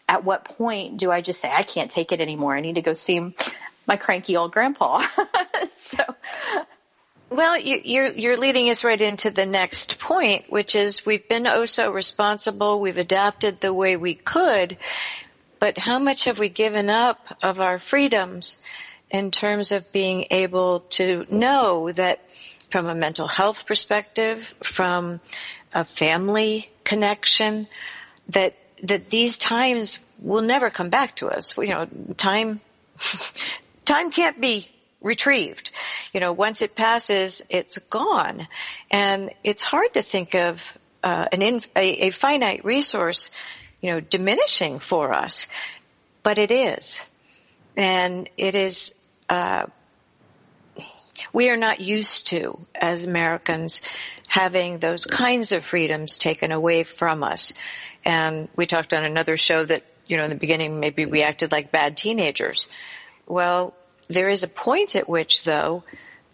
at 0.09 0.23
what 0.23 0.45
point 0.45 0.97
do 0.97 1.11
I 1.11 1.21
just 1.21 1.41
say, 1.41 1.51
I 1.51 1.61
can't 1.61 1.91
take 1.91 2.11
it 2.11 2.21
anymore. 2.21 2.55
I 2.55 2.61
need 2.61 2.75
to 2.75 2.81
go 2.81 2.93
see 2.93 3.15
him 3.15 3.35
my 3.91 3.97
cranky 3.97 4.37
old 4.37 4.53
grandpa. 4.53 5.05
so. 5.77 6.03
Well, 7.29 7.57
you, 7.57 7.81
you're, 7.83 8.11
you're 8.13 8.37
leading 8.37 8.69
us 8.69 8.85
right 8.85 9.01
into 9.01 9.31
the 9.31 9.45
next 9.45 9.99
point, 9.99 10.45
which 10.49 10.77
is 10.77 11.05
we've 11.05 11.27
been 11.27 11.45
oh 11.45 11.65
so 11.65 11.91
responsible. 11.91 12.79
We've 12.79 12.97
adapted 12.97 13.59
the 13.59 13.73
way 13.73 13.97
we 13.97 14.15
could, 14.15 14.77
but 15.59 15.77
how 15.77 15.99
much 15.99 16.23
have 16.23 16.39
we 16.39 16.47
given 16.47 16.89
up 16.89 17.19
of 17.43 17.59
our 17.59 17.79
freedoms 17.79 18.57
in 19.09 19.29
terms 19.29 19.73
of 19.73 19.91
being 19.91 20.27
able 20.31 20.81
to 20.91 21.25
know 21.29 21.91
that 21.91 22.21
from 22.69 22.87
a 22.87 22.95
mental 22.95 23.27
health 23.27 23.65
perspective, 23.65 24.55
from 24.63 25.19
a 25.73 25.83
family 25.83 26.71
connection, 26.85 27.67
that 28.29 28.55
that 28.83 29.09
these 29.09 29.37
times 29.37 29.99
will 30.21 30.43
never 30.43 30.69
come 30.69 30.89
back 30.89 31.17
to 31.17 31.27
us. 31.27 31.57
You 31.57 31.67
know, 31.67 31.87
time 32.15 32.61
time 33.85 34.11
can't 34.11 34.39
be 34.39 34.69
retrieved. 35.01 35.71
You 36.13 36.19
know, 36.19 36.31
once 36.31 36.61
it 36.61 36.75
passes, 36.75 37.41
it's 37.49 37.77
gone. 37.77 38.47
And 38.89 39.31
it's 39.43 39.61
hard 39.61 39.93
to 39.95 40.01
think 40.01 40.35
of 40.35 40.77
uh, 41.03 41.25
an 41.31 41.41
a, 41.41 41.61
a, 41.75 42.09
finite 42.11 42.63
resource, 42.63 43.31
you 43.81 43.91
know, 43.91 43.99
diminishing 43.99 44.79
for 44.79 45.13
us, 45.13 45.47
but 46.21 46.37
it 46.37 46.51
is, 46.51 47.03
and 47.75 48.29
it 48.37 48.53
is. 48.53 48.93
Uh, 49.27 49.65
we 51.33 51.49
are 51.49 51.57
not 51.57 51.79
used 51.79 52.27
to, 52.27 52.59
as 52.75 53.05
Americans, 53.05 53.81
having 54.27 54.79
those 54.79 55.05
kinds 55.05 55.51
of 55.51 55.63
freedoms 55.63 56.17
taken 56.17 56.51
away 56.51 56.83
from 56.83 57.23
us. 57.23 57.53
And 58.03 58.49
we 58.55 58.65
talked 58.65 58.93
on 58.93 59.05
another 59.05 59.37
show 59.37 59.63
that, 59.63 59.83
you 60.07 60.17
know, 60.17 60.23
in 60.23 60.29
the 60.29 60.35
beginning, 60.35 60.79
maybe 60.79 61.05
we 61.05 61.21
acted 61.21 61.51
like 61.51 61.71
bad 61.71 61.95
teenagers. 61.95 62.67
Well, 63.27 63.73
there 64.07 64.29
is 64.29 64.43
a 64.43 64.47
point 64.47 64.95
at 64.95 65.07
which, 65.07 65.43
though, 65.43 65.83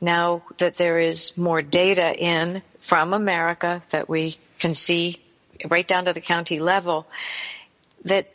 now 0.01 0.43
that 0.57 0.75
there 0.75 0.99
is 0.99 1.37
more 1.37 1.61
data 1.61 2.15
in 2.15 2.61
from 2.79 3.13
America 3.13 3.81
that 3.91 4.09
we 4.09 4.37
can 4.59 4.73
see 4.73 5.17
right 5.67 5.87
down 5.87 6.05
to 6.05 6.13
the 6.13 6.21
county 6.21 6.59
level, 6.59 7.07
that 8.05 8.31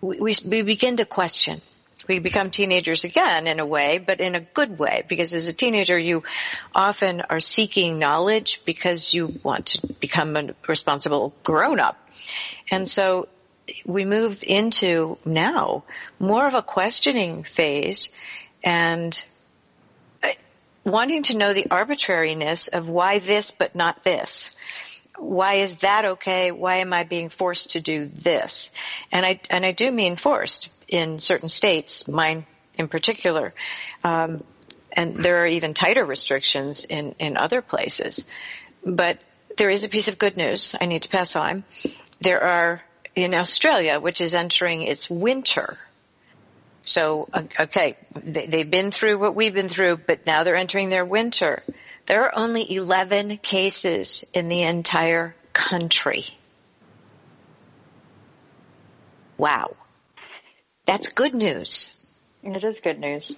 we, 0.00 0.34
we 0.44 0.62
begin 0.62 0.96
to 0.98 1.04
question. 1.04 1.60
We 2.08 2.18
become 2.18 2.50
teenagers 2.50 3.04
again 3.04 3.46
in 3.46 3.60
a 3.60 3.66
way, 3.66 3.98
but 3.98 4.20
in 4.20 4.34
a 4.34 4.40
good 4.40 4.78
way, 4.78 5.04
because 5.06 5.34
as 5.34 5.46
a 5.46 5.52
teenager 5.52 5.98
you 5.98 6.24
often 6.74 7.20
are 7.20 7.40
seeking 7.40 7.98
knowledge 7.98 8.64
because 8.64 9.14
you 9.14 9.38
want 9.42 9.66
to 9.66 9.86
become 10.00 10.34
a 10.36 10.54
responsible 10.66 11.34
grown 11.44 11.78
up. 11.78 11.96
And 12.70 12.88
so 12.88 13.28
we 13.84 14.04
move 14.04 14.42
into 14.46 15.18
now 15.24 15.84
more 16.18 16.46
of 16.46 16.54
a 16.54 16.62
questioning 16.62 17.42
phase 17.42 18.10
and 18.62 19.22
wanting 20.84 21.22
to 21.24 21.36
know 21.36 21.52
the 21.52 21.66
arbitrariness 21.70 22.68
of 22.68 22.88
why 22.88 23.18
this 23.18 23.50
but 23.50 23.74
not 23.74 24.02
this. 24.02 24.50
Why 25.16 25.54
is 25.54 25.76
that 25.76 26.04
okay? 26.04 26.50
Why 26.50 26.76
am 26.76 26.92
I 26.92 27.04
being 27.04 27.28
forced 27.28 27.72
to 27.72 27.80
do 27.80 28.06
this? 28.06 28.70
And 29.12 29.26
I 29.26 29.40
and 29.50 29.66
I 29.66 29.72
do 29.72 29.90
mean 29.90 30.16
forced 30.16 30.70
in 30.88 31.20
certain 31.20 31.48
states, 31.48 32.08
mine 32.08 32.46
in 32.74 32.88
particular. 32.88 33.52
Um, 34.02 34.42
and 34.92 35.16
there 35.16 35.42
are 35.42 35.46
even 35.46 35.74
tighter 35.74 36.04
restrictions 36.04 36.84
in 36.84 37.14
in 37.18 37.36
other 37.36 37.60
places. 37.60 38.24
But 38.84 39.18
there 39.56 39.70
is 39.70 39.84
a 39.84 39.88
piece 39.88 40.08
of 40.08 40.18
good 40.18 40.36
news 40.36 40.74
I 40.80 40.86
need 40.86 41.02
to 41.02 41.10
pass 41.10 41.36
on. 41.36 41.64
There 42.20 42.42
are 42.42 42.82
in 43.14 43.34
Australia, 43.34 44.00
which 44.00 44.20
is 44.20 44.34
entering 44.34 44.82
its 44.82 45.10
winter 45.10 45.76
so, 46.84 47.28
uh, 47.32 47.42
okay, 47.60 47.96
they've 48.14 48.70
been 48.70 48.90
through 48.90 49.18
what 49.18 49.34
we've 49.34 49.54
been 49.54 49.68
through, 49.68 49.98
but 49.98 50.26
now 50.26 50.44
they're 50.44 50.56
entering 50.56 50.90
their 50.90 51.04
winter. 51.04 51.62
There 52.06 52.24
are 52.24 52.32
only 52.34 52.74
11 52.74 53.36
cases 53.38 54.24
in 54.32 54.48
the 54.48 54.62
entire 54.62 55.34
country. 55.52 56.24
Wow. 59.36 59.76
That's 60.86 61.08
good 61.08 61.34
news. 61.34 61.96
It 62.42 62.64
is 62.64 62.80
good 62.80 62.98
news. 62.98 63.36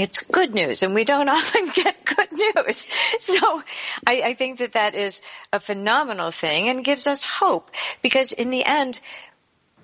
It's 0.00 0.20
good 0.20 0.54
news, 0.54 0.82
and 0.82 0.94
we 0.94 1.04
don't 1.04 1.28
often 1.38 1.68
get 1.74 2.04
good 2.04 2.32
news. 2.32 2.86
So 3.18 3.62
I, 4.06 4.22
I 4.24 4.34
think 4.34 4.58
that 4.58 4.72
that 4.72 4.94
is 4.94 5.22
a 5.52 5.60
phenomenal 5.60 6.30
thing 6.30 6.68
and 6.68 6.84
gives 6.84 7.06
us 7.06 7.22
hope 7.22 7.70
because 8.02 8.32
in 8.32 8.50
the 8.50 8.64
end, 8.64 9.00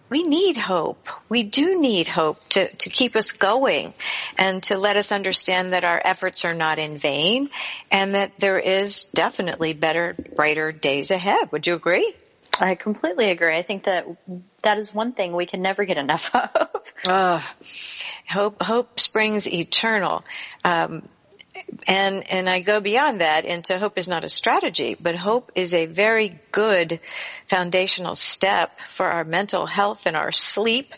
we 0.08 0.22
need 0.22 0.56
hope. 0.56 1.08
We 1.28 1.42
do 1.42 1.80
need 1.80 2.06
hope 2.06 2.38
to, 2.50 2.68
to 2.68 2.90
keep 2.90 3.16
us 3.16 3.32
going 3.32 3.92
and 4.38 4.62
to 4.64 4.78
let 4.78 4.96
us 4.96 5.10
understand 5.10 5.72
that 5.72 5.84
our 5.84 6.00
efforts 6.04 6.44
are 6.44 6.54
not 6.54 6.78
in 6.78 6.98
vain 6.98 7.48
and 7.90 8.14
that 8.14 8.38
there 8.38 8.58
is 8.58 9.06
definitely 9.06 9.72
better, 9.72 10.14
brighter 10.36 10.70
days 10.70 11.10
ahead. 11.10 11.50
Would 11.50 11.66
you 11.66 11.74
agree? 11.74 12.14
I 12.60 12.74
completely 12.74 13.30
agree. 13.30 13.56
I 13.56 13.62
think 13.62 13.84
that 13.84 14.06
that 14.62 14.78
is 14.78 14.94
one 14.94 15.12
thing 15.12 15.32
we 15.32 15.46
can 15.46 15.62
never 15.62 15.84
get 15.84 15.98
enough 15.98 16.30
of. 16.34 16.92
uh, 17.04 17.40
hope, 18.28 18.62
hope 18.62 19.00
springs 19.00 19.48
eternal. 19.48 20.24
Um, 20.64 21.08
and 21.86 22.30
and 22.30 22.48
I 22.48 22.60
go 22.60 22.80
beyond 22.80 23.20
that 23.20 23.44
into 23.44 23.78
hope 23.78 23.98
is 23.98 24.08
not 24.08 24.24
a 24.24 24.28
strategy, 24.28 24.96
but 24.98 25.14
hope 25.14 25.52
is 25.54 25.74
a 25.74 25.86
very 25.86 26.38
good 26.52 27.00
foundational 27.46 28.14
step 28.14 28.78
for 28.80 29.06
our 29.06 29.24
mental 29.24 29.66
health 29.66 30.06
and 30.06 30.16
our 30.16 30.32
sleep. 30.32 30.94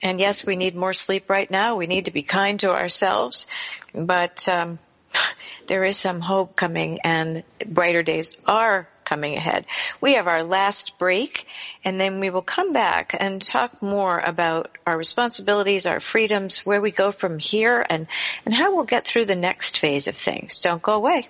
And 0.00 0.20
yes, 0.20 0.46
we 0.46 0.56
need 0.56 0.74
more 0.74 0.92
sleep 0.92 1.28
right 1.28 1.50
now. 1.50 1.76
We 1.76 1.86
need 1.86 2.04
to 2.06 2.10
be 2.10 2.22
kind 2.22 2.60
to 2.60 2.70
ourselves, 2.70 3.46
but 3.94 4.48
um, 4.48 4.78
there 5.66 5.84
is 5.84 5.96
some 5.96 6.20
hope 6.20 6.56
coming, 6.56 7.00
and 7.02 7.42
brighter 7.66 8.02
days 8.02 8.36
are 8.46 8.88
coming 9.08 9.36
ahead. 9.36 9.64
We 10.00 10.14
have 10.14 10.26
our 10.26 10.42
last 10.42 10.98
break 10.98 11.46
and 11.84 11.98
then 11.98 12.20
we 12.20 12.30
will 12.30 12.42
come 12.42 12.72
back 12.72 13.14
and 13.18 13.40
talk 13.40 13.80
more 13.82 14.18
about 14.18 14.76
our 14.86 14.96
responsibilities, 14.96 15.86
our 15.86 16.00
freedoms, 16.00 16.66
where 16.66 16.80
we 16.80 16.90
go 16.90 17.10
from 17.10 17.38
here 17.38 17.84
and, 17.88 18.06
and 18.44 18.54
how 18.54 18.74
we'll 18.74 18.84
get 18.84 19.06
through 19.06 19.24
the 19.24 19.34
next 19.34 19.78
phase 19.78 20.08
of 20.08 20.16
things. 20.16 20.58
Don't 20.58 20.82
go 20.82 20.92
away. 20.92 21.28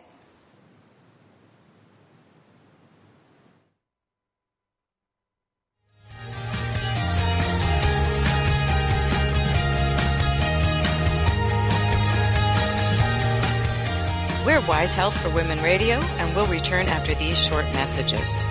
Wise 14.68 14.92
Health 14.92 15.18
for 15.22 15.30
Women 15.30 15.62
Radio, 15.62 15.96
and 15.96 16.36
we'll 16.36 16.46
return 16.46 16.88
after 16.88 17.14
these 17.14 17.42
short 17.42 17.64
messages. 17.72 18.44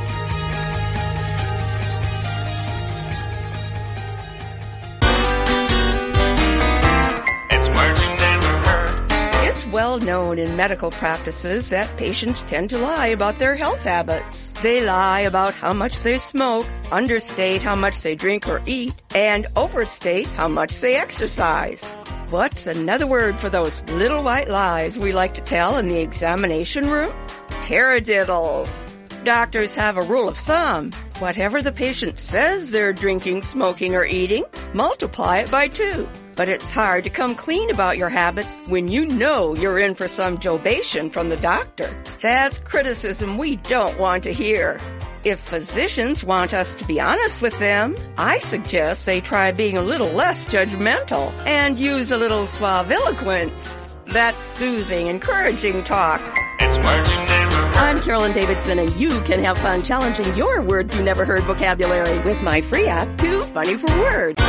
It's 7.51 7.69
words 7.69 8.01
you 8.01 8.07
never 8.07 8.57
heard. 8.67 9.11
It's 9.47 9.67
well 9.67 9.99
known 9.99 10.39
in 10.39 10.55
medical 10.55 10.89
practices 10.89 11.69
that 11.69 11.95
patients 11.97 12.41
tend 12.41 12.71
to 12.71 12.79
lie 12.79 13.07
about 13.07 13.37
their 13.37 13.55
health 13.55 13.83
habits. 13.83 14.51
They 14.63 14.83
lie 14.83 15.21
about 15.21 15.53
how 15.53 15.73
much 15.73 15.99
they 15.99 16.17
smoke, 16.17 16.65
understate 16.91 17.61
how 17.61 17.75
much 17.75 18.01
they 18.01 18.15
drink 18.15 18.47
or 18.47 18.63
eat, 18.65 18.95
and 19.13 19.45
overstate 19.55 20.25
how 20.25 20.47
much 20.47 20.79
they 20.79 20.95
exercise. 20.95 21.85
What's 22.29 22.67
another 22.67 23.07
word 23.07 23.39
for 23.39 23.49
those 23.49 23.81
little 23.83 24.21
white 24.21 24.49
lies 24.49 24.99
we 24.99 25.13
like 25.13 25.35
to 25.35 25.41
tell 25.41 25.77
in 25.77 25.87
the 25.87 26.01
examination 26.01 26.89
room? 26.89 27.13
Taradiddles. 27.61 28.93
Doctors 29.23 29.73
have 29.75 29.95
a 29.95 30.01
rule 30.01 30.27
of 30.27 30.37
thumb. 30.37 30.91
Whatever 31.19 31.61
the 31.61 31.71
patient 31.71 32.19
says 32.19 32.69
they're 32.69 32.91
drinking, 32.91 33.43
smoking, 33.43 33.95
or 33.95 34.03
eating, 34.03 34.43
multiply 34.73 35.37
it 35.37 35.49
by 35.49 35.69
two. 35.69 36.09
But 36.35 36.49
it's 36.49 36.69
hard 36.69 37.05
to 37.05 37.09
come 37.09 37.33
clean 37.33 37.69
about 37.69 37.97
your 37.97 38.09
habits 38.09 38.57
when 38.67 38.89
you 38.89 39.05
know 39.07 39.55
you're 39.55 39.79
in 39.79 39.95
for 39.95 40.09
some 40.09 40.37
jobation 40.37 41.09
from 41.09 41.29
the 41.29 41.37
doctor. 41.37 41.89
That's 42.21 42.59
criticism 42.59 43.37
we 43.37 43.55
don't 43.55 43.97
want 43.97 44.23
to 44.25 44.33
hear. 44.33 44.81
If 45.27 45.41
physicians 45.41 46.23
want 46.23 46.53
us 46.53 46.73
to 46.75 46.85
be 46.85 47.01
honest 47.01 47.41
with 47.41 47.59
them, 47.59 47.97
I 48.17 48.37
suggest 48.37 49.05
they 49.05 49.19
try 49.19 49.51
being 49.51 49.75
a 49.75 49.81
little 49.81 50.07
less 50.07 50.47
judgmental 50.47 51.33
and 51.45 51.77
use 51.77 52.13
a 52.13 52.17
little 52.17 52.43
suaviloquence. 52.43 53.93
That's 54.05 54.41
soothing, 54.41 55.07
encouraging 55.07 55.83
talk. 55.83 56.21
It's 56.61 56.77
words 56.77 57.09
you 57.09 57.17
never 57.17 57.55
heard. 57.57 57.75
I'm 57.75 57.99
Carolyn 57.99 58.31
Davidson 58.31 58.79
and 58.79 58.89
you 58.95 59.19
can 59.23 59.43
have 59.43 59.57
fun 59.57 59.83
challenging 59.83 60.33
your 60.37 60.61
words 60.61 60.95
you 60.95 61.03
never 61.03 61.25
heard 61.25 61.43
vocabulary 61.43 62.19
with 62.19 62.41
my 62.41 62.61
free 62.61 62.87
app, 62.87 63.17
Too 63.17 63.41
Funny 63.41 63.75
for 63.75 63.99
Words. 63.99 64.41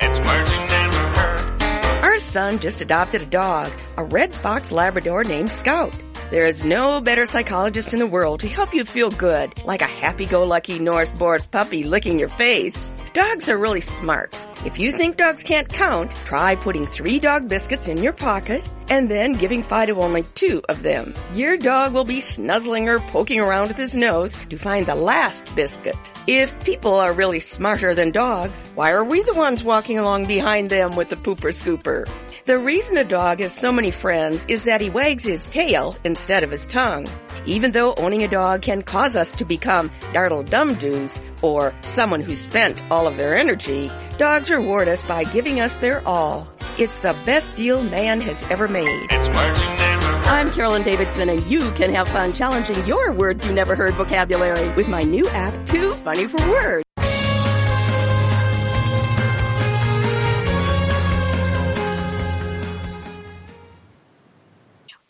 It's 0.00 0.18
words 0.18 0.50
you 0.50 0.56
never 0.56 0.96
heard. 0.96 1.62
Our 2.04 2.18
son 2.18 2.58
just 2.58 2.80
adopted 2.80 3.20
a 3.20 3.26
dog, 3.26 3.70
a 3.98 4.04
red 4.04 4.34
fox 4.34 4.72
Labrador 4.72 5.24
named 5.24 5.52
Scout. 5.52 5.92
There 6.30 6.46
is 6.46 6.62
no 6.62 7.00
better 7.00 7.26
psychologist 7.26 7.92
in 7.92 7.98
the 7.98 8.06
world 8.06 8.38
to 8.40 8.48
help 8.48 8.72
you 8.72 8.84
feel 8.84 9.10
good, 9.10 9.64
like 9.64 9.82
a 9.82 9.90
happy-go-lucky 10.04 10.78
Norse 10.78 11.10
Boris 11.10 11.48
puppy 11.48 11.82
licking 11.82 12.20
your 12.20 12.28
face. 12.28 12.92
Dogs 13.14 13.48
are 13.48 13.58
really 13.58 13.80
smart. 13.80 14.32
If 14.64 14.78
you 14.78 14.92
think 14.92 15.16
dogs 15.16 15.42
can't 15.42 15.68
count, 15.68 16.12
try 16.26 16.54
putting 16.54 16.86
three 16.86 17.18
dog 17.18 17.48
biscuits 17.48 17.88
in 17.88 17.98
your 17.98 18.12
pocket 18.12 18.62
and 18.90 19.10
then 19.10 19.32
giving 19.32 19.64
Fido 19.64 19.96
only 19.96 20.22
two 20.36 20.62
of 20.68 20.84
them. 20.84 21.14
Your 21.32 21.56
dog 21.56 21.94
will 21.94 22.04
be 22.04 22.20
snuzzling 22.20 22.86
or 22.86 23.00
poking 23.00 23.40
around 23.40 23.66
with 23.66 23.78
his 23.78 23.96
nose 23.96 24.34
to 24.46 24.56
find 24.56 24.86
the 24.86 24.94
last 24.94 25.52
biscuit. 25.56 25.96
If 26.28 26.64
people 26.64 26.94
are 26.94 27.12
really 27.12 27.40
smarter 27.40 27.92
than 27.92 28.12
dogs, 28.12 28.68
why 28.76 28.92
are 28.92 29.04
we 29.04 29.22
the 29.24 29.34
ones 29.34 29.64
walking 29.64 29.98
along 29.98 30.26
behind 30.26 30.70
them 30.70 30.94
with 30.94 31.08
the 31.08 31.16
pooper 31.16 31.50
scooper? 31.50 32.08
The 32.46 32.58
reason 32.58 32.96
a 32.96 33.04
dog 33.04 33.40
has 33.40 33.54
so 33.54 33.70
many 33.70 33.90
friends 33.90 34.46
is 34.46 34.62
that 34.62 34.80
he 34.80 34.88
wags 34.88 35.24
his 35.24 35.46
tail 35.46 35.94
instead 36.04 36.42
of 36.42 36.50
his 36.50 36.64
tongue. 36.64 37.06
Even 37.44 37.72
though 37.72 37.92
owning 37.98 38.22
a 38.22 38.28
dog 38.28 38.62
can 38.62 38.82
cause 38.82 39.14
us 39.14 39.32
to 39.32 39.44
become 39.44 39.90
dartle 40.14 40.42
dum 40.42 40.74
doos 40.74 41.20
or 41.42 41.74
someone 41.82 42.22
who 42.22 42.34
spent 42.34 42.82
all 42.90 43.06
of 43.06 43.18
their 43.18 43.36
energy, 43.36 43.90
dogs 44.16 44.50
reward 44.50 44.88
us 44.88 45.02
by 45.02 45.24
giving 45.24 45.60
us 45.60 45.76
their 45.76 46.06
all. 46.08 46.48
It's 46.78 46.98
the 46.98 47.14
best 47.26 47.56
deal 47.56 47.82
man 47.82 48.22
has 48.22 48.42
ever 48.44 48.68
made. 48.68 49.08
It's 49.10 49.28
words 49.28 49.60
you. 49.60 49.66
I'm 49.68 50.50
Carolyn 50.50 50.82
Davidson 50.82 51.28
and 51.28 51.44
you 51.44 51.70
can 51.72 51.92
have 51.92 52.08
fun 52.08 52.32
challenging 52.32 52.86
your 52.86 53.12
words 53.12 53.44
you 53.44 53.52
never 53.52 53.76
heard 53.76 53.92
vocabulary 53.94 54.70
with 54.76 54.88
my 54.88 55.02
new 55.02 55.28
app, 55.28 55.66
Too 55.66 55.92
Funny 55.92 56.26
for 56.26 56.38
Words. 56.50 56.84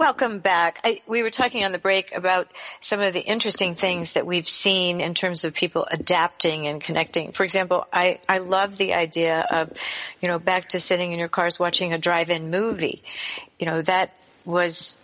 Welcome 0.01 0.39
back. 0.39 0.81
I, 0.83 1.03
we 1.07 1.23
were 1.23 1.29
talking 1.29 1.63
on 1.63 1.73
the 1.73 1.79
break 1.79 2.17
about 2.17 2.49
some 2.81 3.01
of 3.01 3.13
the 3.13 3.21
interesting 3.21 3.75
things 3.75 4.15
that 4.15 4.27
we've 4.27 4.49
seen 4.49 5.03
in 5.03 5.13
terms 5.13 5.45
of 5.45 5.53
people 5.53 5.87
adapting 5.91 6.67
and 6.67 6.81
connecting. 6.81 7.33
For 7.33 7.45
example, 7.45 7.87
I, 7.93 8.19
I 8.27 8.39
love 8.39 8.79
the 8.79 8.95
idea 8.95 9.47
of, 9.51 9.71
you 10.23 10.29
know, 10.29 10.39
back 10.39 10.71
to 10.71 10.81
sitting 10.81 11.13
in 11.13 11.19
your 11.19 11.29
cars 11.29 11.59
watching 11.59 11.93
a 11.93 11.99
drive-in 11.99 12.51
movie. 12.51 13.03
You 13.59 13.67
know, 13.67 13.83
that 13.83 14.15
was 14.47 14.97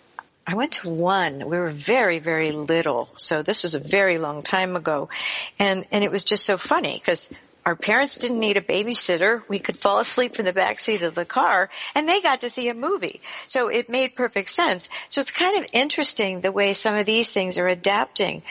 I 0.47 0.55
went 0.55 0.73
to 0.73 0.89
one. 0.89 1.41
We 1.41 1.59
were 1.59 1.69
very, 1.69 2.19
very 2.19 2.53
little. 2.53 3.11
So 3.19 3.43
this 3.43 3.65
was 3.65 3.75
a 3.75 3.81
very 3.81 4.17
long 4.17 4.43
time 4.43 4.77
ago. 4.77 5.11
And, 5.59 5.85
and 5.91 6.05
it 6.05 6.11
was 6.11 6.25
just 6.25 6.47
so 6.47 6.57
funny 6.57 6.95
because 6.99 7.29
our 7.67 7.75
parents 7.75 8.17
didn't 8.19 8.39
need 8.39 8.57
a 8.57 8.61
babysitter. 8.61 9.43
We 9.49 9.59
could 9.59 9.77
fall 9.77 9.99
asleep 9.99 10.39
in 10.39 10.45
the 10.45 10.53
back 10.53 10.79
seat 10.79 11.03
of 11.03 11.17
the 11.17 11.25
car 11.25 11.69
and 11.97 12.09
they 12.09 12.21
got 12.21 12.43
to 12.43 12.49
see 12.49 12.69
a 12.69 12.75
movie. 12.75 13.21
So 13.49 13.67
it 13.67 13.89
made 13.89 14.15
perfect 14.15 14.51
sense. 14.51 14.89
So 15.09 15.21
it's 15.21 15.33
kind 15.33 15.59
of 15.59 15.69
interesting 15.73 16.41
the 16.41 16.53
way 16.53 16.75
some 16.75 16.95
of 16.95 17.07
these 17.07 17.33
things 17.33 17.59
are 17.59 17.67
adapting. 17.67 18.43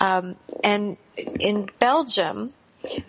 Um, 0.00 0.34
and 0.64 0.96
in 1.16 1.70
Belgium, 1.78 2.52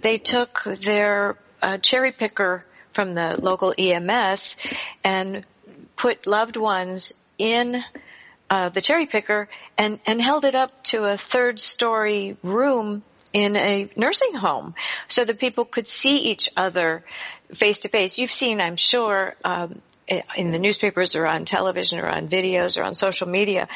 they 0.01 0.19
took 0.19 0.63
their 0.65 1.35
uh, 1.63 1.79
cherry 1.79 2.11
picker 2.11 2.63
from 2.93 3.15
the 3.15 3.39
local 3.41 3.73
EMS 3.75 4.57
and 5.03 5.43
put 5.95 6.27
loved 6.27 6.57
ones 6.57 7.11
in 7.39 7.83
uh, 8.51 8.69
the 8.69 8.81
cherry 8.81 9.07
picker 9.07 9.49
and, 9.79 9.99
and 10.05 10.21
held 10.21 10.45
it 10.45 10.53
up 10.53 10.83
to 10.83 11.05
a 11.05 11.17
third 11.17 11.59
story 11.59 12.37
room 12.43 13.01
in 13.35 13.57
a 13.57 13.89
nursing 13.97 14.33
home 14.33 14.73
so 15.09 15.25
that 15.25 15.39
people 15.39 15.65
could 15.65 15.89
see 15.89 16.19
each 16.31 16.49
other 16.55 17.03
face 17.53 17.79
to 17.79 17.89
face. 17.89 18.17
You've 18.17 18.31
seen, 18.31 18.61
I'm 18.61 18.77
sure, 18.77 19.35
um, 19.43 19.81
in 20.07 20.51
the 20.51 20.59
newspapers 20.59 21.17
or 21.17 21.27
on 21.27 21.43
television 21.43 21.99
or 21.99 22.07
on 22.07 22.29
videos 22.29 22.79
or 22.79 22.83
on 22.83 22.93
social 22.93 23.27
media 23.27 23.67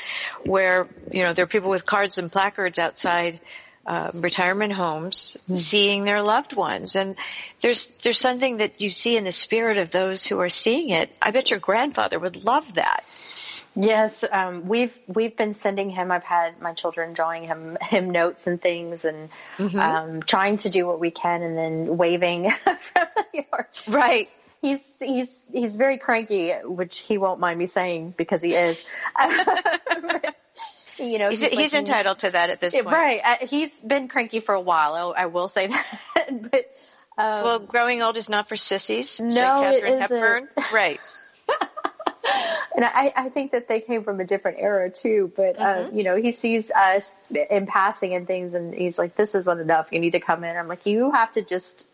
where, 0.46 0.88
you 1.12 1.24
know, 1.24 1.34
there 1.34 1.44
are 1.44 1.48
people 1.48 1.70
with 1.70 1.86
cards 1.86 2.18
and 2.18 2.32
placards 2.32 2.80
outside 2.80 3.42
uh, 3.86 4.12
retirement 4.14 4.72
homes 4.72 5.36
mm-hmm. 5.42 5.56
seeing 5.56 6.06
their 6.06 6.22
loved 6.22 6.56
ones 6.56 6.96
and 6.96 7.16
there's 7.60 7.90
there's 8.04 8.20
something 8.20 8.58
that 8.58 8.82
you 8.82 8.90
see 8.92 9.18
in 9.18 9.24
the 9.24 9.32
spirit 9.32 9.78
of 9.78 9.90
those 9.90 10.28
who 10.28 10.40
are 10.40 10.50
seeing 10.50 10.90
it 10.90 11.10
i 11.22 11.32
bet 11.32 11.50
your 11.50 11.60
grandfather 11.60 12.20
would 12.20 12.44
love 12.44 12.76
that 12.76 13.04
Yes, 13.76 14.24
um, 14.30 14.68
we've 14.68 14.94
we've 15.08 15.38
been 15.38 15.54
sending 15.54 15.90
him. 15.90 16.12
I've 16.12 16.24
had 16.24 16.60
my 16.62 16.74
children 16.74 17.14
drawing 17.14 17.44
him 17.44 17.78
him 17.82 18.10
notes 18.10 18.48
and 18.48 18.62
things, 18.62 19.06
and 19.06 19.30
mm-hmm. 19.58 19.80
um, 19.80 20.22
trying 20.24 20.58
to 20.58 20.70
do 20.70 20.86
what 20.88 21.00
we 21.00 21.12
can, 21.12 21.44
and 21.44 21.58
then 21.58 21.98
waving 21.98 22.50
from 22.64 23.08
the 23.16 23.46
yard. 23.52 23.68
Right. 23.88 24.28
He's 24.62 24.96
he's 25.00 25.46
he's 25.54 25.76
very 25.76 25.98
cranky, 25.98 26.52
which 26.64 26.98
he 27.00 27.18
won't 27.18 27.40
mind 27.40 27.58
me 27.60 27.68
saying 27.68 28.14
because 28.18 28.42
he 28.42 28.56
is. 28.56 28.84
you 30.98 31.20
know, 31.20 31.30
he's, 31.30 31.42
he's, 31.42 31.58
he's 31.58 31.74
entitled 31.74 32.20
to 32.20 32.32
that 32.32 32.50
at 32.50 32.60
this 32.60 32.74
point, 32.74 32.88
right? 32.88 33.22
Uh, 33.24 33.46
he's 33.46 33.74
been 33.80 34.08
cranky 34.10 34.42
for 34.42 34.56
a 34.56 34.62
while. 34.62 35.14
I, 35.16 35.24
I 35.24 35.26
will 35.28 35.48
say 35.48 35.68
that, 36.16 36.52
but. 36.52 36.66
Um, 37.18 37.44
well, 37.44 37.60
growing 37.60 38.02
old 38.02 38.16
is 38.16 38.30
not 38.30 38.48
for 38.48 38.56
sissies. 38.56 39.20
No, 39.20 39.70
it 39.70 39.84
isn't. 39.84 40.00
Hepburn. 40.00 40.48
Right 40.72 41.00
and 42.76 42.86
I, 42.86 43.14
I 43.16 43.30
think 43.30 43.52
that 43.52 43.68
they 43.68 43.82
came 43.82 44.04
from 44.04 44.20
a 44.20 44.26
different 44.26 44.58
era 44.60 44.90
too. 44.90 45.32
But 45.36 45.60
uh, 45.60 45.64
mm-hmm. 45.64 45.96
uh, 45.96 45.98
you 45.98 46.04
know, 46.04 46.16
he 46.16 46.32
sees 46.32 46.72
us 46.72 47.14
in 47.30 47.68
passing 47.68 48.14
and 48.14 48.28
things, 48.28 48.54
and 48.54 48.74
he's 48.74 48.98
like, 48.98 49.16
"This 49.16 49.36
isn't 49.36 49.60
enough. 49.60 49.90
You 49.92 50.00
need 50.00 50.12
to 50.12 50.20
come 50.20 50.44
in." 50.44 50.56
I'm 50.56 50.68
like, 50.68 50.86
"You 50.86 51.12
have 51.12 51.32
to 51.34 51.42
just. 51.42 51.88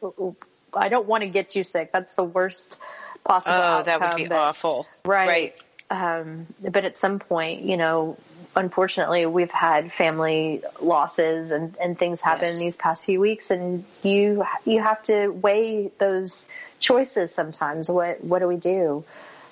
I 0.73 0.89
don't 0.89 1.07
want 1.07 1.21
to 1.21 1.29
get 1.29 1.55
you 1.55 1.63
sick. 1.63 1.91
That's 1.91 2.13
the 2.13 2.23
worst 2.23 2.79
possible. 3.23 3.55
Oh, 3.55 3.59
outcome, 3.59 3.85
that 3.85 4.09
would 4.09 4.17
be 4.17 4.27
but, 4.27 4.37
awful. 4.37 4.87
Right. 5.03 5.27
Right. 5.27 5.55
Um, 5.89 6.47
but 6.61 6.83
at 6.83 6.97
some 6.97 7.19
point, 7.19 7.61
you 7.61 7.77
know, 7.77 8.17
unfortunately, 8.55 9.25
we've 9.25 9.51
had 9.51 9.91
family 9.91 10.63
losses 10.81 11.51
and, 11.51 11.75
and 11.79 11.97
things 11.97 12.21
happen 12.21 12.45
yes. 12.45 12.55
in 12.55 12.59
these 12.59 12.77
past 12.77 13.05
few 13.05 13.19
weeks, 13.19 13.51
and 13.51 13.83
you 14.01 14.45
you 14.65 14.81
have 14.81 15.03
to 15.03 15.27
weigh 15.29 15.91
those 15.97 16.47
choices 16.79 17.33
sometimes. 17.33 17.89
What 17.89 18.23
what 18.23 18.39
do 18.39 18.47
we 18.47 18.57
do? 18.57 19.03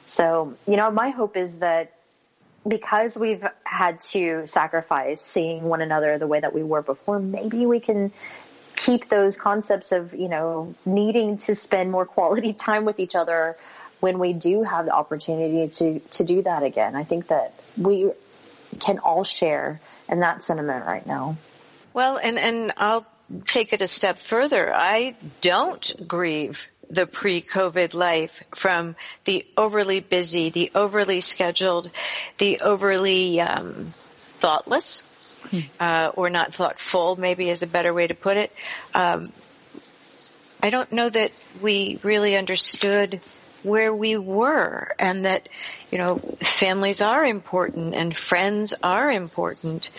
So, 0.06 0.56
you 0.68 0.76
know, 0.76 0.92
my 0.92 1.10
hope 1.10 1.38
is 1.38 1.60
that 1.60 1.94
because 2.68 3.18
we've 3.18 3.46
had 3.64 4.02
to 4.02 4.48
sacrifice 4.48 5.22
seeing 5.22 5.64
one 5.64 5.82
another 5.82 6.18
the 6.18 6.28
way 6.28 6.40
that 6.40 6.54
we 6.54 6.64
were 6.64 6.82
before, 6.82 7.20
maybe 7.20 7.66
we 7.66 7.80
can 7.80 8.12
keep 8.76 9.10
those 9.10 9.38
concepts 9.38 9.92
of, 9.92 10.14
you 10.14 10.30
know, 10.30 10.74
needing 10.86 11.38
to 11.38 11.56
spend 11.56 11.92
more 11.92 12.06
quality 12.06 12.54
time 12.68 12.86
with 12.86 13.00
each 13.00 13.16
other 13.16 13.58
when 14.00 14.20
we 14.20 14.34
do 14.34 14.64
have 14.64 14.86
the 14.86 14.92
opportunity 14.92 15.68
to, 15.70 16.00
to 16.00 16.24
do 16.24 16.42
that 16.42 16.64
again. 16.64 16.96
I 16.96 17.04
think 17.04 17.28
that 17.28 17.54
we 17.78 18.12
can 18.80 19.00
all 19.00 19.24
share 19.24 19.80
in 20.10 20.20
that 20.22 20.44
sentiment 20.44 20.86
right 20.86 21.06
now. 21.06 21.38
Well, 21.94 22.18
and, 22.18 22.38
and 22.38 22.74
I'll 22.78 23.06
take 23.46 23.72
it 23.72 23.82
a 23.82 23.88
step 23.88 24.18
further. 24.18 24.74
I 24.74 25.16
don't 25.42 26.08
grieve 26.08 26.68
the 26.90 27.06
pre-COVID 27.06 27.94
life 27.94 28.44
from 28.56 28.96
the 29.26 29.46
overly 29.58 30.00
busy, 30.00 30.50
the 30.50 30.72
overly 30.76 31.22
scheduled, 31.22 31.90
the 32.38 32.60
overly 32.62 33.42
um, 33.42 33.88
thoughtless, 33.90 35.04
uh, 35.80 36.12
or 36.16 36.30
not 36.30 36.54
thoughtful, 36.54 37.16
maybe 37.16 37.50
is 37.50 37.64
a 37.64 37.68
better 37.68 37.94
way 37.94 38.08
to 38.08 38.14
put 38.14 38.38
it. 38.38 38.52
Um, 38.94 39.24
I 40.62 40.70
don't 40.70 40.92
know 40.92 41.10
that 41.10 41.32
we 41.62 42.00
really 42.04 42.36
understood 42.38 43.20
where 43.64 43.94
we 43.94 44.18
were 44.18 44.94
and 45.00 45.26
that, 45.26 45.50
you 45.92 45.98
know, 45.98 46.18
families 46.42 47.02
are 47.02 47.24
important 47.24 47.96
and 47.96 48.16
friends 48.16 48.74
are 48.84 49.12
important. 49.12 49.90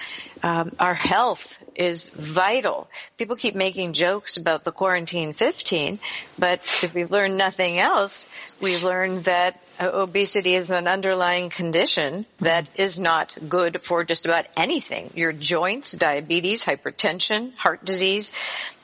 Um, 0.43 0.73
our 0.79 0.95
health 0.95 1.59
is 1.75 2.09
vital. 2.11 2.89
People 3.17 3.37
keep 3.37 3.55
making 3.55 3.95
jokes 3.95 4.37
about 4.37 4.65
the 4.65 4.73
quarantine 4.73 5.33
15, 5.33 5.99
but 6.39 6.61
if 6.83 6.95
we've 6.95 7.11
learned 7.11 7.39
nothing 7.39 7.79
else, 7.79 8.27
we've 8.61 8.83
learned 8.83 9.25
that 9.25 9.61
obesity 9.81 10.55
is 10.55 10.71
an 10.71 10.87
underlying 10.87 11.51
condition 11.51 12.27
that 12.41 12.69
is 12.77 12.99
not 13.01 13.37
good 13.49 13.83
for 13.83 14.05
just 14.05 14.27
about 14.27 14.47
anything. 14.57 15.11
Your 15.15 15.33
joints, 15.33 15.93
diabetes, 15.93 16.65
hypertension, 16.65 17.55
heart 17.57 17.85
disease, 17.85 18.31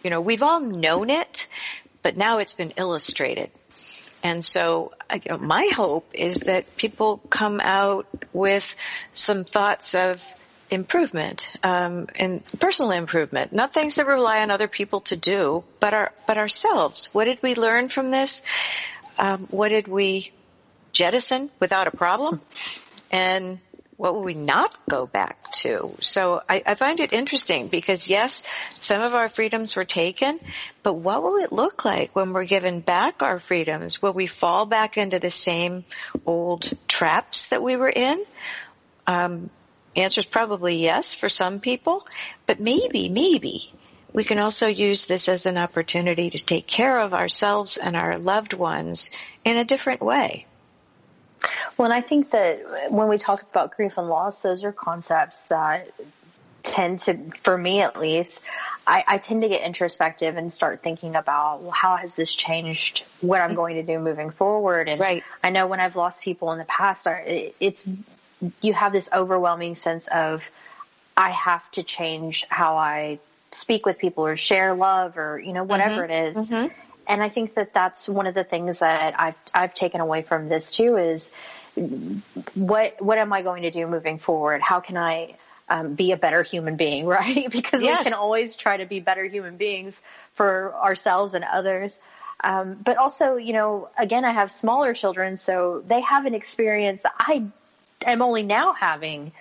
you 0.02 0.10
know, 0.10 0.20
we've 0.20 0.42
all 0.42 0.60
known 0.60 1.10
it, 1.10 1.46
but 2.02 2.16
now 2.16 2.38
it's 2.38 2.54
been 2.54 2.72
illustrated. 2.76 3.50
And 4.22 4.44
so 4.44 4.92
you 5.12 5.20
know, 5.30 5.38
my 5.38 5.70
hope 5.74 6.10
is 6.14 6.36
that 6.40 6.76
people 6.76 7.18
come 7.30 7.60
out 7.60 8.06
with 8.32 8.76
some 9.12 9.44
thoughts 9.44 9.94
of 9.94 10.22
improvement 10.70 11.50
um, 11.64 12.06
and 12.14 12.44
personal 12.60 12.92
improvement, 12.92 13.52
not 13.52 13.74
things 13.74 13.96
that 13.96 14.06
rely 14.06 14.42
on 14.42 14.50
other 14.50 14.68
people 14.68 15.00
to 15.02 15.16
do, 15.16 15.64
but 15.80 15.94
our 15.94 16.12
but 16.26 16.38
ourselves. 16.38 17.08
What 17.12 17.24
did 17.24 17.42
we 17.42 17.54
learn 17.54 17.88
from 17.88 18.10
this? 18.10 18.42
Um, 19.18 19.46
what 19.50 19.70
did 19.70 19.88
we 19.88 20.32
jettison 20.92 21.50
without 21.60 21.86
a 21.86 21.90
problem? 21.90 22.40
And 23.12 23.58
what 24.00 24.14
will 24.14 24.22
we 24.22 24.32
not 24.32 24.74
go 24.88 25.04
back 25.04 25.52
to? 25.52 25.94
So 26.00 26.40
I, 26.48 26.62
I, 26.64 26.74
find 26.74 27.00
it 27.00 27.12
interesting 27.12 27.68
because 27.68 28.08
yes, 28.08 28.42
some 28.70 29.02
of 29.02 29.14
our 29.14 29.28
freedoms 29.28 29.76
were 29.76 29.84
taken, 29.84 30.40
but 30.82 30.94
what 30.94 31.22
will 31.22 31.36
it 31.36 31.52
look 31.52 31.84
like 31.84 32.16
when 32.16 32.32
we're 32.32 32.46
given 32.46 32.80
back 32.80 33.22
our 33.22 33.38
freedoms? 33.38 34.00
Will 34.00 34.14
we 34.14 34.26
fall 34.26 34.64
back 34.64 34.96
into 34.96 35.18
the 35.18 35.28
same 35.28 35.84
old 36.24 36.72
traps 36.88 37.48
that 37.48 37.62
we 37.62 37.76
were 37.76 37.90
in? 37.90 38.24
Um, 39.06 39.50
answer 39.94 40.20
is 40.20 40.24
probably 40.24 40.76
yes 40.76 41.14
for 41.14 41.28
some 41.28 41.60
people, 41.60 42.06
but 42.46 42.58
maybe, 42.58 43.10
maybe 43.10 43.70
we 44.14 44.24
can 44.24 44.38
also 44.38 44.66
use 44.68 45.04
this 45.04 45.28
as 45.28 45.44
an 45.44 45.58
opportunity 45.58 46.30
to 46.30 46.42
take 46.42 46.66
care 46.66 47.00
of 47.00 47.12
ourselves 47.12 47.76
and 47.76 47.94
our 47.94 48.16
loved 48.16 48.54
ones 48.54 49.10
in 49.44 49.58
a 49.58 49.64
different 49.66 50.00
way. 50.00 50.46
Well, 51.76 51.86
and 51.86 51.94
I 51.94 52.00
think 52.00 52.30
that 52.30 52.90
when 52.90 53.08
we 53.08 53.18
talk 53.18 53.42
about 53.42 53.76
grief 53.76 53.94
and 53.96 54.08
loss, 54.08 54.42
those 54.42 54.64
are 54.64 54.72
concepts 54.72 55.42
that 55.44 55.90
tend 56.62 56.98
to, 57.00 57.18
for 57.42 57.56
me 57.56 57.80
at 57.80 57.98
least, 57.98 58.42
I, 58.86 59.04
I, 59.06 59.18
tend 59.18 59.42
to 59.42 59.48
get 59.48 59.62
introspective 59.62 60.36
and 60.36 60.52
start 60.52 60.82
thinking 60.82 61.16
about, 61.16 61.62
well, 61.62 61.70
how 61.70 61.96
has 61.96 62.14
this 62.14 62.34
changed 62.34 63.04
what 63.20 63.40
I'm 63.40 63.54
going 63.54 63.76
to 63.76 63.82
do 63.82 63.98
moving 63.98 64.30
forward? 64.30 64.88
And 64.88 65.00
right. 65.00 65.24
I 65.42 65.50
know 65.50 65.66
when 65.66 65.80
I've 65.80 65.96
lost 65.96 66.22
people 66.22 66.52
in 66.52 66.58
the 66.58 66.64
past, 66.64 67.06
it's, 67.06 67.84
you 68.60 68.72
have 68.74 68.92
this 68.92 69.08
overwhelming 69.12 69.76
sense 69.76 70.08
of, 70.08 70.48
I 71.16 71.30
have 71.30 71.68
to 71.72 71.82
change 71.82 72.46
how 72.48 72.76
I 72.76 73.18
speak 73.52 73.84
with 73.84 73.98
people 73.98 74.26
or 74.26 74.36
share 74.36 74.74
love 74.74 75.18
or, 75.18 75.38
you 75.38 75.52
know, 75.52 75.64
whatever 75.64 76.02
mm-hmm. 76.02 76.12
it 76.12 76.28
is. 76.28 76.36
Mm-hmm 76.36 76.89
and 77.10 77.20
I 77.22 77.28
think 77.28 77.54
that 77.54 77.74
that's 77.74 78.08
one 78.08 78.26
of 78.28 78.34
the 78.34 78.44
things 78.44 78.78
that 78.78 79.18
I've 79.18 79.34
I've 79.52 79.74
taken 79.74 80.00
away 80.00 80.22
from 80.22 80.48
this 80.48 80.72
too 80.72 80.96
is 80.96 81.30
what 82.54 83.02
what 83.02 83.18
am 83.18 83.32
I 83.32 83.42
going 83.42 83.62
to 83.64 83.70
do 83.70 83.86
moving 83.86 84.18
forward? 84.18 84.62
How 84.62 84.78
can 84.80 84.96
I 84.96 85.34
um, 85.68 85.94
be 85.94 86.12
a 86.12 86.16
better 86.16 86.42
human 86.44 86.76
being, 86.76 87.06
right? 87.18 87.50
because 87.50 87.82
yes. 87.82 87.98
we 87.98 88.04
can 88.04 88.14
always 88.14 88.54
try 88.56 88.76
to 88.76 88.86
be 88.86 89.00
better 89.00 89.24
human 89.24 89.56
beings 89.56 90.02
for 90.34 90.74
ourselves 90.74 91.34
and 91.34 91.44
others. 91.44 91.98
Um, 92.42 92.78
but 92.82 92.96
also, 92.96 93.36
you 93.36 93.52
know, 93.52 93.90
again, 93.98 94.24
I 94.24 94.32
have 94.32 94.50
smaller 94.52 94.94
children, 94.94 95.36
so 95.36 95.82
they 95.86 96.00
have 96.00 96.24
an 96.26 96.34
experience 96.34 97.04
I 97.18 97.50
am 98.06 98.22
only 98.22 98.44
now 98.44 98.72
having. 98.72 99.32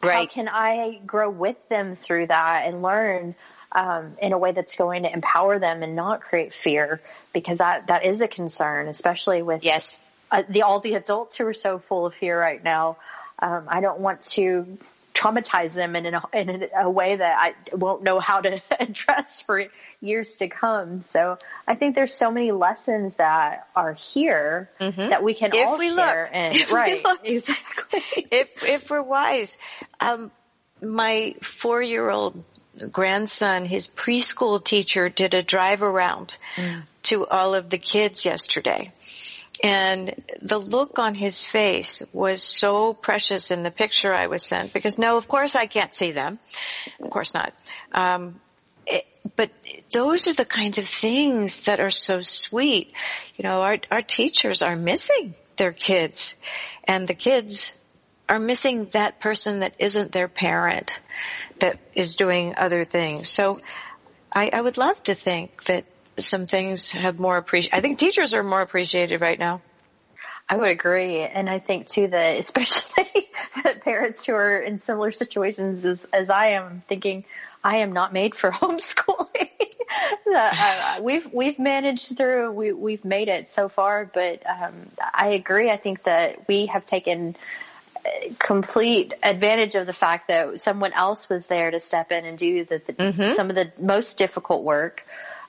How 0.00 0.08
Right. 0.08 0.30
can 0.30 0.48
I 0.48 1.00
grow 1.04 1.28
with 1.28 1.56
them 1.68 1.96
through 1.96 2.28
that 2.28 2.66
and 2.66 2.82
learn 2.82 3.34
um, 3.72 4.16
in 4.20 4.32
a 4.32 4.38
way 4.38 4.52
that's 4.52 4.76
going 4.76 5.02
to 5.04 5.12
empower 5.12 5.58
them 5.58 5.82
and 5.82 5.94
not 5.96 6.20
create 6.22 6.54
fear? 6.54 7.00
Because 7.32 7.58
that 7.58 7.86
that 7.88 8.04
is 8.04 8.20
a 8.20 8.28
concern, 8.28 8.88
especially 8.88 9.42
with 9.42 9.64
Yes. 9.64 9.96
uh, 10.30 10.42
the 10.48 10.62
all 10.62 10.80
the 10.80 10.94
adults 10.94 11.36
who 11.36 11.46
are 11.46 11.54
so 11.54 11.78
full 11.78 12.06
of 12.06 12.14
fear 12.14 12.38
right 12.40 12.62
now. 12.62 12.96
Um, 13.40 13.64
I 13.68 13.80
don't 13.80 14.00
want 14.00 14.22
to 14.34 14.78
traumatize 15.14 15.72
them 15.74 15.96
in, 15.96 16.14
a, 16.14 16.22
in 16.32 16.68
a 16.76 16.88
way 16.88 17.16
that 17.16 17.36
I 17.36 17.74
won't 17.74 18.02
know 18.04 18.20
how 18.20 18.40
to 18.40 18.60
address 18.80 19.40
for 19.42 19.64
years 20.00 20.36
to 20.36 20.48
come. 20.48 21.02
So 21.02 21.38
I 21.66 21.74
think 21.74 21.96
there's 21.96 22.14
so 22.14 22.30
many 22.30 22.52
lessons 22.52 23.16
that 23.16 23.66
are 23.74 23.94
here 23.94 24.70
that 24.78 25.22
we 25.24 25.34
can 25.34 25.50
Mm-hmm. 25.50 25.58
If 25.60 25.66
all 25.68 25.78
we 25.78 25.88
share. 25.94 26.22
look. 26.22 26.30
and 26.32 26.54
If 26.56 26.68
we 26.70 26.74
right, 26.76 27.04
look. 27.04 27.20
exactly. 27.24 28.26
if 28.30 28.62
if 28.64 28.90
we're 28.90 29.02
wise. 29.02 29.58
Um, 29.98 30.30
my 30.82 31.34
four 31.42 31.82
year 31.82 32.08
old 32.08 32.42
grandson, 32.86 33.64
his 33.64 33.88
preschool 33.88 34.62
teacher 34.62 35.08
did 35.08 35.34
a 35.34 35.42
drive 35.42 35.82
around 35.82 36.36
to 37.04 37.26
all 37.26 37.54
of 37.54 37.70
the 37.70 37.78
kids 37.78 38.24
yesterday. 38.24 38.92
And 39.62 40.14
the 40.40 40.58
look 40.58 40.98
on 40.98 41.14
his 41.14 41.44
face 41.44 42.02
was 42.12 42.42
so 42.42 42.94
precious 42.94 43.50
in 43.50 43.64
the 43.64 43.72
picture 43.72 44.14
I 44.14 44.28
was 44.28 44.44
sent 44.44 44.72
because 44.72 44.98
no, 44.98 45.16
of 45.16 45.26
course 45.26 45.56
I 45.56 45.66
can't 45.66 45.94
see 45.94 46.12
them. 46.12 46.38
Of 47.02 47.10
course 47.10 47.34
not. 47.34 47.52
Um, 47.92 48.40
it, 48.86 49.04
but 49.34 49.50
those 49.92 50.28
are 50.28 50.32
the 50.32 50.44
kinds 50.44 50.78
of 50.78 50.86
things 50.86 51.64
that 51.64 51.80
are 51.80 51.90
so 51.90 52.22
sweet. 52.22 52.92
You 53.36 53.42
know, 53.42 53.62
our, 53.62 53.78
our 53.90 54.00
teachers 54.00 54.62
are 54.62 54.76
missing 54.76 55.34
their 55.56 55.72
kids 55.72 56.36
and 56.86 57.08
the 57.08 57.14
kids 57.14 57.72
are 58.28 58.38
missing 58.38 58.86
that 58.92 59.20
person 59.20 59.60
that 59.60 59.74
isn't 59.78 60.12
their 60.12 60.28
parent 60.28 61.00
that 61.60 61.78
is 61.94 62.16
doing 62.16 62.54
other 62.56 62.84
things. 62.84 63.28
So 63.28 63.60
I, 64.32 64.50
I 64.52 64.60
would 64.60 64.76
love 64.76 65.02
to 65.04 65.14
think 65.14 65.64
that 65.64 65.84
some 66.18 66.46
things 66.46 66.92
have 66.92 67.18
more 67.18 67.36
appreciated. 67.36 67.76
I 67.76 67.80
think 67.80 67.98
teachers 67.98 68.34
are 68.34 68.42
more 68.42 68.60
appreciated 68.60 69.20
right 69.20 69.38
now. 69.38 69.62
I 70.50 70.56
would 70.56 70.70
agree, 70.70 71.20
and 71.20 71.48
I 71.48 71.58
think 71.58 71.88
too 71.88 72.08
that 72.08 72.38
especially 72.38 73.28
that 73.64 73.82
parents 73.82 74.24
who 74.24 74.34
are 74.34 74.58
in 74.58 74.78
similar 74.78 75.12
situations 75.12 75.84
as 75.84 76.06
as 76.12 76.30
I 76.30 76.48
am, 76.48 76.82
thinking 76.88 77.24
I 77.62 77.78
am 77.78 77.92
not 77.92 78.12
made 78.12 78.34
for 78.34 78.50
homeschooling. 78.52 79.50
uh, 80.34 81.00
we've 81.02 81.28
we've 81.32 81.58
managed 81.58 82.16
through, 82.16 82.52
we 82.52 82.72
we've 82.72 83.04
made 83.04 83.28
it 83.28 83.48
so 83.48 83.68
far, 83.68 84.10
but 84.12 84.42
um, 84.46 84.90
I 84.98 85.28
agree. 85.28 85.70
I 85.70 85.76
think 85.76 86.04
that 86.04 86.48
we 86.48 86.66
have 86.66 86.86
taken 86.86 87.36
uh, 87.36 87.67
complete 88.38 89.14
advantage 89.22 89.74
of 89.74 89.86
the 89.86 89.92
fact 89.92 90.28
that 90.28 90.60
someone 90.60 90.92
else 90.92 91.28
was 91.28 91.46
there 91.46 91.70
to 91.70 91.80
step 91.80 92.12
in 92.12 92.24
and 92.24 92.38
do 92.38 92.64
the, 92.64 92.82
the 92.86 93.32
some 93.34 93.50
of 93.50 93.56
the 93.56 93.72
most 93.78 94.18
difficult 94.18 94.64
work. 94.64 95.04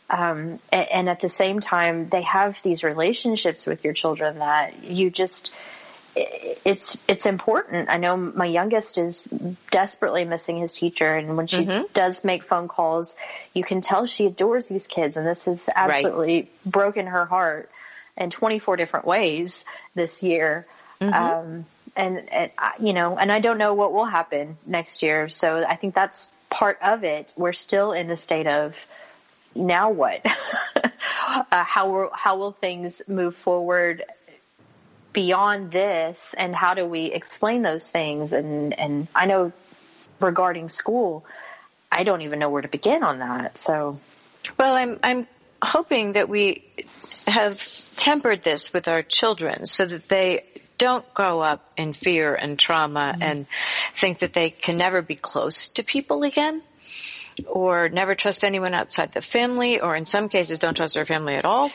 Um, 0.09 0.59
and, 0.71 0.91
and 0.91 1.09
at 1.09 1.19
the 1.19 1.29
same 1.29 1.59
time, 1.59 2.09
they 2.09 2.23
have 2.23 2.61
these 2.63 2.83
relationships 2.83 3.65
with 3.65 3.83
your 3.83 3.93
children 3.93 4.39
that 4.39 4.83
you 4.83 5.11
just, 5.11 5.51
it's 6.15 6.97
it's 7.07 7.27
important. 7.27 7.89
I 7.89 7.97
know 7.97 8.17
my 8.17 8.45
youngest 8.45 8.97
is 8.97 9.25
desperately 9.69 10.25
missing 10.25 10.57
his 10.57 10.73
teacher. 10.73 11.13
And 11.13 11.37
when 11.37 11.45
she 11.45 11.65
does 11.93 12.23
make 12.23 12.43
phone 12.43 12.67
calls, 12.67 13.15
you 13.53 13.63
can 13.63 13.81
tell 13.81 14.07
she 14.07 14.25
adores 14.25 14.67
these 14.67 14.87
kids. 14.87 15.15
And 15.15 15.27
this 15.27 15.45
has 15.45 15.69
absolutely 15.73 16.49
broken 16.65 17.05
her 17.05 17.25
heart 17.25 17.69
in 18.17 18.31
24 18.31 18.75
different 18.77 19.05
ways 19.05 19.63
this 19.95 20.23
year. 20.23 20.65
Um, 21.01 21.65
and, 21.95 22.31
and, 22.31 22.51
you 22.79 22.93
know, 22.93 23.17
and 23.17 23.31
I 23.31 23.39
don't 23.39 23.57
know 23.57 23.73
what 23.73 23.93
will 23.93 24.05
happen 24.05 24.57
next 24.65 25.03
year. 25.03 25.29
So 25.29 25.63
I 25.63 25.75
think 25.75 25.95
that's 25.95 26.27
part 26.49 26.79
of 26.81 27.03
it. 27.03 27.33
We're 27.37 27.53
still 27.53 27.91
in 27.91 28.07
the 28.07 28.17
state 28.17 28.47
of, 28.47 28.85
now 29.55 29.91
what? 29.91 30.25
uh, 31.29 31.63
how 31.63 31.91
will 31.91 32.09
how 32.13 32.37
will 32.37 32.51
things 32.51 33.01
move 33.07 33.35
forward 33.35 34.03
beyond 35.13 35.71
this, 35.71 36.35
and 36.37 36.55
how 36.55 36.73
do 36.73 36.85
we 36.85 37.05
explain 37.05 37.61
those 37.61 37.89
things? 37.89 38.33
And 38.33 38.77
and 38.77 39.07
I 39.13 39.25
know 39.25 39.51
regarding 40.19 40.69
school, 40.69 41.25
I 41.91 42.03
don't 42.03 42.21
even 42.21 42.39
know 42.39 42.49
where 42.49 42.61
to 42.61 42.67
begin 42.67 43.03
on 43.03 43.19
that. 43.19 43.57
So 43.59 43.99
Well, 44.57 44.73
I'm 44.73 44.99
I'm 45.03 45.27
hoping 45.61 46.13
that 46.13 46.29
we 46.29 46.63
have 47.27 47.59
tempered 47.95 48.43
this 48.43 48.71
with 48.71 48.87
our 48.87 49.01
children 49.01 49.65
so 49.65 49.85
that 49.85 50.07
they 50.07 50.45
don't 50.79 51.13
grow 51.13 51.41
up 51.41 51.63
in 51.77 51.93
fear 51.93 52.33
and 52.33 52.57
trauma 52.57 53.15
and 53.21 53.45
think 53.93 54.19
that 54.19 54.33
they 54.33 54.49
can 54.49 54.77
never 54.77 55.03
be 55.03 55.15
close 55.15 55.67
to 55.67 55.83
people 55.83 56.23
again 56.23 56.63
or 57.45 57.89
never 57.89 58.15
trust 58.15 58.43
anyone 58.43 58.73
outside 58.73 59.11
the 59.11 59.21
family 59.21 59.79
or 59.79 59.95
in 59.95 60.05
some 60.05 60.29
cases 60.29 60.57
don't 60.57 60.75
trust 60.75 60.95
their 60.95 61.05
family 61.05 61.35
at 61.35 61.45
all. 61.45 61.69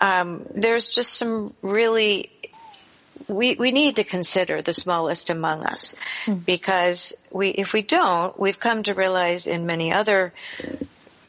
Um, 0.00 0.44
there's 0.54 0.88
just 0.88 1.14
some 1.14 1.54
really 1.62 2.30
we, 3.28 3.56
we 3.56 3.72
need 3.72 3.96
to 3.96 4.04
consider 4.04 4.62
the 4.62 4.72
smallest 4.72 5.30
among 5.30 5.64
us 5.64 5.94
because 6.44 7.12
we, 7.32 7.48
if 7.48 7.72
we 7.72 7.82
don't, 7.82 8.38
we've 8.38 8.60
come 8.60 8.84
to 8.84 8.94
realize 8.94 9.46
in 9.46 9.66
many 9.66 9.92
other 9.92 10.32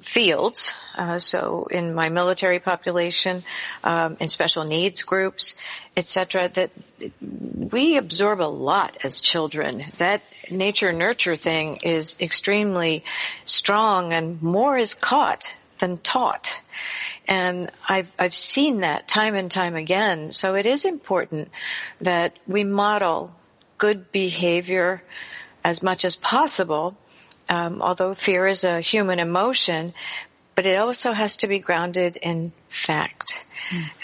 fields, 0.07 0.73
uh, 0.95 1.19
so 1.19 1.67
in 1.69 1.93
my 1.93 2.09
military 2.09 2.59
population, 2.59 3.43
um, 3.83 4.17
in 4.19 4.29
special 4.29 4.63
needs 4.63 5.03
groups, 5.03 5.55
etc., 5.95 6.49
that 6.53 6.71
we 7.21 7.97
absorb 7.97 8.39
a 8.41 8.43
lot 8.43 8.97
as 9.03 9.19
children. 9.19 9.83
That 9.97 10.21
nature 10.49 10.93
nurture 10.93 11.35
thing 11.35 11.79
is 11.83 12.15
extremely 12.21 13.03
strong, 13.45 14.13
and 14.13 14.41
more 14.41 14.77
is 14.77 14.93
caught 14.93 15.53
than 15.79 15.97
taught. 15.97 16.57
And 17.27 17.69
I've, 17.87 18.11
I've 18.17 18.35
seen 18.35 18.81
that 18.81 19.07
time 19.07 19.35
and 19.35 19.51
time 19.51 19.75
again. 19.75 20.31
So 20.31 20.55
it 20.55 20.65
is 20.65 20.85
important 20.85 21.49
that 21.99 22.33
we 22.47 22.63
model 22.63 23.35
good 23.77 24.11
behavior 24.11 25.03
as 25.63 25.83
much 25.83 26.05
as 26.05 26.15
possible. 26.15 26.97
Um, 27.49 27.81
although 27.81 28.13
fear 28.13 28.45
is 28.47 28.63
a 28.63 28.81
human 28.81 29.19
emotion, 29.19 29.93
but 30.55 30.65
it 30.65 30.77
also 30.77 31.13
has 31.13 31.37
to 31.37 31.47
be 31.47 31.59
grounded 31.59 32.17
in 32.17 32.51
fact. 32.69 33.45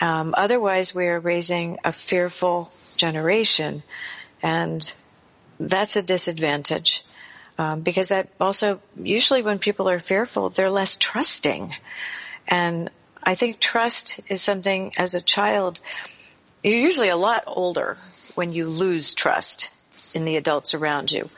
Um, 0.02 0.34
otherwise, 0.38 0.94
we 0.94 1.08
are 1.08 1.20
raising 1.20 1.78
a 1.84 1.92
fearful 1.92 2.72
generation, 2.98 3.84
and 4.42 4.94
that's 5.60 5.96
a 5.96 6.02
disadvantage. 6.02 7.04
Um, 7.58 7.82
because 7.82 8.10
that 8.10 8.30
also 8.40 8.80
usually 8.98 9.44
when 9.44 9.60
people 9.60 9.88
are 9.88 10.00
fearful, 10.00 10.50
they're 10.50 10.72
less 10.72 10.98
trusting, 10.98 11.74
and 12.48 12.90
I 13.24 13.36
think 13.36 13.60
trust 13.60 14.20
is 14.28 14.42
something 14.42 14.94
as 14.98 15.14
a 15.14 15.22
child. 15.22 15.80
You're 16.64 16.80
usually 16.80 17.10
a 17.10 17.18
lot 17.18 17.44
older 17.48 17.98
when 18.36 18.52
you 18.52 18.66
lose 18.66 19.14
trust 19.14 19.70
in 20.16 20.26
the 20.26 20.38
adults 20.38 20.74
around 20.74 21.12
you, 21.12 21.30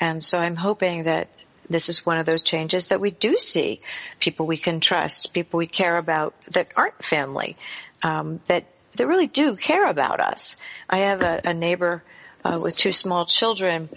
and 0.00 0.22
so 0.22 0.38
I'm 0.38 0.56
hoping 0.56 1.04
that 1.04 1.28
this 1.72 1.88
is 1.88 2.04
one 2.04 2.18
of 2.18 2.26
those 2.26 2.42
changes 2.42 2.88
that 2.88 3.00
we 3.00 3.10
do 3.10 3.38
see 3.38 3.80
people 4.20 4.46
we 4.46 4.56
can 4.56 4.80
trust, 4.80 5.32
people 5.32 5.58
we 5.58 5.66
care 5.66 5.96
about 5.96 6.34
that 6.50 6.68
aren't 6.76 7.02
family, 7.02 7.56
um, 8.02 8.40
that 8.46 8.64
that 8.96 9.06
really 9.06 9.26
do 9.26 9.56
care 9.56 9.86
about 9.86 10.20
us. 10.20 10.56
I 10.88 10.98
have 10.98 11.22
a, 11.22 11.40
a 11.44 11.54
neighbor 11.54 12.02
uh, 12.44 12.60
with 12.62 12.76
two 12.76 12.92
small 12.92 13.24
children 13.24 13.88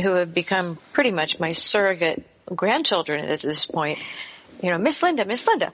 who 0.00 0.14
have 0.14 0.34
become 0.34 0.78
pretty 0.92 1.10
much 1.10 1.38
my 1.38 1.52
surrogate 1.52 2.26
grandchildren 2.46 3.24
at 3.24 3.40
this 3.40 3.66
point. 3.66 3.98
You 4.62 4.70
know, 4.70 4.78
Miss 4.78 5.02
Linda, 5.02 5.24
Miss 5.24 5.46
Linda, 5.46 5.72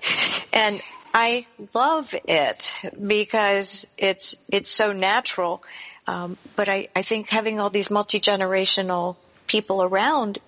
and 0.53 0.81
I 1.13 1.47
love 1.75 2.15
it 2.27 2.75
because 3.07 3.87
it's 3.99 4.37
it's 4.51 4.71
so 4.71 4.93
natural. 4.93 5.63
Um, 6.07 6.37
but 6.57 6.69
I, 6.69 6.89
I 6.97 7.03
think 7.03 7.29
having 7.29 7.61
all 7.61 7.71
these 7.71 7.91
multi 7.91 8.21
generational 8.21 9.17
people 9.47 9.83
around 9.83 10.39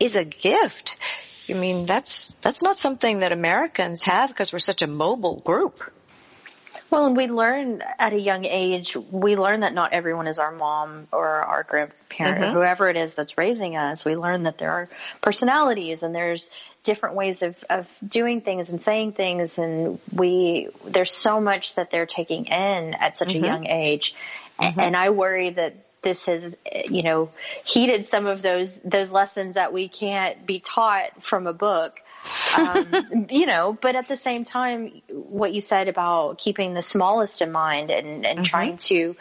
is 0.00 0.16
a 0.16 0.24
gift. 0.24 0.96
I 1.50 1.54
mean, 1.54 1.86
that's 1.86 2.34
that's 2.34 2.62
not 2.62 2.78
something 2.78 3.20
that 3.20 3.32
Americans 3.32 4.02
have 4.02 4.30
because 4.30 4.52
we're 4.52 4.58
such 4.58 4.82
a 4.82 4.86
mobile 4.86 5.36
group. 5.36 5.80
Well, 6.90 7.04
and 7.04 7.16
we 7.16 7.26
learn 7.26 7.82
at 7.98 8.14
a 8.14 8.18
young 8.18 8.46
age, 8.46 8.96
we 9.10 9.36
learn 9.36 9.60
that 9.60 9.74
not 9.74 9.92
everyone 9.92 10.26
is 10.26 10.38
our 10.38 10.52
mom 10.52 11.06
or 11.12 11.26
our 11.26 11.62
grandparent 11.62 12.38
or 12.38 12.46
mm-hmm. 12.46 12.56
whoever 12.56 12.88
it 12.88 12.96
is 12.96 13.14
that's 13.14 13.36
raising 13.36 13.76
us. 13.76 14.06
We 14.06 14.16
learn 14.16 14.44
that 14.44 14.56
there 14.56 14.72
are 14.72 14.88
personalities 15.20 16.02
and 16.02 16.14
there's 16.14 16.48
different 16.84 17.14
ways 17.14 17.42
of, 17.42 17.62
of 17.68 17.86
doing 18.06 18.40
things 18.40 18.70
and 18.70 18.82
saying 18.82 19.12
things. 19.12 19.58
And 19.58 19.98
we, 20.14 20.68
there's 20.86 21.12
so 21.12 21.40
much 21.40 21.74
that 21.74 21.90
they're 21.90 22.06
taking 22.06 22.46
in 22.46 22.94
at 22.94 23.18
such 23.18 23.32
a 23.32 23.36
mm-hmm. 23.36 23.44
young 23.44 23.66
age. 23.66 24.14
A- 24.58 24.64
mm-hmm. 24.64 24.80
And 24.80 24.96
I 24.96 25.10
worry 25.10 25.50
that 25.50 25.74
this 26.02 26.24
has, 26.24 26.54
you 26.88 27.02
know, 27.02 27.30
heated 27.64 28.06
some 28.06 28.26
of 28.26 28.42
those, 28.42 28.76
those 28.84 29.10
lessons 29.10 29.54
that 29.54 29.72
we 29.72 29.88
can't 29.88 30.46
be 30.46 30.60
taught 30.60 31.22
from 31.22 31.46
a 31.46 31.52
book. 31.52 32.00
Um, 32.56 33.26
you 33.30 33.46
know, 33.46 33.76
but 33.80 33.96
at 33.96 34.08
the 34.08 34.16
same 34.16 34.44
time, 34.44 35.02
what 35.08 35.52
you 35.52 35.60
said 35.60 35.88
about 35.88 36.38
keeping 36.38 36.74
the 36.74 36.82
smallest 36.82 37.42
in 37.42 37.52
mind 37.52 37.90
and, 37.90 38.26
and 38.26 38.44
trying 38.44 38.76
to 38.78 39.16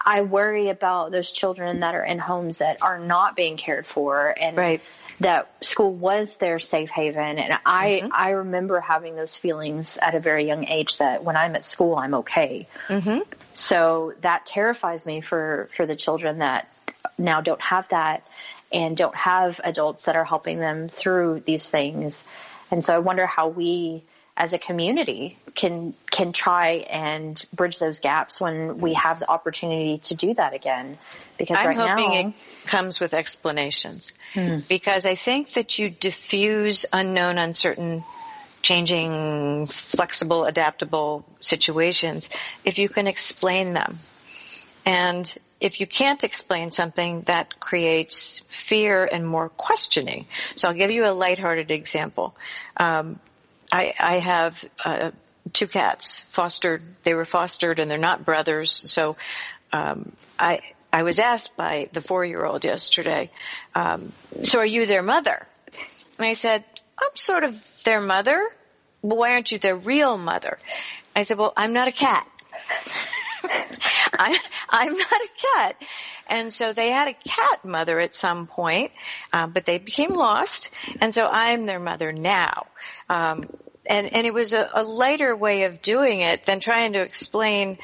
I 0.00 0.22
worry 0.22 0.68
about 0.68 1.10
those 1.10 1.30
children 1.30 1.80
that 1.80 1.94
are 1.94 2.04
in 2.04 2.18
homes 2.18 2.58
that 2.58 2.82
are 2.82 2.98
not 2.98 3.36
being 3.36 3.56
cared 3.56 3.86
for 3.86 4.34
and 4.38 4.56
Right. 4.56 4.80
that 5.20 5.64
school 5.64 5.92
was 5.92 6.36
their 6.36 6.58
safe 6.58 6.90
haven. 6.90 7.38
And 7.38 7.58
I, 7.64 8.08
I 8.12 8.30
remember 8.30 8.80
having 8.80 9.16
those 9.16 9.36
feelings 9.36 9.98
at 10.00 10.14
a 10.14 10.20
very 10.20 10.46
young 10.46 10.66
age 10.66 10.98
that 10.98 11.24
when 11.24 11.36
I'm 11.36 11.56
at 11.56 11.64
school, 11.64 11.96
I'm 11.96 12.14
okay. 12.14 12.68
Mm-hmm. 12.88 13.20
So 13.54 14.14
that 14.22 14.46
terrifies 14.46 15.06
me 15.06 15.20
for, 15.20 15.68
for 15.76 15.86
the 15.86 15.96
children 15.96 16.38
that 16.38 16.68
now 17.18 17.40
don't 17.40 17.60
have 17.60 17.88
that 17.90 18.26
and 18.72 18.96
don't 18.96 19.14
have 19.14 19.60
adults 19.62 20.06
that 20.06 20.16
are 20.16 20.24
helping 20.24 20.58
them 20.58 20.88
through 20.88 21.42
these 21.46 21.68
things. 21.68 22.26
And 22.70 22.84
so 22.84 22.94
I 22.94 22.98
wonder 22.98 23.26
how 23.26 23.48
we 23.48 24.02
as 24.36 24.52
a 24.52 24.58
community 24.58 25.38
can 25.54 25.94
can 26.10 26.32
try 26.32 26.84
and 26.90 27.44
bridge 27.52 27.78
those 27.78 28.00
gaps 28.00 28.40
when 28.40 28.80
we 28.80 28.94
have 28.94 29.20
the 29.20 29.28
opportunity 29.30 29.98
to 29.98 30.14
do 30.14 30.34
that 30.34 30.54
again. 30.54 30.98
Because 31.38 31.58
I'm 31.58 31.68
right 31.68 31.76
hoping 31.76 32.10
now, 32.10 32.28
it 32.28 32.34
comes 32.66 33.00
with 33.00 33.14
explanations 33.14 34.12
Hmm. 34.34 34.58
because 34.68 35.06
I 35.06 35.14
think 35.14 35.52
that 35.54 35.78
you 35.78 35.90
diffuse 35.90 36.86
unknown, 36.92 37.38
uncertain, 37.38 38.04
changing, 38.62 39.66
flexible, 39.66 40.44
adaptable 40.44 41.24
situations 41.38 42.30
if 42.64 42.78
you 42.78 42.88
can 42.88 43.06
explain 43.06 43.72
them. 43.72 43.98
And 44.86 45.32
if 45.60 45.80
you 45.80 45.86
can't 45.86 46.22
explain 46.24 46.72
something, 46.72 47.22
that 47.22 47.58
creates 47.60 48.40
fear 48.48 49.04
and 49.04 49.26
more 49.26 49.48
questioning. 49.48 50.26
So 50.56 50.68
I'll 50.68 50.74
give 50.74 50.90
you 50.90 51.06
a 51.06 51.12
lighthearted 51.12 51.70
example. 51.70 52.34
Um, 52.76 53.18
I, 53.74 53.92
I 53.98 54.18
have 54.20 54.64
uh, 54.84 55.10
two 55.52 55.66
cats 55.66 56.20
fostered. 56.28 56.80
They 57.02 57.12
were 57.12 57.24
fostered, 57.24 57.80
and 57.80 57.90
they're 57.90 57.98
not 57.98 58.24
brothers. 58.24 58.70
So 58.70 59.16
um, 59.72 60.12
I 60.38 60.60
I 60.92 61.02
was 61.02 61.18
asked 61.18 61.56
by 61.56 61.88
the 61.92 62.00
four 62.00 62.24
year 62.24 62.44
old 62.44 62.64
yesterday. 62.64 63.32
Um, 63.74 64.12
so 64.44 64.60
are 64.60 64.66
you 64.66 64.86
their 64.86 65.02
mother? 65.02 65.44
And 66.18 66.26
I 66.26 66.34
said, 66.34 66.62
I'm 67.02 67.16
sort 67.16 67.42
of 67.42 67.82
their 67.82 68.00
mother. 68.00 68.48
Well, 69.02 69.18
why 69.18 69.32
aren't 69.32 69.50
you 69.50 69.58
their 69.58 69.74
real 69.74 70.18
mother? 70.18 70.56
I 71.16 71.22
said, 71.22 71.36
well, 71.36 71.52
I'm 71.56 71.72
not 71.72 71.88
a 71.88 71.92
cat. 71.92 72.28
I, 74.12 74.38
I'm 74.70 74.96
not 74.96 75.20
a 75.20 75.28
cat. 75.56 75.82
And 76.28 76.52
so 76.52 76.72
they 76.72 76.90
had 76.90 77.08
a 77.08 77.14
cat 77.14 77.64
mother 77.64 77.98
at 77.98 78.14
some 78.14 78.46
point, 78.46 78.92
uh, 79.32 79.48
but 79.48 79.66
they 79.66 79.78
became 79.78 80.14
lost, 80.14 80.70
and 81.00 81.12
so 81.12 81.26
I'm 81.26 81.66
their 81.66 81.80
mother 81.80 82.12
now. 82.12 82.66
Um, 83.10 83.50
and 83.86 84.12
and 84.14 84.26
it 84.26 84.34
was 84.34 84.52
a, 84.52 84.68
a 84.74 84.82
lighter 84.82 85.34
way 85.36 85.64
of 85.64 85.82
doing 85.82 86.20
it 86.20 86.44
than 86.44 86.60
trying 86.60 86.94
to 86.94 87.00
explain. 87.00 87.78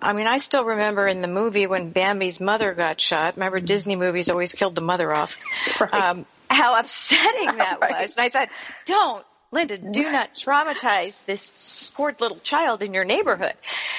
I 0.00 0.12
mean, 0.12 0.28
I 0.28 0.38
still 0.38 0.64
remember 0.64 1.08
in 1.08 1.20
the 1.20 1.26
movie 1.28 1.66
when 1.66 1.90
Bambi's 1.90 2.40
mother 2.40 2.74
got 2.74 3.00
shot. 3.00 3.34
Remember, 3.36 3.58
Disney 3.58 3.96
movies 3.96 4.28
always 4.30 4.52
killed 4.52 4.76
the 4.76 4.80
mother 4.80 5.12
off. 5.12 5.36
Right. 5.80 5.92
Um, 5.92 6.26
how 6.48 6.78
upsetting 6.78 7.56
that 7.56 7.78
Right. 7.80 8.02
was. 8.02 8.16
And 8.16 8.24
I 8.24 8.28
thought, 8.28 8.50
don't, 8.86 9.24
Linda, 9.50 9.76
do 9.78 10.12
not 10.12 10.34
traumatize 10.34 11.24
this 11.26 11.90
poor 11.96 12.14
little 12.20 12.38
child 12.38 12.82
in 12.84 12.94
your 12.94 13.04
neighborhood. 13.04 13.54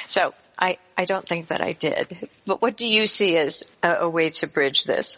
So 0.07 0.34
I, 0.57 0.78
I 0.97 1.03
don't 1.03 1.28
think 1.28 1.47
that 1.47 1.59
I 1.59 1.74
did. 1.74 2.30
But 2.45 2.61
what 2.61 2.78
do 2.78 2.88
you 2.88 3.05
see 3.07 3.36
as 3.38 3.63
a, 3.84 3.95
a 4.01 4.09
way 4.09 4.30
to 4.30 4.47
bridge 4.47 4.86
this? 4.86 5.18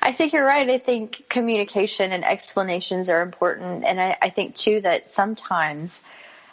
I 0.00 0.12
think 0.12 0.32
you're 0.32 0.46
right. 0.46 0.68
I 0.68 0.78
think 0.78 1.28
communication 1.28 2.12
and 2.12 2.24
explanations 2.24 3.08
are 3.08 3.22
important. 3.22 3.84
And 3.84 4.00
I, 4.00 4.16
I 4.20 4.30
think 4.30 4.54
too 4.54 4.80
that 4.80 5.10
sometimes 5.10 6.02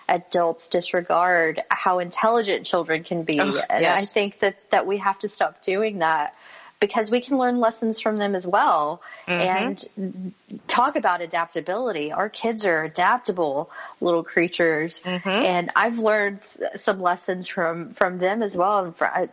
adults 0.07 0.67
disregard 0.67 1.61
how 1.69 1.99
intelligent 1.99 2.65
children 2.65 3.03
can 3.03 3.23
be. 3.23 3.39
Oh, 3.39 3.61
and 3.69 3.81
yes. 3.81 4.01
I 4.01 4.05
think 4.05 4.39
that, 4.39 4.55
that 4.71 4.85
we 4.85 4.97
have 4.97 5.19
to 5.19 5.29
stop 5.29 5.63
doing 5.63 5.99
that 5.99 6.35
because 6.81 7.11
we 7.11 7.21
can 7.21 7.37
learn 7.37 7.59
lessons 7.59 8.01
from 8.01 8.17
them 8.17 8.35
as 8.35 8.45
well 8.45 9.01
mm-hmm. 9.27 9.87
and 9.99 10.33
talk 10.67 10.95
about 10.95 11.21
adaptability. 11.21 12.11
Our 12.11 12.27
kids 12.27 12.65
are 12.65 12.83
adaptable 12.83 13.69
little 14.01 14.23
creatures 14.23 14.99
mm-hmm. 14.99 15.29
and 15.29 15.69
I've 15.75 15.99
learned 15.99 16.39
some 16.75 16.99
lessons 16.99 17.47
from, 17.47 17.93
from 17.93 18.17
them 18.17 18.41
as 18.41 18.55
well 18.55 18.85
and 18.85 19.29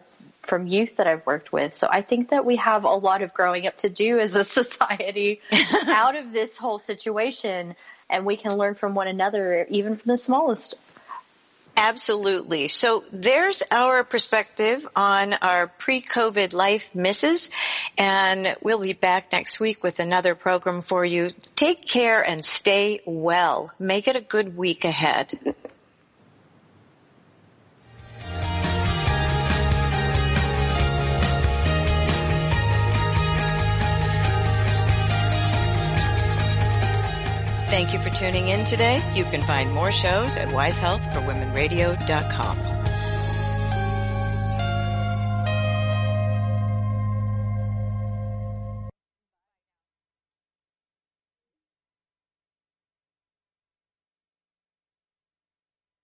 from 0.48 0.66
youth 0.66 0.96
that 0.96 1.06
I've 1.06 1.24
worked 1.26 1.52
with. 1.52 1.74
So 1.74 1.88
I 1.90 2.02
think 2.02 2.30
that 2.30 2.44
we 2.44 2.56
have 2.56 2.84
a 2.84 2.88
lot 2.88 3.22
of 3.22 3.34
growing 3.34 3.66
up 3.66 3.76
to 3.78 3.88
do 3.88 4.18
as 4.18 4.34
a 4.34 4.44
society 4.58 5.40
out 5.86 6.16
of 6.16 6.32
this 6.32 6.56
whole 6.56 6.78
situation 6.78 7.76
and 8.10 8.24
we 8.24 8.36
can 8.36 8.56
learn 8.56 8.74
from 8.74 8.94
one 8.94 9.06
another 9.06 9.66
even 9.68 9.96
from 9.96 10.10
the 10.10 10.18
smallest. 10.18 10.80
Absolutely. 11.76 12.66
So 12.66 13.04
there's 13.12 13.62
our 13.70 14.02
perspective 14.02 14.88
on 14.96 15.34
our 15.34 15.68
pre-COVID 15.68 16.52
life 16.52 16.92
misses 16.92 17.50
and 17.96 18.56
we'll 18.62 18.80
be 18.80 18.94
back 18.94 19.30
next 19.30 19.60
week 19.60 19.84
with 19.84 20.00
another 20.00 20.34
program 20.34 20.80
for 20.80 21.04
you. 21.04 21.28
Take 21.54 21.86
care 21.86 22.20
and 22.20 22.44
stay 22.44 23.00
well. 23.06 23.70
Make 23.78 24.08
it 24.08 24.16
a 24.16 24.20
good 24.20 24.56
week 24.56 24.84
ahead. 24.84 25.38
Thank 37.78 37.92
you 37.92 38.00
for 38.00 38.10
tuning 38.10 38.48
in 38.48 38.64
today. 38.64 39.00
You 39.14 39.24
can 39.24 39.40
find 39.40 39.70
more 39.70 39.92
shows 39.92 40.36
at 40.36 40.48
wisehealthforwomenradio.com. 40.48 42.77